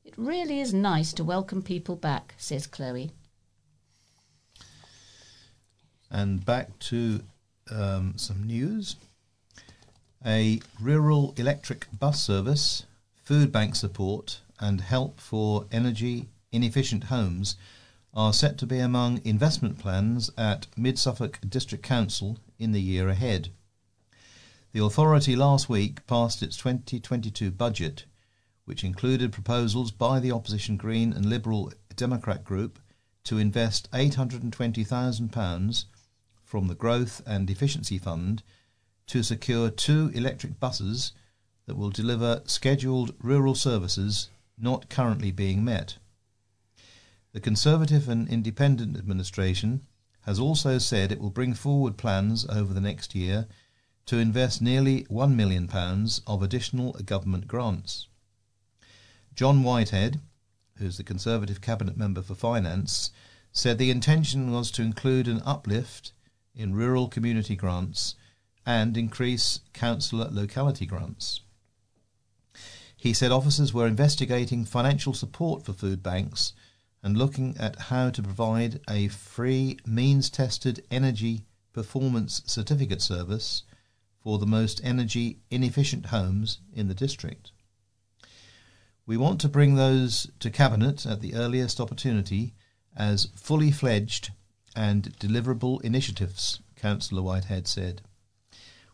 It 0.03 0.17
really 0.17 0.59
is 0.59 0.73
nice 0.73 1.13
to 1.13 1.23
welcome 1.23 1.61
people 1.61 1.95
back, 1.95 2.33
says 2.39 2.65
Chloe. 2.65 3.11
And 6.13 6.45
back 6.45 6.77
to 6.79 7.21
um, 7.71 8.13
some 8.17 8.43
news. 8.43 8.97
A 10.23 10.61
rural 10.79 11.33
electric 11.37 11.87
bus 11.99 12.21
service, 12.21 12.85
food 13.23 13.51
bank 13.51 13.75
support, 13.75 14.39
and 14.59 14.79
help 14.79 15.19
for 15.19 15.65
energy 15.71 16.27
inefficient 16.51 17.05
homes 17.05 17.55
are 18.13 18.31
set 18.31 18.59
to 18.59 18.67
be 18.67 18.77
among 18.77 19.25
investment 19.25 19.79
plans 19.79 20.29
at 20.37 20.67
Mid 20.77 20.99
Suffolk 20.99 21.39
District 21.49 21.83
Council 21.83 22.37
in 22.59 22.73
the 22.73 22.81
year 22.81 23.09
ahead. 23.09 23.49
The 24.71 24.83
authority 24.83 25.35
last 25.35 25.67
week 25.67 26.05
passed 26.05 26.43
its 26.43 26.55
2022 26.57 27.49
budget, 27.49 28.05
which 28.65 28.83
included 28.83 29.31
proposals 29.31 29.89
by 29.89 30.19
the 30.19 30.31
opposition 30.31 30.77
Green 30.77 31.11
and 31.11 31.25
Liberal 31.25 31.73
Democrat 31.95 32.43
group 32.43 32.79
to 33.23 33.39
invest 33.39 33.89
£820,000 33.91 35.85
from 36.53 36.67
the 36.67 36.75
Growth 36.75 37.19
and 37.25 37.49
Efficiency 37.49 37.97
Fund 37.97 38.43
to 39.07 39.23
secure 39.23 39.71
two 39.71 40.11
electric 40.13 40.59
buses 40.59 41.11
that 41.65 41.75
will 41.75 41.89
deliver 41.89 42.43
scheduled 42.45 43.15
rural 43.19 43.55
services 43.55 44.29
not 44.55 44.87
currently 44.87 45.31
being 45.31 45.65
met. 45.65 45.97
The 47.31 47.39
Conservative 47.39 48.07
and 48.07 48.29
Independent 48.29 48.95
administration 48.95 49.87
has 50.27 50.39
also 50.39 50.77
said 50.77 51.11
it 51.11 51.19
will 51.19 51.31
bring 51.31 51.55
forward 51.55 51.97
plans 51.97 52.45
over 52.47 52.71
the 52.71 52.79
next 52.79 53.15
year 53.15 53.47
to 54.05 54.19
invest 54.19 54.61
nearly 54.61 55.05
£1 55.05 55.33
million 55.33 55.67
of 56.27 56.43
additional 56.43 56.91
government 57.03 57.47
grants. 57.47 58.05
John 59.33 59.63
Whitehead, 59.63 60.21
who's 60.77 60.97
the 60.97 61.03
Conservative 61.03 61.61
Cabinet 61.61 61.97
Member 61.97 62.21
for 62.21 62.35
Finance, 62.35 63.09
said 63.51 63.79
the 63.79 63.89
intention 63.89 64.51
was 64.51 64.69
to 64.69 64.83
include 64.83 65.27
an 65.27 65.41
uplift 65.43 66.11
in 66.55 66.75
rural 66.75 67.07
community 67.07 67.55
grants 67.55 68.15
and 68.65 68.95
increase 68.95 69.59
councillor 69.73 70.29
locality 70.31 70.85
grants. 70.85 71.41
He 72.95 73.13
said 73.13 73.31
officers 73.31 73.73
were 73.73 73.87
investigating 73.87 74.63
financial 74.63 75.13
support 75.13 75.65
for 75.65 75.73
food 75.73 76.01
banks 76.01 76.53
and 77.01 77.17
looking 77.17 77.57
at 77.57 77.77
how 77.91 78.09
to 78.09 78.23
provide 78.23 78.79
a 78.89 79.09
free 79.09 79.77
means 79.85 80.29
tested 80.29 80.85
energy 80.89 81.45
performance 81.73 82.41
certificate 82.45 83.01
service 83.01 83.63
for 84.21 84.37
the 84.37 84.45
most 84.45 84.79
energy 84.85 85.39
inefficient 85.51 86.07
homes 86.07 86.59
in 86.71 86.87
the 86.87 86.93
district. 86.93 87.51
We 89.05 89.17
want 89.17 89.41
to 89.41 89.49
bring 89.49 89.75
those 89.75 90.27
to 90.39 90.49
Cabinet 90.49 91.05
at 91.05 91.19
the 91.19 91.35
earliest 91.35 91.81
opportunity 91.81 92.53
as 92.95 93.27
fully 93.35 93.69
fledged 93.69 94.31
and 94.75 95.17
deliverable 95.19 95.81
initiatives, 95.81 96.59
Councillor 96.75 97.21
Whitehead 97.21 97.67
said. 97.67 98.01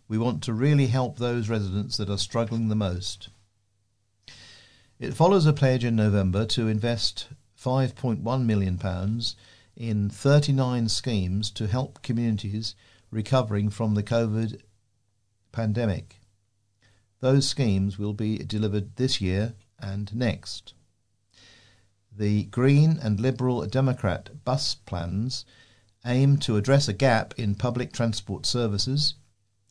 We 0.08 0.18
want 0.18 0.42
to 0.44 0.54
really 0.54 0.88
help 0.88 1.18
those 1.18 1.50
residents 1.50 1.98
that 1.98 2.10
are 2.10 2.18
struggling 2.18 2.68
the 2.68 2.76
most. 2.76 3.30
It 5.00 5.14
follows 5.14 5.46
a 5.46 5.54
pledge 5.54 5.86
in 5.86 5.96
November 5.96 6.46
to 6.48 6.68
invest 6.68 7.28
£5.1 7.58 8.46
million 8.46 8.80
in 9.76 10.10
39 10.10 10.90
schemes 10.90 11.52
to 11.52 11.68
help 11.68 12.02
communities 12.02 12.76
recovering 13.12 13.70
from 13.70 13.96
the 13.96 14.04
COVID 14.04 14.60
pandemic. 15.52 16.20
Those 17.22 17.48
schemes 17.48 17.98
will 17.98 18.14
be 18.14 18.38
delivered 18.40 18.96
this 18.96 19.22
year 19.22 19.54
and 19.80 20.14
next. 20.16 20.74
The 22.16 22.44
Green 22.46 23.00
and 23.02 23.20
Liberal 23.20 23.66
Democrat 23.68 24.44
bus 24.44 24.76
plans 24.76 25.46
aim 26.06 26.38
to 26.38 26.58
address 26.58 26.88
a 26.88 26.94
gap 26.94 27.34
in 27.38 27.56
public 27.56 27.92
transport 27.92 28.46
services 28.46 29.16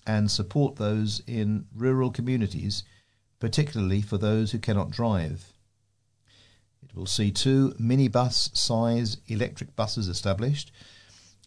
and 0.07 0.31
support 0.31 0.77
those 0.77 1.23
in 1.27 1.67
rural 1.75 2.11
communities, 2.11 2.83
particularly 3.41 4.01
for 4.03 4.19
those 4.19 4.53
who 4.53 4.59
cannot 4.59 4.91
drive. 4.91 5.53
It 6.83 6.95
will 6.95 7.07
see 7.07 7.31
two 7.31 7.75
minibus 7.79 8.57
size 8.57 9.19
electric 9.27 9.77
buses 9.77 10.09
established 10.09 10.73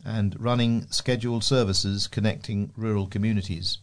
and 0.06 0.40
running 0.40 0.88
scheduled 0.90 1.44
services 1.44 2.08
connecting 2.08 2.72
rural 2.76 3.08
communities. 3.08 3.80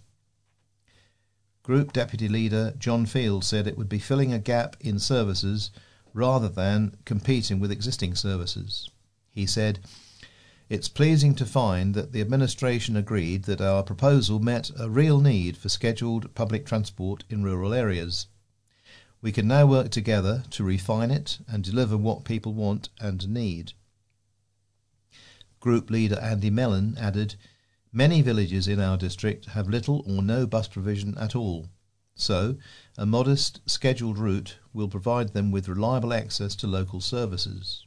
Group 1.63 1.93
Deputy 1.93 2.29
Leader 2.29 2.73
John 2.79 3.05
Field 3.07 3.45
said 3.45 3.67
it 3.67 3.77
would 3.77 3.89
be 3.89 3.99
filling 3.99 4.33
a 4.33 4.39
gap 4.39 4.77
in 4.81 4.99
services 4.99 5.71
rather 6.15 6.49
than 6.49 6.97
competing 7.05 7.61
with 7.61 7.71
existing 7.71 8.15
services. 8.15 8.89
He 9.31 9.47
said, 9.47 9.81
It's 10.71 10.89
pleasing 10.91 11.35
to 11.37 11.47
find 11.47 11.95
that 11.95 12.13
the 12.13 12.21
administration 12.21 12.95
agreed 12.95 13.45
that 13.45 13.63
our 13.63 13.83
proposal 13.83 14.39
met 14.39 14.71
a 14.79 14.91
real 14.91 15.19
need 15.19 15.57
for 15.57 15.71
scheduled 15.71 16.35
public 16.35 16.67
transport 16.67 17.25
in 17.31 17.43
rural 17.43 17.73
areas. 17.73 18.27
We 19.23 19.33
can 19.33 19.49
now 19.49 19.65
work 19.65 19.91
together 19.91 20.45
to 20.51 20.63
refine 20.63 21.11
it 21.11 21.39
and 21.49 21.65
deliver 21.65 21.97
what 21.97 22.25
people 22.25 22.53
want 22.53 22.91
and 23.01 23.31
need. 23.31 23.73
Group 25.59 25.89
leader 25.89 26.21
Andy 26.21 26.51
Mellen 26.51 26.99
added, 26.99 27.37
Many 27.91 28.21
villages 28.21 28.69
in 28.69 28.79
our 28.79 28.99
district 28.99 29.47
have 29.47 29.71
little 29.71 30.05
or 30.07 30.23
no 30.23 30.47
bus 30.47 30.69
provision 30.69 31.17
at 31.17 31.35
all, 31.35 31.71
so 32.15 32.59
a 32.99 33.07
modest 33.07 33.63
scheduled 33.65 34.19
route 34.19 34.59
will 34.75 34.89
provide 34.89 35.33
them 35.33 35.51
with 35.51 35.67
reliable 35.67 36.13
access 36.13 36.55
to 36.57 36.67
local 36.67 37.01
services. 37.01 37.87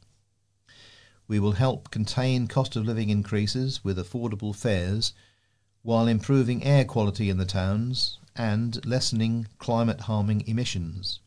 We 1.32 1.40
will 1.40 1.52
help 1.52 1.90
contain 1.90 2.46
cost 2.46 2.76
of 2.76 2.84
living 2.84 3.08
increases 3.08 3.82
with 3.82 3.96
affordable 3.96 4.54
fares 4.54 5.14
while 5.80 6.06
improving 6.06 6.62
air 6.62 6.84
quality 6.84 7.30
in 7.30 7.38
the 7.38 7.46
towns 7.46 8.18
and 8.36 8.84
lessening 8.84 9.46
climate 9.56 10.00
harming 10.00 10.46
emissions. 10.46 11.20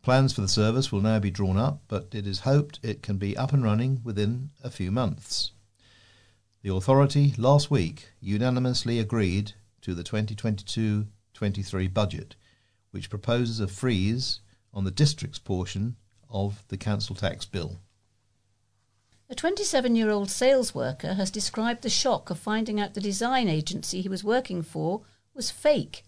Plans 0.00 0.32
for 0.32 0.40
the 0.40 0.48
service 0.48 0.90
will 0.90 1.02
now 1.02 1.18
be 1.18 1.30
drawn 1.30 1.58
up, 1.58 1.82
but 1.86 2.14
it 2.14 2.26
is 2.26 2.48
hoped 2.48 2.80
it 2.82 3.02
can 3.02 3.18
be 3.18 3.36
up 3.36 3.52
and 3.52 3.62
running 3.62 4.00
within 4.04 4.52
a 4.64 4.70
few 4.70 4.90
months. 4.90 5.52
The 6.62 6.72
authority 6.72 7.34
last 7.36 7.70
week 7.70 8.12
unanimously 8.22 8.98
agreed 8.98 9.52
to 9.82 9.94
the 9.94 10.02
2022 10.02 11.08
23 11.34 11.88
budget, 11.88 12.36
which 12.90 13.10
proposes 13.10 13.60
a 13.60 13.68
freeze 13.68 14.40
on 14.72 14.84
the 14.84 14.90
district's 14.90 15.38
portion 15.38 15.96
of 16.30 16.64
the 16.68 16.78
council 16.78 17.14
tax 17.14 17.44
bill. 17.44 17.78
A 19.32 19.34
27 19.34 19.96
year 19.96 20.10
old 20.10 20.30
sales 20.30 20.74
worker 20.74 21.14
has 21.14 21.30
described 21.30 21.80
the 21.80 21.88
shock 21.88 22.28
of 22.28 22.38
finding 22.38 22.78
out 22.78 22.92
the 22.92 23.00
design 23.00 23.48
agency 23.48 24.02
he 24.02 24.08
was 24.10 24.22
working 24.22 24.60
for 24.60 25.04
was 25.32 25.50
fake. 25.50 26.04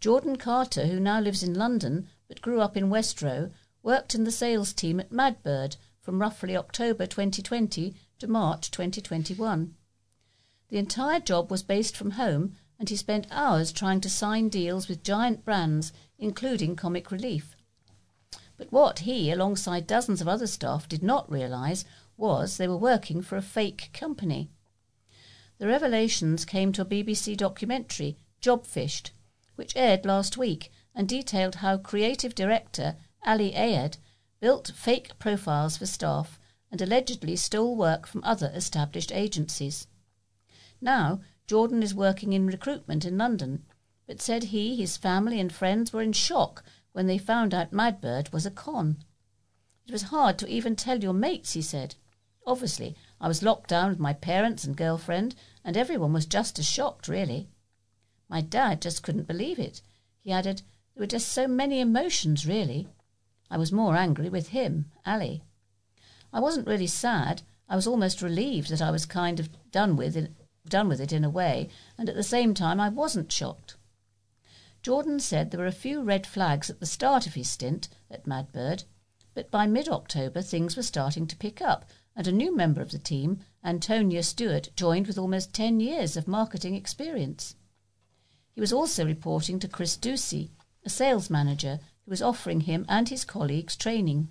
Jordan 0.00 0.34
Carter, 0.34 0.86
who 0.86 0.98
now 0.98 1.20
lives 1.20 1.44
in 1.44 1.54
London 1.54 2.08
but 2.26 2.42
grew 2.42 2.60
up 2.60 2.76
in 2.76 2.90
West 2.90 3.22
Row, 3.22 3.50
worked 3.84 4.12
in 4.16 4.24
the 4.24 4.32
sales 4.32 4.72
team 4.72 4.98
at 4.98 5.12
Madbird 5.12 5.76
from 6.00 6.20
roughly 6.20 6.56
October 6.56 7.06
2020 7.06 7.94
to 8.18 8.26
March 8.26 8.72
2021. 8.72 9.76
The 10.68 10.78
entire 10.78 11.20
job 11.20 11.48
was 11.48 11.62
based 11.62 11.96
from 11.96 12.10
home, 12.10 12.56
and 12.76 12.88
he 12.88 12.96
spent 12.96 13.28
hours 13.30 13.70
trying 13.70 14.00
to 14.00 14.10
sign 14.10 14.48
deals 14.48 14.88
with 14.88 15.04
giant 15.04 15.44
brands, 15.44 15.92
including 16.18 16.74
Comic 16.74 17.12
Relief. 17.12 17.54
But 18.56 18.72
what 18.72 19.00
he, 19.00 19.30
alongside 19.30 19.86
dozens 19.86 20.20
of 20.20 20.26
other 20.26 20.48
staff, 20.48 20.88
did 20.88 21.04
not 21.04 21.30
realise 21.30 21.84
was 22.16 22.56
they 22.56 22.68
were 22.68 22.76
working 22.76 23.22
for 23.22 23.36
a 23.36 23.42
fake 23.42 23.90
company. 23.92 24.50
The 25.58 25.66
revelations 25.66 26.44
came 26.44 26.72
to 26.72 26.82
a 26.82 26.86
BBC 26.86 27.36
documentary, 27.36 28.18
Jobfished, 28.40 29.10
which 29.54 29.76
aired 29.76 30.04
last 30.04 30.36
week 30.36 30.70
and 30.94 31.08
detailed 31.08 31.56
how 31.56 31.78
creative 31.78 32.34
director 32.34 32.96
Ali 33.24 33.52
Ayed 33.52 33.96
built 34.40 34.72
fake 34.74 35.18
profiles 35.18 35.76
for 35.76 35.86
staff 35.86 36.40
and 36.70 36.82
allegedly 36.82 37.36
stole 37.36 37.76
work 37.76 38.06
from 38.06 38.24
other 38.24 38.50
established 38.54 39.12
agencies. 39.12 39.86
Now, 40.80 41.20
Jordan 41.46 41.82
is 41.82 41.94
working 41.94 42.32
in 42.32 42.46
recruitment 42.46 43.04
in 43.04 43.18
London, 43.18 43.64
but 44.06 44.20
said 44.20 44.44
he, 44.44 44.76
his 44.76 44.96
family, 44.96 45.38
and 45.38 45.52
friends 45.52 45.92
were 45.92 46.02
in 46.02 46.12
shock 46.12 46.64
when 46.92 47.06
they 47.06 47.18
found 47.18 47.54
out 47.54 47.72
Madbird 47.72 48.32
was 48.32 48.44
a 48.44 48.50
con. 48.50 49.04
It 49.86 49.92
was 49.92 50.04
hard 50.04 50.38
to 50.38 50.48
even 50.48 50.76
tell 50.76 51.00
your 51.00 51.12
mates, 51.12 51.52
he 51.52 51.62
said. 51.62 51.94
Obviously, 52.46 52.96
I 53.20 53.28
was 53.28 53.42
locked 53.42 53.70
down 53.70 53.90
with 53.90 54.00
my 54.00 54.12
parents 54.12 54.64
and 54.64 54.76
girlfriend, 54.76 55.36
and 55.64 55.76
everyone 55.76 56.12
was 56.12 56.26
just 56.26 56.58
as 56.58 56.66
shocked, 56.66 57.06
really. 57.06 57.48
My 58.28 58.40
dad 58.40 58.82
just 58.82 59.02
couldn't 59.02 59.28
believe 59.28 59.58
it. 59.58 59.80
He 60.18 60.32
added, 60.32 60.62
There 60.94 61.02
were 61.02 61.06
just 61.06 61.28
so 61.28 61.46
many 61.46 61.80
emotions, 61.80 62.46
really. 62.46 62.88
I 63.50 63.58
was 63.58 63.70
more 63.70 63.96
angry 63.96 64.28
with 64.28 64.48
him, 64.48 64.90
Ali. 65.06 65.44
I 66.32 66.40
wasn't 66.40 66.66
really 66.66 66.86
sad. 66.86 67.42
I 67.68 67.76
was 67.76 67.86
almost 67.86 68.22
relieved 68.22 68.70
that 68.70 68.82
I 68.82 68.90
was 68.90 69.06
kind 69.06 69.38
of 69.38 69.50
done 69.70 69.96
with 69.96 70.16
it, 70.16 70.32
done 70.66 70.88
with 70.88 71.00
it 71.00 71.12
in 71.12 71.24
a 71.24 71.30
way, 71.30 71.68
and 71.96 72.08
at 72.08 72.16
the 72.16 72.22
same 72.22 72.54
time 72.54 72.80
I 72.80 72.88
wasn't 72.88 73.30
shocked. 73.30 73.76
Jordan 74.82 75.20
said 75.20 75.50
there 75.50 75.60
were 75.60 75.66
a 75.66 75.72
few 75.72 76.02
red 76.02 76.26
flags 76.26 76.68
at 76.68 76.80
the 76.80 76.86
start 76.86 77.26
of 77.26 77.34
his 77.34 77.48
stint 77.48 77.88
at 78.10 78.26
Madbird, 78.26 78.84
but 79.34 79.50
by 79.50 79.66
mid 79.66 79.88
October 79.88 80.42
things 80.42 80.76
were 80.76 80.82
starting 80.82 81.26
to 81.28 81.36
pick 81.36 81.62
up, 81.62 81.84
and 82.14 82.26
a 82.26 82.32
new 82.32 82.54
member 82.54 82.80
of 82.80 82.90
the 82.90 82.98
team, 82.98 83.40
Antonia 83.64 84.22
Stewart, 84.22 84.68
joined 84.76 85.06
with 85.06 85.18
almost 85.18 85.54
10 85.54 85.80
years 85.80 86.16
of 86.16 86.28
marketing 86.28 86.74
experience. 86.74 87.54
He 88.54 88.60
was 88.60 88.72
also 88.72 89.06
reporting 89.06 89.58
to 89.60 89.68
Chris 89.68 89.96
Ducey, 89.96 90.50
a 90.84 90.90
sales 90.90 91.30
manager 91.30 91.80
who 92.04 92.10
was 92.10 92.20
offering 92.20 92.62
him 92.62 92.84
and 92.88 93.08
his 93.08 93.24
colleagues 93.24 93.76
training. 93.76 94.30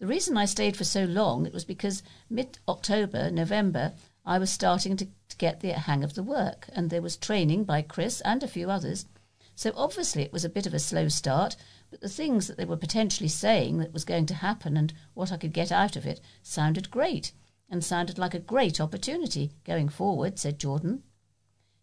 The 0.00 0.06
reason 0.06 0.36
I 0.36 0.44
stayed 0.46 0.76
for 0.76 0.84
so 0.84 1.04
long 1.04 1.46
it 1.46 1.52
was 1.52 1.64
because 1.64 2.02
mid 2.30 2.58
October, 2.68 3.30
November, 3.30 3.94
I 4.24 4.38
was 4.38 4.50
starting 4.50 4.96
to, 4.96 5.06
to 5.06 5.36
get 5.36 5.60
the 5.60 5.72
hang 5.72 6.04
of 6.04 6.14
the 6.14 6.22
work, 6.22 6.68
and 6.72 6.90
there 6.90 7.02
was 7.02 7.16
training 7.16 7.64
by 7.64 7.82
Chris 7.82 8.20
and 8.22 8.42
a 8.42 8.48
few 8.48 8.70
others. 8.70 9.06
So 9.54 9.72
obviously 9.74 10.22
it 10.22 10.32
was 10.32 10.44
a 10.44 10.48
bit 10.48 10.66
of 10.66 10.74
a 10.74 10.78
slow 10.78 11.08
start, 11.08 11.56
but 11.90 12.00
the 12.00 12.08
things 12.08 12.46
that 12.46 12.56
they 12.56 12.64
were 12.64 12.76
potentially 12.76 13.28
saying 13.28 13.78
that 13.78 13.92
was 13.92 14.04
going 14.04 14.26
to 14.26 14.34
happen 14.34 14.76
and 14.76 14.92
what 15.14 15.32
I 15.32 15.36
could 15.36 15.52
get 15.52 15.72
out 15.72 15.96
of 15.96 16.06
it 16.06 16.20
sounded 16.42 16.90
great, 16.90 17.32
and 17.70 17.84
sounded 17.84 18.18
like 18.18 18.34
a 18.34 18.38
great 18.38 18.80
opportunity 18.80 19.52
going 19.64 19.88
forward, 19.88 20.38
said 20.38 20.58
Jordan. 20.58 21.02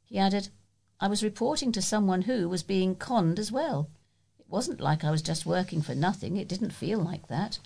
He 0.03 0.17
added, 0.17 0.49
I 0.99 1.07
was 1.07 1.23
reporting 1.23 1.71
to 1.73 1.81
someone 1.81 2.23
who 2.23 2.47
was 2.47 2.63
being 2.63 2.95
conned 2.95 3.39
as 3.39 3.51
well. 3.51 3.89
It 4.39 4.45
wasn't 4.47 4.79
like 4.79 5.03
I 5.03 5.11
was 5.11 5.21
just 5.21 5.45
working 5.45 5.81
for 5.81 5.95
nothing, 5.95 6.37
it 6.37 6.47
didn't 6.47 6.71
feel 6.71 6.99
like 6.99 7.27
that. 7.27 7.59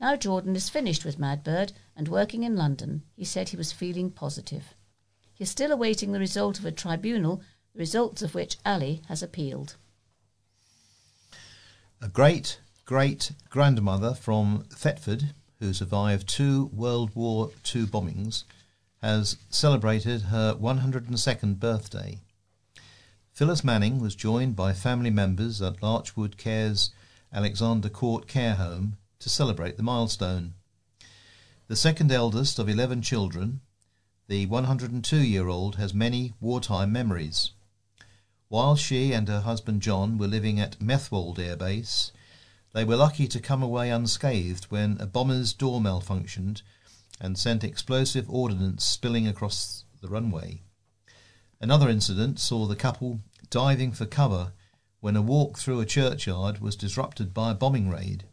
Now 0.00 0.16
Jordan 0.16 0.54
is 0.54 0.68
finished 0.68 1.04
with 1.04 1.18
Madbird 1.18 1.72
and 1.96 2.08
working 2.08 2.44
in 2.44 2.56
London. 2.56 3.02
He 3.16 3.24
said 3.24 3.48
he 3.48 3.56
was 3.56 3.72
feeling 3.72 4.10
positive. 4.10 4.74
He 5.34 5.44
is 5.44 5.50
still 5.50 5.72
awaiting 5.72 6.12
the 6.12 6.20
result 6.20 6.58
of 6.58 6.64
a 6.64 6.72
tribunal, 6.72 7.42
the 7.72 7.80
results 7.80 8.22
of 8.22 8.34
which 8.34 8.58
Ali 8.64 9.02
has 9.08 9.22
appealed. 9.22 9.76
A 12.00 12.06
great 12.08 12.60
great 12.84 13.32
grandmother 13.50 14.14
from 14.14 14.62
Thetford, 14.70 15.34
who 15.58 15.72
survived 15.72 16.28
two 16.28 16.66
World 16.66 17.12
War 17.16 17.50
II 17.74 17.86
bombings, 17.86 18.44
has 19.02 19.36
celebrated 19.50 20.22
her 20.22 20.54
102nd 20.54 21.58
birthday. 21.58 22.20
Phyllis 23.32 23.64
Manning 23.64 23.98
was 23.98 24.14
joined 24.14 24.54
by 24.54 24.74
family 24.74 25.10
members 25.10 25.60
at 25.60 25.82
Larchwood 25.82 26.36
Care's 26.36 26.90
Alexander 27.32 27.88
Court 27.88 28.28
Care 28.28 28.54
Home 28.54 28.96
to 29.18 29.28
celebrate 29.28 29.76
the 29.76 29.82
milestone. 29.82 30.54
The 31.66 31.74
second 31.74 32.12
eldest 32.12 32.60
of 32.60 32.68
11 32.68 33.02
children, 33.02 33.60
the 34.28 34.46
102 34.46 35.16
year 35.16 35.48
old 35.48 35.74
has 35.76 35.92
many 35.92 36.32
wartime 36.38 36.92
memories. 36.92 37.50
While 38.50 38.76
she 38.76 39.12
and 39.12 39.28
her 39.28 39.42
husband 39.42 39.82
John 39.82 40.16
were 40.16 40.26
living 40.26 40.58
at 40.58 40.80
Methwold 40.80 41.38
Air 41.38 41.54
Base, 41.54 42.12
they 42.72 42.82
were 42.82 42.96
lucky 42.96 43.28
to 43.28 43.40
come 43.40 43.62
away 43.62 43.90
unscathed 43.90 44.64
when 44.70 44.96
a 44.98 45.06
bomber's 45.06 45.52
door 45.52 45.82
malfunctioned 45.82 46.62
and 47.20 47.36
sent 47.38 47.62
explosive 47.62 48.28
ordnance 48.30 48.86
spilling 48.86 49.28
across 49.28 49.84
the 50.00 50.08
runway. 50.08 50.62
Another 51.60 51.90
incident 51.90 52.38
saw 52.38 52.64
the 52.64 52.74
couple 52.74 53.20
diving 53.50 53.92
for 53.92 54.06
cover 54.06 54.52
when 55.00 55.14
a 55.14 55.20
walk 55.20 55.58
through 55.58 55.80
a 55.80 55.86
churchyard 55.86 56.60
was 56.60 56.74
disrupted 56.74 57.34
by 57.34 57.50
a 57.50 57.54
bombing 57.54 57.90
raid. 57.90 58.24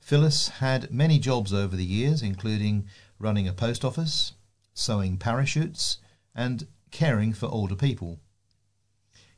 Phyllis 0.00 0.48
had 0.48 0.92
many 0.92 1.18
jobs 1.18 1.50
over 1.52 1.76
the 1.76 1.84
years, 1.86 2.20
including 2.20 2.86
running 3.18 3.48
a 3.48 3.54
post 3.54 3.86
office, 3.86 4.34
sewing 4.74 5.16
parachutes, 5.16 5.96
and 6.34 6.66
caring 6.90 7.32
for 7.32 7.46
older 7.46 7.76
people. 7.76 8.20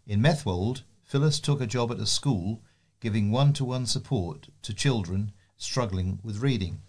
In 0.06 0.20
Methwold, 0.20 0.82
Phyllis 1.02 1.40
took 1.40 1.62
a 1.62 1.66
job 1.66 1.90
at 1.90 1.98
a 1.98 2.04
school 2.04 2.60
giving 3.00 3.30
one 3.30 3.54
to 3.54 3.64
one 3.64 3.86
support 3.86 4.48
to 4.60 4.74
children 4.74 5.32
struggling 5.56 6.18
with 6.22 6.42
reading. 6.42 6.82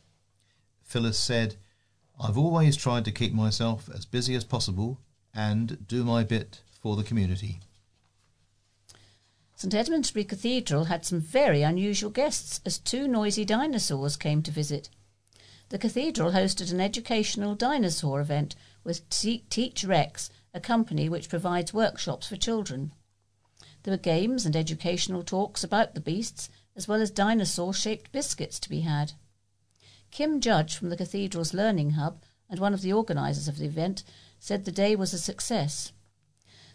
Phyllis 0.83 1.17
said, 1.17 1.55
I've 2.19 2.37
always 2.37 2.75
tried 2.75 3.05
to 3.05 3.13
keep 3.13 3.33
myself 3.33 3.89
as 3.93 4.05
busy 4.05 4.35
as 4.35 4.43
possible 4.43 4.99
and 5.33 5.87
do 5.87 6.03
my 6.03 6.23
bit 6.23 6.61
for 6.81 6.97
the 6.97 7.03
community. 7.03 7.61
St 9.55 9.73
Edmundsbury 9.73 10.27
Cathedral 10.27 10.85
had 10.85 11.05
some 11.05 11.21
very 11.21 11.61
unusual 11.61 12.11
guests 12.11 12.59
as 12.65 12.77
two 12.77 13.07
noisy 13.07 13.45
dinosaurs 13.45 14.17
came 14.17 14.43
to 14.43 14.51
visit. 14.51 14.89
The 15.69 15.77
cathedral 15.77 16.33
hosted 16.33 16.71
an 16.73 16.81
educational 16.81 17.55
dinosaur 17.55 18.19
event 18.19 18.55
with 18.83 19.09
Teach 19.09 19.85
Rex, 19.85 20.29
a 20.53 20.59
company 20.59 21.07
which 21.07 21.29
provides 21.29 21.73
workshops 21.73 22.27
for 22.27 22.35
children. 22.35 22.91
There 23.85 23.91
were 23.91 23.99
games 23.99 24.47
and 24.47 24.55
educational 24.55 25.21
talks 25.21 25.63
about 25.63 25.93
the 25.93 26.01
beasts, 26.01 26.49
as 26.75 26.87
well 26.87 27.03
as 27.03 27.11
dinosaur 27.11 27.71
shaped 27.71 28.11
biscuits 28.11 28.59
to 28.61 28.69
be 28.69 28.79
had. 28.79 29.13
Kim 30.09 30.41
Judge 30.41 30.75
from 30.75 30.89
the 30.89 30.97
cathedral's 30.97 31.53
Learning 31.53 31.91
Hub 31.91 32.23
and 32.49 32.59
one 32.59 32.73
of 32.73 32.81
the 32.81 32.91
organisers 32.91 33.47
of 33.47 33.59
the 33.59 33.65
event 33.65 34.03
said 34.39 34.65
the 34.65 34.71
day 34.71 34.95
was 34.95 35.13
a 35.13 35.19
success. 35.19 35.91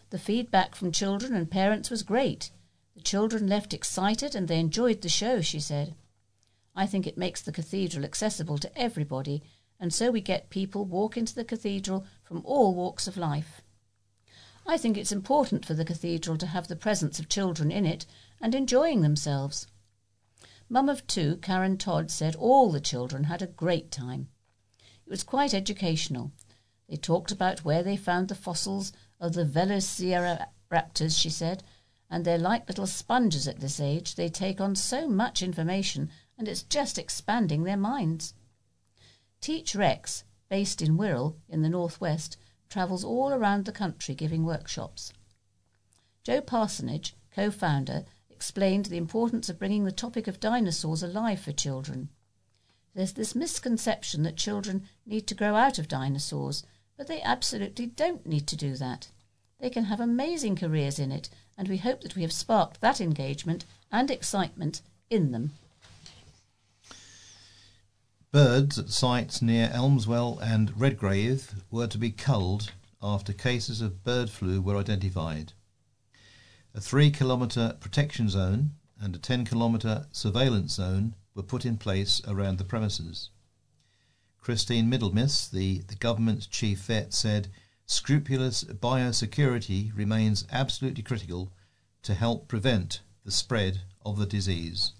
The 0.09 0.19
feedback 0.19 0.73
from 0.73 0.93
children 0.93 1.35
and 1.35 1.51
parents 1.51 1.89
was 1.89 2.01
great. 2.01 2.49
The 2.95 3.01
children 3.01 3.45
left 3.45 3.73
excited 3.73 4.33
and 4.33 4.47
they 4.47 4.61
enjoyed 4.61 5.01
the 5.01 5.09
show, 5.09 5.41
she 5.41 5.59
said. 5.59 5.95
I 6.77 6.87
think 6.87 7.05
it 7.05 7.17
makes 7.17 7.41
the 7.41 7.51
cathedral 7.51 8.05
accessible 8.05 8.57
to 8.59 8.79
everybody, 8.79 9.43
and 9.81 9.93
so 9.93 10.11
we 10.11 10.21
get 10.21 10.49
people 10.49 10.85
walk 10.85 11.17
into 11.17 11.35
the 11.35 11.43
cathedral 11.43 12.05
from 12.23 12.41
all 12.45 12.73
walks 12.73 13.05
of 13.05 13.17
life. 13.17 13.61
I 14.65 14.77
think 14.77 14.97
it's 14.97 15.11
important 15.11 15.65
for 15.65 15.73
the 15.73 15.85
cathedral 15.85 16.37
to 16.37 16.47
have 16.47 16.67
the 16.67 16.75
presence 16.75 17.19
of 17.19 17.27
children 17.27 17.71
in 17.71 17.85
it 17.85 18.05
and 18.39 18.53
enjoying 18.55 19.01
themselves. 19.01 19.67
Mum 20.69 20.87
of 20.87 21.05
two, 21.07 21.37
Karen 21.37 21.77
Todd, 21.77 22.09
said 22.09 22.35
all 22.35 22.71
the 22.71 22.79
children 22.79 23.25
had 23.25 23.41
a 23.41 23.47
great 23.47 23.91
time. 23.91 24.29
It 25.05 25.09
was 25.09 25.23
quite 25.23 25.53
educational. 25.53 26.31
They 26.87 26.95
talked 26.95 27.31
about 27.31 27.65
where 27.65 27.83
they 27.83 27.97
found 27.97 28.27
the 28.27 28.35
fossils 28.35 28.93
of 29.19 29.33
the 29.33 29.45
velociraptors, 29.45 31.19
she 31.19 31.29
said, 31.29 31.63
and 32.09 32.23
they're 32.23 32.37
like 32.37 32.67
little 32.67 32.87
sponges 32.87 33.47
at 33.47 33.59
this 33.59 33.79
age. 33.79 34.15
They 34.15 34.29
take 34.29 34.61
on 34.61 34.75
so 34.75 35.07
much 35.07 35.41
information, 35.41 36.09
and 36.37 36.47
it's 36.47 36.63
just 36.63 36.97
expanding 36.97 37.63
their 37.63 37.77
minds. 37.77 38.33
Teach 39.41 39.75
Rex, 39.75 40.23
based 40.49 40.81
in 40.81 40.97
Wirral 40.97 41.35
in 41.49 41.61
the 41.61 41.69
northwest, 41.69 42.37
travels 42.71 43.03
all 43.03 43.33
around 43.33 43.65
the 43.65 43.71
country 43.71 44.15
giving 44.15 44.45
workshops. 44.45 45.13
Joe 46.23 46.41
Parsonage, 46.41 47.15
co 47.35 47.51
founder, 47.51 48.05
explained 48.29 48.85
the 48.85 48.97
importance 48.97 49.49
of 49.49 49.59
bringing 49.59 49.83
the 49.83 49.91
topic 49.91 50.27
of 50.27 50.39
dinosaurs 50.39 51.03
alive 51.03 51.41
for 51.41 51.51
children. 51.51 52.09
There's 52.95 53.13
this 53.13 53.35
misconception 53.35 54.23
that 54.23 54.37
children 54.37 54.87
need 55.05 55.27
to 55.27 55.35
grow 55.35 55.55
out 55.55 55.77
of 55.77 55.87
dinosaurs, 55.87 56.63
but 56.97 57.07
they 57.07 57.21
absolutely 57.21 57.85
don't 57.85 58.25
need 58.25 58.47
to 58.47 58.55
do 58.55 58.75
that. 58.77 59.09
They 59.59 59.69
can 59.69 59.85
have 59.85 59.99
amazing 59.99 60.55
careers 60.55 60.97
in 60.97 61.11
it, 61.11 61.29
and 61.57 61.67
we 61.67 61.77
hope 61.77 62.01
that 62.01 62.15
we 62.15 62.23
have 62.23 62.33
sparked 62.33 62.81
that 62.81 62.99
engagement 62.99 63.65
and 63.91 64.09
excitement 64.09 64.81
in 65.09 65.31
them. 65.31 65.51
Birds 68.31 68.79
at 68.79 68.89
sites 68.89 69.41
near 69.41 69.69
Elmswell 69.73 70.39
and 70.41 70.79
Redgrave 70.79 71.53
were 71.69 71.87
to 71.87 71.97
be 71.97 72.11
culled 72.11 72.71
after 73.03 73.33
cases 73.33 73.81
of 73.81 74.05
bird 74.05 74.29
flu 74.29 74.61
were 74.61 74.77
identified. 74.77 75.51
A 76.73 76.79
three 76.79 77.11
kilometre 77.11 77.75
protection 77.81 78.29
zone 78.29 78.75
and 78.97 79.13
a 79.13 79.19
10 79.19 79.43
kilometre 79.43 80.07
surveillance 80.13 80.75
zone 80.75 81.15
were 81.35 81.43
put 81.43 81.65
in 81.65 81.75
place 81.75 82.21
around 82.25 82.57
the 82.57 82.63
premises. 82.63 83.31
Christine 84.39 84.89
Middlemiss, 84.89 85.49
the, 85.49 85.79
the 85.79 85.95
government's 85.95 86.47
chief 86.47 86.79
vet, 86.83 87.13
said 87.13 87.49
scrupulous 87.85 88.63
biosecurity 88.63 89.91
remains 89.93 90.47
absolutely 90.49 91.03
critical 91.03 91.51
to 92.03 92.13
help 92.13 92.47
prevent 92.47 93.01
the 93.25 93.31
spread 93.31 93.81
of 94.05 94.17
the 94.17 94.25
disease. 94.25 94.93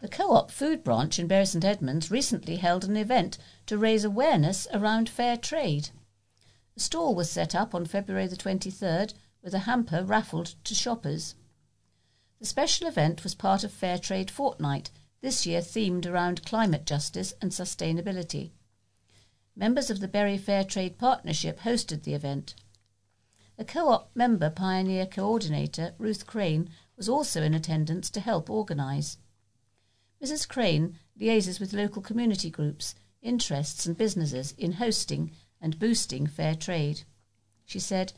The 0.00 0.08
Co 0.08 0.32
op 0.32 0.50
food 0.50 0.82
branch 0.82 1.18
in 1.18 1.26
Bury 1.26 1.44
St 1.44 1.62
Edmunds 1.62 2.10
recently 2.10 2.56
held 2.56 2.84
an 2.84 2.96
event 2.96 3.36
to 3.66 3.76
raise 3.76 4.02
awareness 4.02 4.66
around 4.72 5.10
fair 5.10 5.36
trade. 5.36 5.90
A 6.74 6.80
stall 6.80 7.14
was 7.14 7.30
set 7.30 7.54
up 7.54 7.74
on 7.74 7.84
February 7.84 8.26
the 8.26 8.34
23rd 8.34 9.12
with 9.42 9.52
a 9.52 9.66
hamper 9.68 10.02
raffled 10.02 10.54
to 10.64 10.74
shoppers. 10.74 11.34
The 12.38 12.46
special 12.46 12.86
event 12.86 13.22
was 13.22 13.34
part 13.34 13.62
of 13.62 13.74
Fair 13.74 13.98
Trade 13.98 14.30
Fortnight, 14.30 14.90
this 15.20 15.44
year 15.44 15.60
themed 15.60 16.06
around 16.06 16.46
climate 16.46 16.86
justice 16.86 17.34
and 17.42 17.50
sustainability. 17.50 18.52
Members 19.54 19.90
of 19.90 20.00
the 20.00 20.08
Bury 20.08 20.38
Fair 20.38 20.64
Trade 20.64 20.96
Partnership 20.96 21.60
hosted 21.60 22.04
the 22.04 22.14
event. 22.14 22.54
A 23.58 23.66
co 23.66 23.90
op 23.90 24.10
member 24.14 24.48
pioneer 24.48 25.04
coordinator, 25.04 25.94
Ruth 25.98 26.26
Crane, 26.26 26.70
was 26.96 27.10
also 27.10 27.42
in 27.42 27.52
attendance 27.52 28.08
to 28.08 28.20
help 28.20 28.48
organise. 28.48 29.18
Mrs. 30.22 30.46
Crane 30.46 30.98
liaises 31.18 31.58
with 31.58 31.72
local 31.72 32.02
community 32.02 32.50
groups, 32.50 32.94
interests, 33.22 33.86
and 33.86 33.96
businesses 33.96 34.52
in 34.58 34.72
hosting 34.72 35.30
and 35.60 35.78
boosting 35.78 36.26
fair 36.26 36.54
trade. 36.54 37.02
She 37.64 37.78
said, 37.78 38.12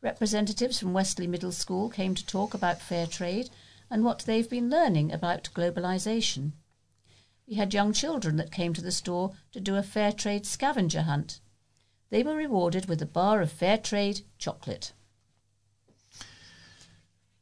Representatives 0.00 0.78
from 0.78 0.92
Westley 0.92 1.26
Middle 1.26 1.50
School 1.50 1.88
came 1.90 2.14
to 2.14 2.24
talk 2.24 2.54
about 2.54 2.80
fair 2.80 3.06
trade 3.06 3.50
and 3.90 4.04
what 4.04 4.20
they've 4.20 4.48
been 4.48 4.70
learning 4.70 5.12
about 5.12 5.50
globalisation. 5.54 6.52
We 7.48 7.54
had 7.54 7.74
young 7.74 7.92
children 7.92 8.36
that 8.36 8.52
came 8.52 8.72
to 8.74 8.82
the 8.82 8.92
store 8.92 9.32
to 9.52 9.60
do 9.60 9.74
a 9.74 9.82
fair 9.82 10.12
trade 10.12 10.46
scavenger 10.46 11.02
hunt. 11.02 11.40
They 12.10 12.22
were 12.22 12.36
rewarded 12.36 12.86
with 12.86 13.02
a 13.02 13.06
bar 13.06 13.40
of 13.40 13.50
fair 13.50 13.78
trade 13.78 14.20
chocolate. 14.38 14.92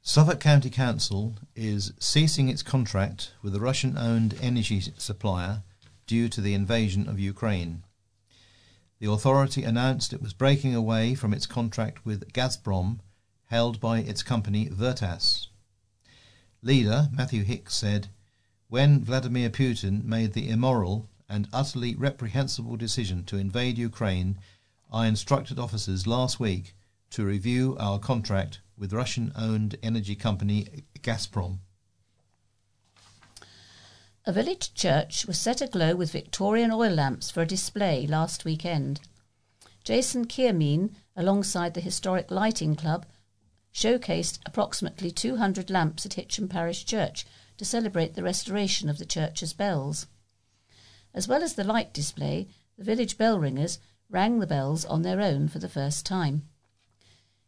Suffolk 0.08 0.38
County 0.38 0.70
Council 0.70 1.34
is 1.56 1.92
ceasing 1.98 2.48
its 2.48 2.62
contract 2.62 3.32
with 3.42 3.56
a 3.56 3.60
Russian 3.60 3.98
owned 3.98 4.38
energy 4.40 4.80
supplier 4.96 5.64
due 6.06 6.28
to 6.28 6.40
the 6.40 6.54
invasion 6.54 7.08
of 7.08 7.18
Ukraine. 7.18 7.82
The 9.00 9.10
authority 9.10 9.64
announced 9.64 10.12
it 10.12 10.22
was 10.22 10.32
breaking 10.32 10.76
away 10.76 11.16
from 11.16 11.34
its 11.34 11.44
contract 11.44 12.06
with 12.06 12.32
Gazprom, 12.32 13.00
held 13.46 13.80
by 13.80 13.98
its 13.98 14.22
company 14.22 14.68
Vertas. 14.68 15.48
Leader 16.62 17.08
Matthew 17.12 17.42
Hicks 17.42 17.74
said, 17.74 18.06
When 18.68 19.02
Vladimir 19.02 19.50
Putin 19.50 20.04
made 20.04 20.34
the 20.34 20.48
immoral 20.48 21.10
and 21.28 21.48
utterly 21.52 21.96
reprehensible 21.96 22.76
decision 22.76 23.24
to 23.24 23.38
invade 23.38 23.76
Ukraine, 23.76 24.38
I 24.88 25.08
instructed 25.08 25.58
officers 25.58 26.06
last 26.06 26.38
week 26.38 26.76
to 27.10 27.24
review 27.24 27.76
our 27.80 27.98
contract 27.98 28.60
with 28.78 28.92
Russian 28.92 29.32
owned 29.36 29.76
energy 29.82 30.14
company 30.14 30.84
Gazprom. 31.00 31.58
A 34.24 34.32
village 34.32 34.74
church 34.74 35.24
was 35.26 35.38
set 35.38 35.60
aglow 35.60 35.94
with 35.94 36.10
Victorian 36.10 36.72
oil 36.72 36.92
lamps 36.92 37.30
for 37.30 37.42
a 37.42 37.46
display 37.46 38.06
last 38.06 38.44
weekend. 38.44 39.00
Jason 39.84 40.24
Kiermean, 40.26 40.96
alongside 41.14 41.74
the 41.74 41.80
Historic 41.80 42.30
Lighting 42.30 42.74
Club, 42.74 43.06
showcased 43.72 44.40
approximately 44.44 45.12
200 45.12 45.70
lamps 45.70 46.04
at 46.04 46.12
Hitcham 46.12 46.50
Parish 46.50 46.84
Church 46.84 47.24
to 47.56 47.64
celebrate 47.64 48.14
the 48.14 48.22
restoration 48.22 48.88
of 48.88 48.98
the 48.98 49.06
church's 49.06 49.52
bells. 49.52 50.08
As 51.14 51.28
well 51.28 51.42
as 51.42 51.54
the 51.54 51.62
light 51.62 51.94
display, 51.94 52.48
the 52.76 52.84
village 52.84 53.16
bell 53.16 53.38
ringers 53.38 53.78
rang 54.10 54.40
the 54.40 54.46
bells 54.46 54.84
on 54.84 55.02
their 55.02 55.20
own 55.20 55.46
for 55.46 55.58
the 55.58 55.68
first 55.68 56.04
time. 56.04 56.48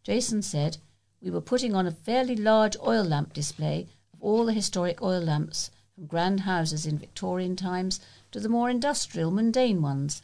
Jason 0.05 0.43
said, 0.43 0.79
We 1.21 1.31
were 1.31 1.41
putting 1.41 1.75
on 1.75 1.87
a 1.87 1.91
fairly 1.91 2.37
large 2.37 2.77
oil 2.79 3.05
lamp 3.05 3.33
display 3.33 3.89
of 4.13 4.23
all 4.23 4.45
the 4.45 4.53
historic 4.53 5.03
oil 5.03 5.21
lamps 5.21 5.71
from 5.95 6.07
grand 6.07 6.41
houses 6.41 6.87
in 6.87 6.99
Victorian 6.99 7.57
times 7.57 8.01
to 8.31 8.41
the 8.41 8.49
more 8.49 8.71
industrial, 8.71 9.31
mundane 9.31 9.83
ones. 9.83 10.23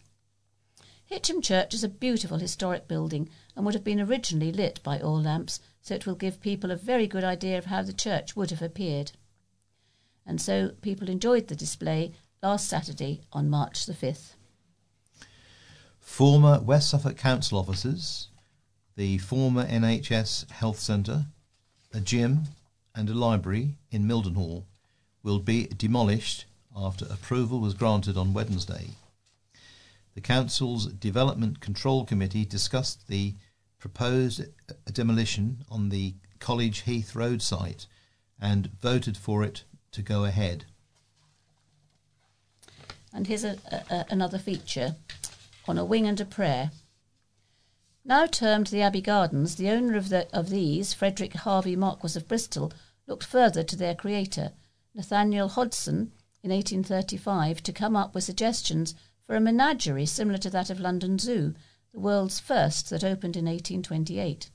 Hitcham 1.11 1.43
Church 1.43 1.75
is 1.75 1.85
a 1.85 1.89
beautiful 1.89 2.39
historic 2.39 2.89
building 2.89 3.29
and 3.55 3.65
would 3.65 3.75
have 3.75 3.85
been 3.85 4.01
originally 4.01 4.53
lit 4.53 4.81
by 4.83 5.01
oil 5.01 5.21
lamps, 5.21 5.61
so 5.83 5.95
it 5.95 6.07
will 6.07 6.15
give 6.15 6.41
people 6.41 6.71
a 6.71 6.77
very 6.77 7.07
good 7.07 7.25
idea 7.25 7.59
of 7.59 7.67
how 7.67 7.83
the 7.83 7.93
church 7.93 8.37
would 8.37 8.51
have 8.51 8.63
appeared. 8.63 9.13
And 10.25 10.41
so 10.41 10.71
people 10.81 11.11
enjoyed 11.11 11.49
the 11.49 11.57
display 11.57 12.13
last 12.43 12.69
Saturday 12.69 13.21
on 13.33 13.51
March 13.51 13.85
the 13.87 13.93
5th. 13.93 14.35
Former 15.99 16.61
West 16.61 16.91
Suffolk 16.91 17.17
Council 17.17 17.59
officers, 17.59 18.29
the 18.97 19.19
former 19.19 19.67
NHS 19.67 20.51
Health 20.51 20.79
Centre, 20.79 21.27
a 21.93 22.01
gym, 22.01 22.45
and 22.95 23.11
a 23.11 23.15
library 23.15 23.77
in 23.91 24.05
Mildenhall 24.05 24.65
will 25.23 25.39
be 25.39 25.67
demolished 25.67 26.45
after 26.77 27.07
approval 27.07 27.61
was 27.61 27.75
granted 27.75 28.17
on 28.17 28.35
Wednesday. 28.35 28.91
The 30.15 30.21
Council's 30.21 30.87
Development 30.87 31.61
Control 31.61 32.05
Committee 32.05 32.45
discussed 32.45 33.09
the 33.09 33.35
proposed 33.79 34.41
uh, 34.41 34.75
demolition 34.93 35.65
on 35.69 35.89
the 35.89 36.15
College 36.39 36.83
Heath 36.83 37.17
Road 37.17 37.43
site 37.43 37.87
and 38.41 38.71
voted 38.81 39.17
for 39.17 39.43
it 39.43 39.65
to 39.93 40.03
go 40.03 40.25
ahead. 40.25 40.67
And 43.13 43.27
here's 43.27 43.45
a, 43.45 43.57
a, 43.91 44.05
another 44.11 44.39
feature 44.39 44.97
on 45.67 45.79
a 45.79 45.85
wing 45.85 46.07
and 46.07 46.21
a 46.21 46.25
prayer. 46.25 46.71
Now 48.07 48.27
termed 48.27 48.67
the 48.67 48.83
Abbey 48.83 49.01
Gardens, 49.01 49.55
the 49.55 49.71
owner 49.71 49.97
of, 49.97 50.11
the, 50.11 50.29
of 50.37 50.51
these, 50.51 50.93
Frederick 50.93 51.33
Hervey 51.33 51.75
Marquis 51.75 52.19
of 52.19 52.29
Bristol, 52.29 52.71
looked 53.07 53.25
further 53.25 53.63
to 53.63 53.77
their 53.77 53.95
creator, 53.95 54.53
Nathaniel 54.95 55.49
Hodson, 55.49 56.13
in 56.43 56.51
1835 56.51 57.63
to 57.63 57.73
come 57.73 57.97
up 57.97 58.15
with 58.15 58.25
suggestions 58.25 58.95
for 59.27 59.37
a 59.37 59.41
menagerie 59.41 60.05
similar 60.05 60.37
to 60.37 60.51
that 60.51 60.69
of 60.69 60.81
London 60.81 61.19
Zoo, 61.19 61.55
the 61.93 61.99
world's 61.99 62.39
first 62.39 62.91
that 62.91 63.03
opened 63.03 63.37
in 63.37 63.47
1828. 63.47 64.51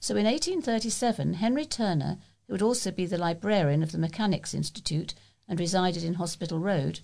So 0.00 0.16
in 0.16 0.24
1837, 0.24 1.34
Henry 1.34 1.66
Turner, 1.66 2.16
who 2.46 2.54
would 2.54 2.62
also 2.62 2.90
be 2.90 3.04
the 3.04 3.18
librarian 3.18 3.82
of 3.82 3.92
the 3.92 3.98
Mechanics 3.98 4.54
Institute 4.54 5.12
and 5.46 5.60
resided 5.60 6.04
in 6.04 6.14
Hospital 6.14 6.58
Road, 6.58 7.00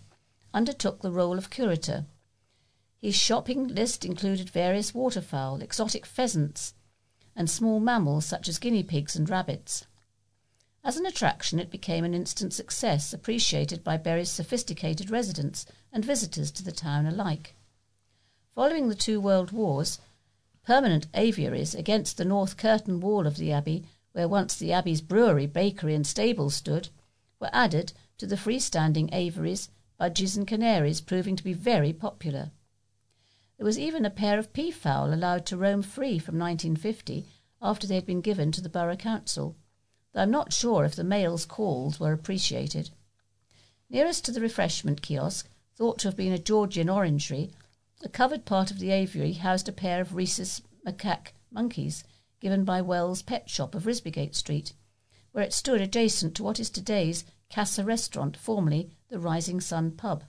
undertook 0.55 1.03
the 1.03 1.13
role 1.13 1.37
of 1.37 1.51
curator. 1.51 2.07
His 3.01 3.15
shopping 3.15 3.69
list 3.69 4.05
included 4.05 4.51
various 4.51 4.93
waterfowl, 4.93 5.63
exotic 5.63 6.05
pheasants, 6.05 6.75
and 7.37 7.49
small 7.49 7.79
mammals 7.79 8.27
such 8.27 8.49
as 8.49 8.59
guinea 8.59 8.83
pigs 8.83 9.15
and 9.15 9.31
rabbits. 9.31 9.87
As 10.83 10.97
an 10.97 11.07
attraction, 11.07 11.61
it 11.61 11.71
became 11.71 12.05
an 12.05 12.15
instant 12.15 12.53
success, 12.53 13.13
appreciated 13.13 13.85
by 13.85 13.99
Bury's 13.99 14.31
sophisticated 14.31 15.11
residents 15.11 15.65
and 15.93 16.05
visitors 16.05 16.51
to 16.53 16.65
the 16.65 16.73
town 16.73 17.07
alike. 17.07 17.55
Following 18.57 18.89
the 18.89 18.97
two 18.97 19.21
world 19.21 19.53
wars, 19.53 20.01
permanent 20.65 21.07
aviaries 21.15 21.77
against 21.77 22.17
the 22.17 22.25
north 22.25 22.57
curtain 22.57 22.99
wall 22.99 23.29
of 23.29 23.37
the 23.37 23.53
abbey, 23.53 23.85
where 24.11 24.27
once 24.27 24.57
the 24.57 24.73
abbey's 24.73 25.03
brewery, 25.03 25.47
bakery, 25.47 25.95
and 25.95 26.07
stables 26.07 26.57
stood, 26.57 26.89
were 27.39 27.51
added 27.53 27.93
to 28.17 28.27
the 28.27 28.37
freestanding 28.37 29.09
aviaries, 29.13 29.69
budgies, 30.01 30.37
and 30.37 30.49
canaries, 30.49 31.01
proving 31.01 31.37
to 31.37 31.45
be 31.45 31.53
very 31.53 31.93
popular. 31.93 32.51
There 33.59 33.67
was 33.67 33.79
even 33.79 34.05
a 34.05 34.11
pair 34.11 34.39
of 34.39 34.53
peafowl 34.53 35.13
allowed 35.13 35.45
to 35.47 35.57
roam 35.57 35.83
free 35.83 36.21
from 36.21 36.39
1950 36.39 37.27
after 37.61 37.89
they 37.89 37.97
had 37.97 38.07
been 38.07 38.21
given 38.21 38.53
to 38.53 38.61
the 38.61 38.69
Borough 38.69 38.95
Council, 38.95 39.57
though 40.13 40.21
I'm 40.21 40.31
not 40.31 40.53
sure 40.53 40.85
if 40.85 40.95
the 40.95 41.03
males' 41.03 41.45
calls 41.45 41.99
were 41.99 42.13
appreciated. 42.13 42.91
Nearest 43.91 44.25
to 44.27 44.31
the 44.31 44.41
refreshment 44.41 45.03
kiosk, 45.03 45.51
thought 45.75 45.99
to 45.99 46.09
have 46.09 46.17
been 46.17 46.33
a 46.33 46.39
Georgian 46.39 46.89
orangery, 46.89 47.51
the 47.99 48.09
covered 48.09 48.45
part 48.45 48.71
of 48.71 48.79
the 48.79 48.93
aviary 48.93 49.33
housed 49.33 49.69
a 49.69 49.73
pair 49.73 50.01
of 50.01 50.15
rhesus 50.15 50.63
macaque 50.87 51.33
monkeys 51.51 52.05
given 52.39 52.65
by 52.65 52.81
Wells' 52.81 53.23
Pet 53.23 53.51
Shop 53.51 53.75
of 53.75 53.87
Risbygate 53.87 54.37
Street, 54.37 54.73
where 55.33 55.43
it 55.43 55.53
stood 55.53 55.81
adjacent 55.81 56.37
to 56.37 56.45
what 56.45 56.61
is 56.61 56.71
today's 56.71 57.25
Casa 57.51 57.83
Restaurant, 57.83 58.37
formerly 58.37 58.93
the 59.09 59.19
Rising 59.19 59.61
Sun 59.61 59.97
Pub. 59.97 60.23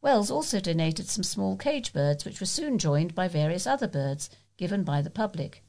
Wells 0.00 0.30
also 0.30 0.60
donated 0.60 1.08
some 1.08 1.24
small 1.24 1.56
cage 1.56 1.92
birds, 1.92 2.24
which 2.24 2.38
were 2.38 2.46
soon 2.46 2.78
joined 2.78 3.16
by 3.16 3.26
various 3.26 3.66
other 3.66 3.88
birds 3.88 4.30
given 4.56 4.84
by 4.84 5.02
the 5.02 5.10
public, 5.10 5.64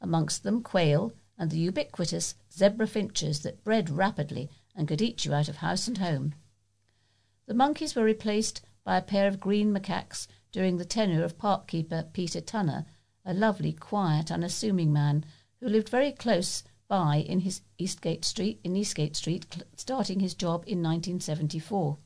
amongst 0.00 0.42
them 0.42 0.62
quail 0.62 1.12
and 1.36 1.50
the 1.50 1.58
ubiquitous 1.58 2.34
zebra 2.50 2.86
finches 2.86 3.40
that 3.40 3.62
bred 3.64 3.90
rapidly 3.90 4.48
and 4.74 4.88
could 4.88 5.02
eat 5.02 5.26
you 5.26 5.34
out 5.34 5.48
of 5.48 5.56
house 5.56 5.86
and 5.86 5.98
home. 5.98 6.34
The 7.46 7.52
monkeys 7.52 7.94
were 7.94 8.04
replaced 8.04 8.62
by 8.84 8.96
a 8.96 9.02
pair 9.02 9.28
of 9.28 9.38
green 9.38 9.70
macaques 9.70 10.26
during 10.50 10.78
the 10.78 10.86
tenure 10.86 11.22
of 11.22 11.36
park 11.36 11.66
keeper 11.66 12.08
Peter 12.14 12.40
Tunner, 12.40 12.86
a 13.24 13.34
lovely, 13.34 13.74
quiet, 13.74 14.30
unassuming 14.30 14.92
man 14.92 15.26
who 15.60 15.68
lived 15.68 15.90
very 15.90 16.12
close 16.12 16.64
by 16.88 17.16
in 17.16 17.40
his 17.40 17.60
Eastgate 17.76 18.24
Street 18.24 18.60
in 18.64 18.76
Eastgate 18.76 19.14
Street, 19.14 19.62
starting 19.76 20.20
his 20.20 20.32
job 20.34 20.64
in 20.66 20.82
1974. 20.82 21.98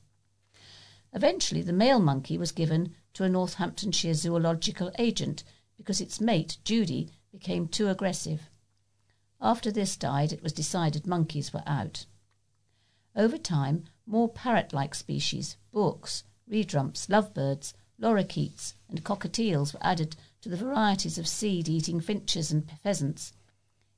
Eventually, 1.12 1.62
the 1.62 1.72
male 1.72 2.00
monkey 2.00 2.38
was 2.38 2.52
given 2.52 2.94
to 3.14 3.24
a 3.24 3.28
Northamptonshire 3.28 4.14
zoological 4.14 4.90
agent 4.98 5.44
because 5.76 6.00
its 6.00 6.20
mate, 6.20 6.58
Judy, 6.64 7.10
became 7.30 7.68
too 7.68 7.88
aggressive. 7.88 8.48
After 9.40 9.70
this 9.70 9.96
died, 9.96 10.32
it 10.32 10.42
was 10.42 10.52
decided 10.52 11.06
monkeys 11.06 11.52
were 11.52 11.64
out. 11.66 12.06
Over 13.14 13.36
time, 13.36 13.84
more 14.06 14.28
parrot 14.28 14.72
like 14.72 14.94
species, 14.94 15.56
Bourke's, 15.72 16.24
redrumps, 16.46 17.08
lovebirds, 17.08 17.74
lorikeets, 18.00 18.74
and 18.88 19.04
cockatiels 19.04 19.74
were 19.74 19.84
added 19.84 20.16
to 20.40 20.48
the 20.48 20.56
varieties 20.56 21.18
of 21.18 21.28
seed 21.28 21.68
eating 21.68 22.00
finches 22.00 22.50
and 22.50 22.70
pheasants. 22.82 23.32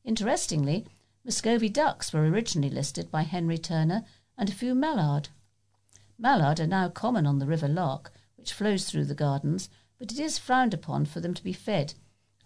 Interestingly, 0.04 0.86
Muscovy 1.24 1.68
ducks 1.68 2.12
were 2.12 2.26
originally 2.26 2.70
listed 2.70 3.10
by 3.10 3.22
Henry 3.22 3.56
Turner 3.56 4.04
and 4.36 4.48
a 4.48 4.54
few 4.54 4.74
mallard. 4.74 5.28
Mallard 6.18 6.60
are 6.60 6.66
now 6.66 6.88
common 6.88 7.26
on 7.26 7.38
the 7.38 7.46
River 7.46 7.68
Lark, 7.68 8.12
which 8.36 8.52
flows 8.52 8.88
through 8.88 9.06
the 9.06 9.14
gardens, 9.14 9.68
but 9.98 10.12
it 10.12 10.18
is 10.18 10.38
frowned 10.38 10.74
upon 10.74 11.06
for 11.06 11.20
them 11.20 11.34
to 11.34 11.42
be 11.42 11.52
fed 11.52 11.94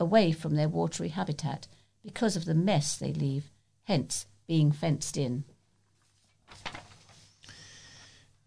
away 0.01 0.33
from 0.33 0.55
their 0.55 0.69
watery 0.69 1.09
habitat 1.09 1.69
because 2.03 2.37
of 2.37 2.45
the 2.45 2.55
mess 2.55 2.97
they 2.97 3.13
leave, 3.13 3.51
hence 3.85 4.27
being 4.47 4.73
fenced 4.73 5.17
in. 5.17 5.45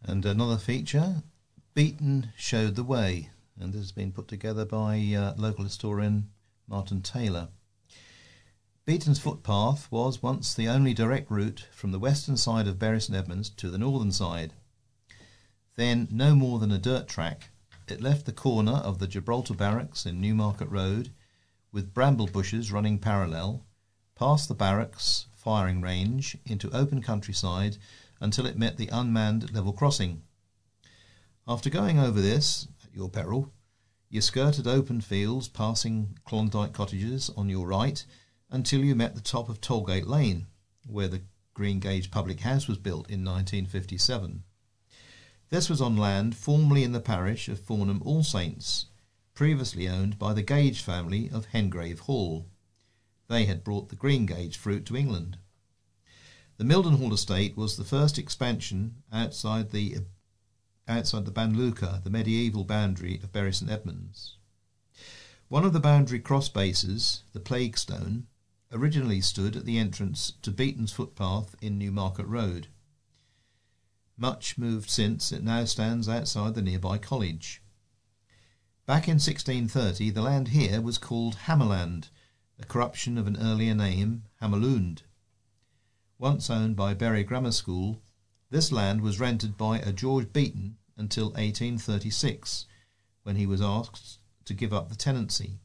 And 0.04 0.26
another 0.26 0.58
feature, 0.58 1.22
Beeton 1.76 2.30
showed 2.36 2.76
the 2.76 2.84
way, 2.84 3.30
and 3.60 3.72
this 3.72 3.82
has 3.82 3.92
been 3.92 4.12
put 4.12 4.28
together 4.28 4.66
by 4.66 4.98
uh, 5.16 5.36
local 5.38 5.64
historian 5.64 6.30
Martin 6.68 7.02
Taylor. 7.02 7.50
Beeton's 8.86 9.20
footpath 9.20 9.92
was 9.92 10.24
once 10.24 10.56
the 10.56 10.68
only 10.68 10.94
direct 10.94 11.30
route 11.30 11.68
from 11.72 11.92
the 11.92 12.00
western 12.00 12.36
side 12.36 12.68
of 12.68 12.80
Bury 12.80 13.00
St 13.00 13.58
to 13.58 13.70
the 13.70 13.78
northern 13.78 14.12
side. 14.12 14.54
Then, 15.76 16.08
no 16.12 16.36
more 16.36 16.60
than 16.60 16.72
a 16.72 16.78
dirt 16.78 17.08
track, 17.08 17.50
it 17.88 18.02
left 18.02 18.26
the 18.26 18.34
corner 18.34 18.74
of 18.74 19.00
the 19.00 19.08
Gibraltar 19.08 19.54
Barracks 19.54 20.06
in 20.06 20.20
Newmarket 20.20 20.70
Road, 20.70 21.14
with 21.72 21.94
bramble 21.94 22.28
bushes 22.28 22.72
running 22.72 23.00
parallel, 23.00 23.66
past 24.16 24.48
the 24.48 24.54
barracks 24.54 25.28
firing 25.34 25.82
range 25.82 26.38
into 26.46 26.70
open 26.72 27.02
countryside 27.02 27.78
until 28.20 28.46
it 28.46 28.58
met 28.58 28.78
the 28.78 28.90
unmanned 28.90 29.54
level 29.54 29.74
crossing. 29.74 30.22
After 31.48 31.70
going 31.70 31.98
over 31.98 32.22
this, 32.22 32.68
at 32.84 32.94
your 32.94 33.10
peril, 33.10 33.52
you 34.10 34.22
skirted 34.22 34.68
open 34.68 35.02
fields 35.02 35.48
passing 35.48 36.20
Klondike 36.26 36.74
cottages 36.74 37.30
on 37.38 37.50
your 37.50 37.66
right 37.66 38.06
until 38.50 38.84
you 38.84 38.94
met 38.94 39.16
the 39.16 39.22
top 39.22 39.50
of 39.50 39.62
Tollgate 39.62 40.06
Lane, 40.06 40.48
where 40.86 41.08
the 41.08 41.24
Green 41.54 41.80
Gage 41.80 42.12
Public 42.12 42.42
House 42.42 42.68
was 42.68 42.78
built 42.78 43.10
in 43.10 43.24
1957. 43.24 44.44
This 45.52 45.70
was 45.70 45.82
on 45.82 45.98
land 45.98 46.38
formerly 46.38 46.82
in 46.82 46.94
the 46.94 47.02
parish 47.02 47.50
of 47.50 47.60
Fornham 47.60 48.02
All 48.06 48.24
Saints, 48.24 48.86
previously 49.34 49.86
owned 49.86 50.18
by 50.18 50.34
the 50.34 50.42
Gage 50.42 50.80
family 50.80 51.30
of 51.30 51.48
Hengrave 51.48 52.00
Hall. 52.00 52.48
They 53.28 53.44
had 53.44 53.62
brought 53.62 53.90
the 53.90 53.98
green 53.98 54.26
gage 54.26 54.56
fruit 54.56 54.86
to 54.86 54.96
England. 54.96 55.40
The 56.56 56.64
Mildenhall 56.64 57.12
estate 57.12 57.58
was 57.58 57.76
the 57.76 57.84
first 57.84 58.18
expansion 58.18 59.04
outside 59.12 59.72
the 59.72 59.98
outside 60.88 61.26
the 61.26 61.32
Banleuca, 61.32 62.02
the 62.02 62.10
medieval 62.10 62.64
boundary 62.64 63.20
of 63.22 63.34
Bury 63.34 63.52
St 63.54 63.70
Edmunds. 63.70 64.38
One 65.50 65.66
of 65.66 65.74
the 65.74 65.82
boundary 65.82 66.22
cross 66.22 66.48
bases, 66.48 67.24
the 67.34 67.42
Plague 67.42 67.78
Stone, 67.78 68.28
originally 68.72 69.20
stood 69.20 69.58
at 69.58 69.66
the 69.66 69.80
entrance 69.80 70.32
to 70.44 70.52
Beeton's 70.52 70.94
footpath 70.94 71.58
in 71.62 71.78
Newmarket 71.78 72.26
Road. 72.28 72.70
Much 74.22 74.56
moved 74.56 74.88
since, 74.88 75.32
it 75.32 75.44
now 75.44 75.66
stands 75.66 76.08
outside 76.08 76.54
the 76.54 76.62
nearby 76.62 76.96
college. 76.96 77.60
Back 78.86 79.08
in 79.08 79.16
1630, 79.16 80.12
the 80.12 80.22
land 80.22 80.50
here 80.50 80.80
was 80.80 81.00
called 81.00 81.38
Hammerland, 81.48 82.12
a 82.60 82.66
corruption 82.66 83.18
of 83.18 83.26
an 83.26 83.36
earlier 83.42 83.74
name, 83.74 84.26
Hammerlund. 84.40 85.02
Once 86.20 86.52
owned 86.52 86.76
by 86.76 86.94
Bury 86.94 87.24
Grammar 87.24 87.52
School, 87.52 88.00
this 88.52 88.72
land 88.72 89.02
was 89.02 89.20
rented 89.20 89.58
by 89.58 89.80
a 89.80 89.92
George 89.92 90.32
Beeton 90.32 90.78
until 90.96 91.30
1836, 91.30 92.68
when 93.24 93.38
he 93.38 93.48
was 93.48 93.60
asked 93.60 94.20
to 94.46 94.54
give 94.54 94.72
up 94.72 94.90
the 94.90 94.96
tenancy. 94.96 95.62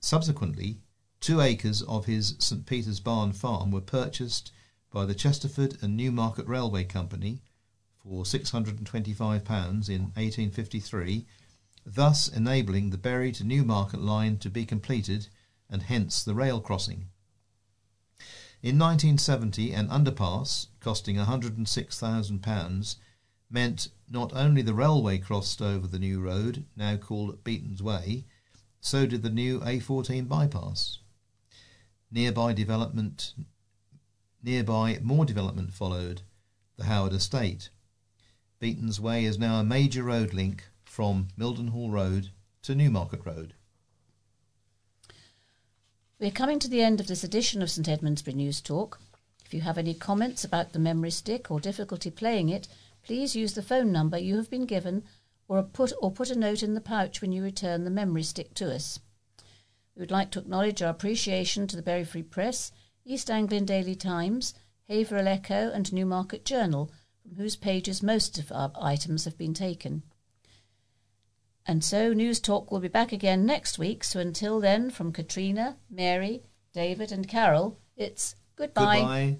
Subsequently, 0.00 0.80
two 1.20 1.40
acres 1.40 1.80
of 1.82 2.06
his 2.06 2.34
St 2.40 2.66
Peter's 2.66 2.98
Barn 2.98 3.32
farm 3.32 3.70
were 3.70 3.80
purchased 3.80 4.50
by 4.90 5.06
the 5.06 5.14
Chesterford 5.14 5.78
and 5.80 5.96
Newmarket 5.96 6.48
Railway 6.48 6.82
Company 6.82 7.40
for 8.02 8.24
£625 8.24 9.88
in 9.88 10.02
1853, 10.02 11.24
thus 11.86 12.28
enabling 12.28 12.90
the 12.90 12.98
Bury 12.98 13.32
to 13.32 13.44
Newmarket 13.44 14.00
line 14.00 14.38
to 14.38 14.50
be 14.50 14.64
completed 14.66 15.28
and 15.70 15.82
hence 15.82 16.22
the 16.22 16.34
rail 16.34 16.60
crossing. 16.60 17.08
In 18.62 18.78
1970, 18.78 19.72
an 19.72 19.88
underpass 19.88 20.68
costing 20.80 21.16
£106,000 21.16 22.96
meant 23.50 23.88
not 24.08 24.32
only 24.34 24.62
the 24.62 24.74
railway 24.74 25.18
crossed 25.18 25.60
over 25.60 25.86
the 25.86 25.98
new 25.98 26.20
road, 26.20 26.64
now 26.76 26.96
called 26.96 27.42
Beeton's 27.44 27.82
Way, 27.82 28.24
so 28.80 29.06
did 29.06 29.22
the 29.22 29.30
new 29.30 29.60
A14 29.60 30.28
bypass. 30.28 30.98
Nearby 32.10 32.52
development, 32.52 33.34
nearby 34.42 34.98
more 35.02 35.24
development 35.24 35.72
followed, 35.72 36.22
the 36.76 36.84
Howard 36.84 37.12
Estate, 37.12 37.70
Beeton's 38.62 39.00
Way 39.00 39.24
is 39.24 39.40
now 39.40 39.58
a 39.58 39.64
major 39.64 40.04
road 40.04 40.32
link 40.32 40.68
from 40.84 41.26
Mildenhall 41.36 41.90
Road 41.90 42.30
to 42.62 42.76
Newmarket 42.76 43.26
Road. 43.26 43.54
We're 46.20 46.30
coming 46.30 46.60
to 46.60 46.68
the 46.68 46.80
end 46.80 47.00
of 47.00 47.08
this 47.08 47.24
edition 47.24 47.60
of 47.60 47.72
St 47.72 47.88
Edmundsbury 47.88 48.36
News 48.36 48.60
Talk. 48.60 49.00
If 49.44 49.52
you 49.52 49.62
have 49.62 49.78
any 49.78 49.94
comments 49.94 50.44
about 50.44 50.72
the 50.72 50.78
memory 50.78 51.10
stick 51.10 51.50
or 51.50 51.58
difficulty 51.58 52.08
playing 52.08 52.50
it, 52.50 52.68
please 53.02 53.34
use 53.34 53.54
the 53.54 53.64
phone 53.64 53.90
number 53.90 54.16
you 54.16 54.36
have 54.36 54.48
been 54.48 54.66
given 54.66 55.02
or 55.48 55.60
put 55.64 55.92
or 56.00 56.12
put 56.12 56.30
a 56.30 56.38
note 56.38 56.62
in 56.62 56.74
the 56.74 56.80
pouch 56.80 57.20
when 57.20 57.32
you 57.32 57.42
return 57.42 57.82
the 57.82 57.90
memory 57.90 58.22
stick 58.22 58.54
to 58.54 58.72
us. 58.72 59.00
We 59.96 60.02
would 60.02 60.12
like 60.12 60.30
to 60.30 60.38
acknowledge 60.38 60.82
our 60.82 60.90
appreciation 60.90 61.66
to 61.66 61.74
the 61.74 61.82
Bury 61.82 62.04
Free 62.04 62.22
Press, 62.22 62.70
East 63.04 63.28
Anglian 63.28 63.64
Daily 63.64 63.96
Times, 63.96 64.54
Haverhill 64.88 65.26
Echo 65.26 65.72
and 65.72 65.92
Newmarket 65.92 66.44
Journal 66.44 66.92
from 67.22 67.36
whose 67.36 67.56
pages 67.56 68.02
most 68.02 68.38
of 68.38 68.52
our 68.52 68.72
items 68.80 69.24
have 69.24 69.38
been 69.38 69.54
taken. 69.54 70.02
And 71.66 71.84
so 71.84 72.12
News 72.12 72.40
Talk 72.40 72.70
will 72.70 72.80
be 72.80 72.88
back 72.88 73.12
again 73.12 73.46
next 73.46 73.78
week. 73.78 74.02
So 74.02 74.18
until 74.18 74.60
then, 74.60 74.90
from 74.90 75.12
Katrina, 75.12 75.76
Mary, 75.88 76.42
David, 76.72 77.12
and 77.12 77.28
Carol, 77.28 77.78
it's 77.96 78.34
goodbye. 78.56 78.96
Goodbye. 78.96 79.36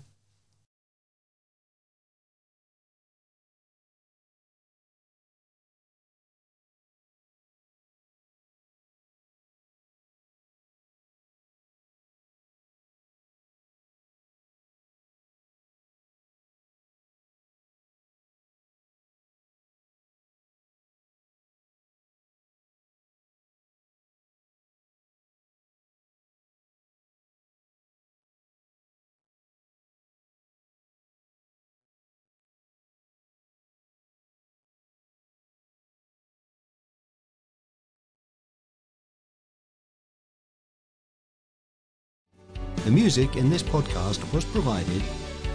The 42.84 42.90
music 42.90 43.36
in 43.36 43.48
this 43.48 43.62
podcast 43.62 44.20
was 44.34 44.44
provided 44.44 45.04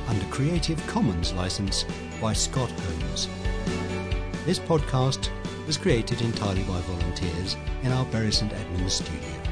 under 0.07 0.25
Creative 0.27 0.81
Commons 0.87 1.33
license 1.33 1.83
by 2.21 2.31
Scott 2.31 2.71
Holmes. 2.71 3.27
This 4.45 4.59
podcast 4.59 5.29
was 5.65 5.75
created 5.75 6.21
entirely 6.21 6.63
by 6.63 6.79
volunteers 6.79 7.57
in 7.83 7.91
our 7.91 8.05
Bury 8.05 8.31
St 8.31 8.53
Edmunds 8.53 8.93
studio. 8.93 9.46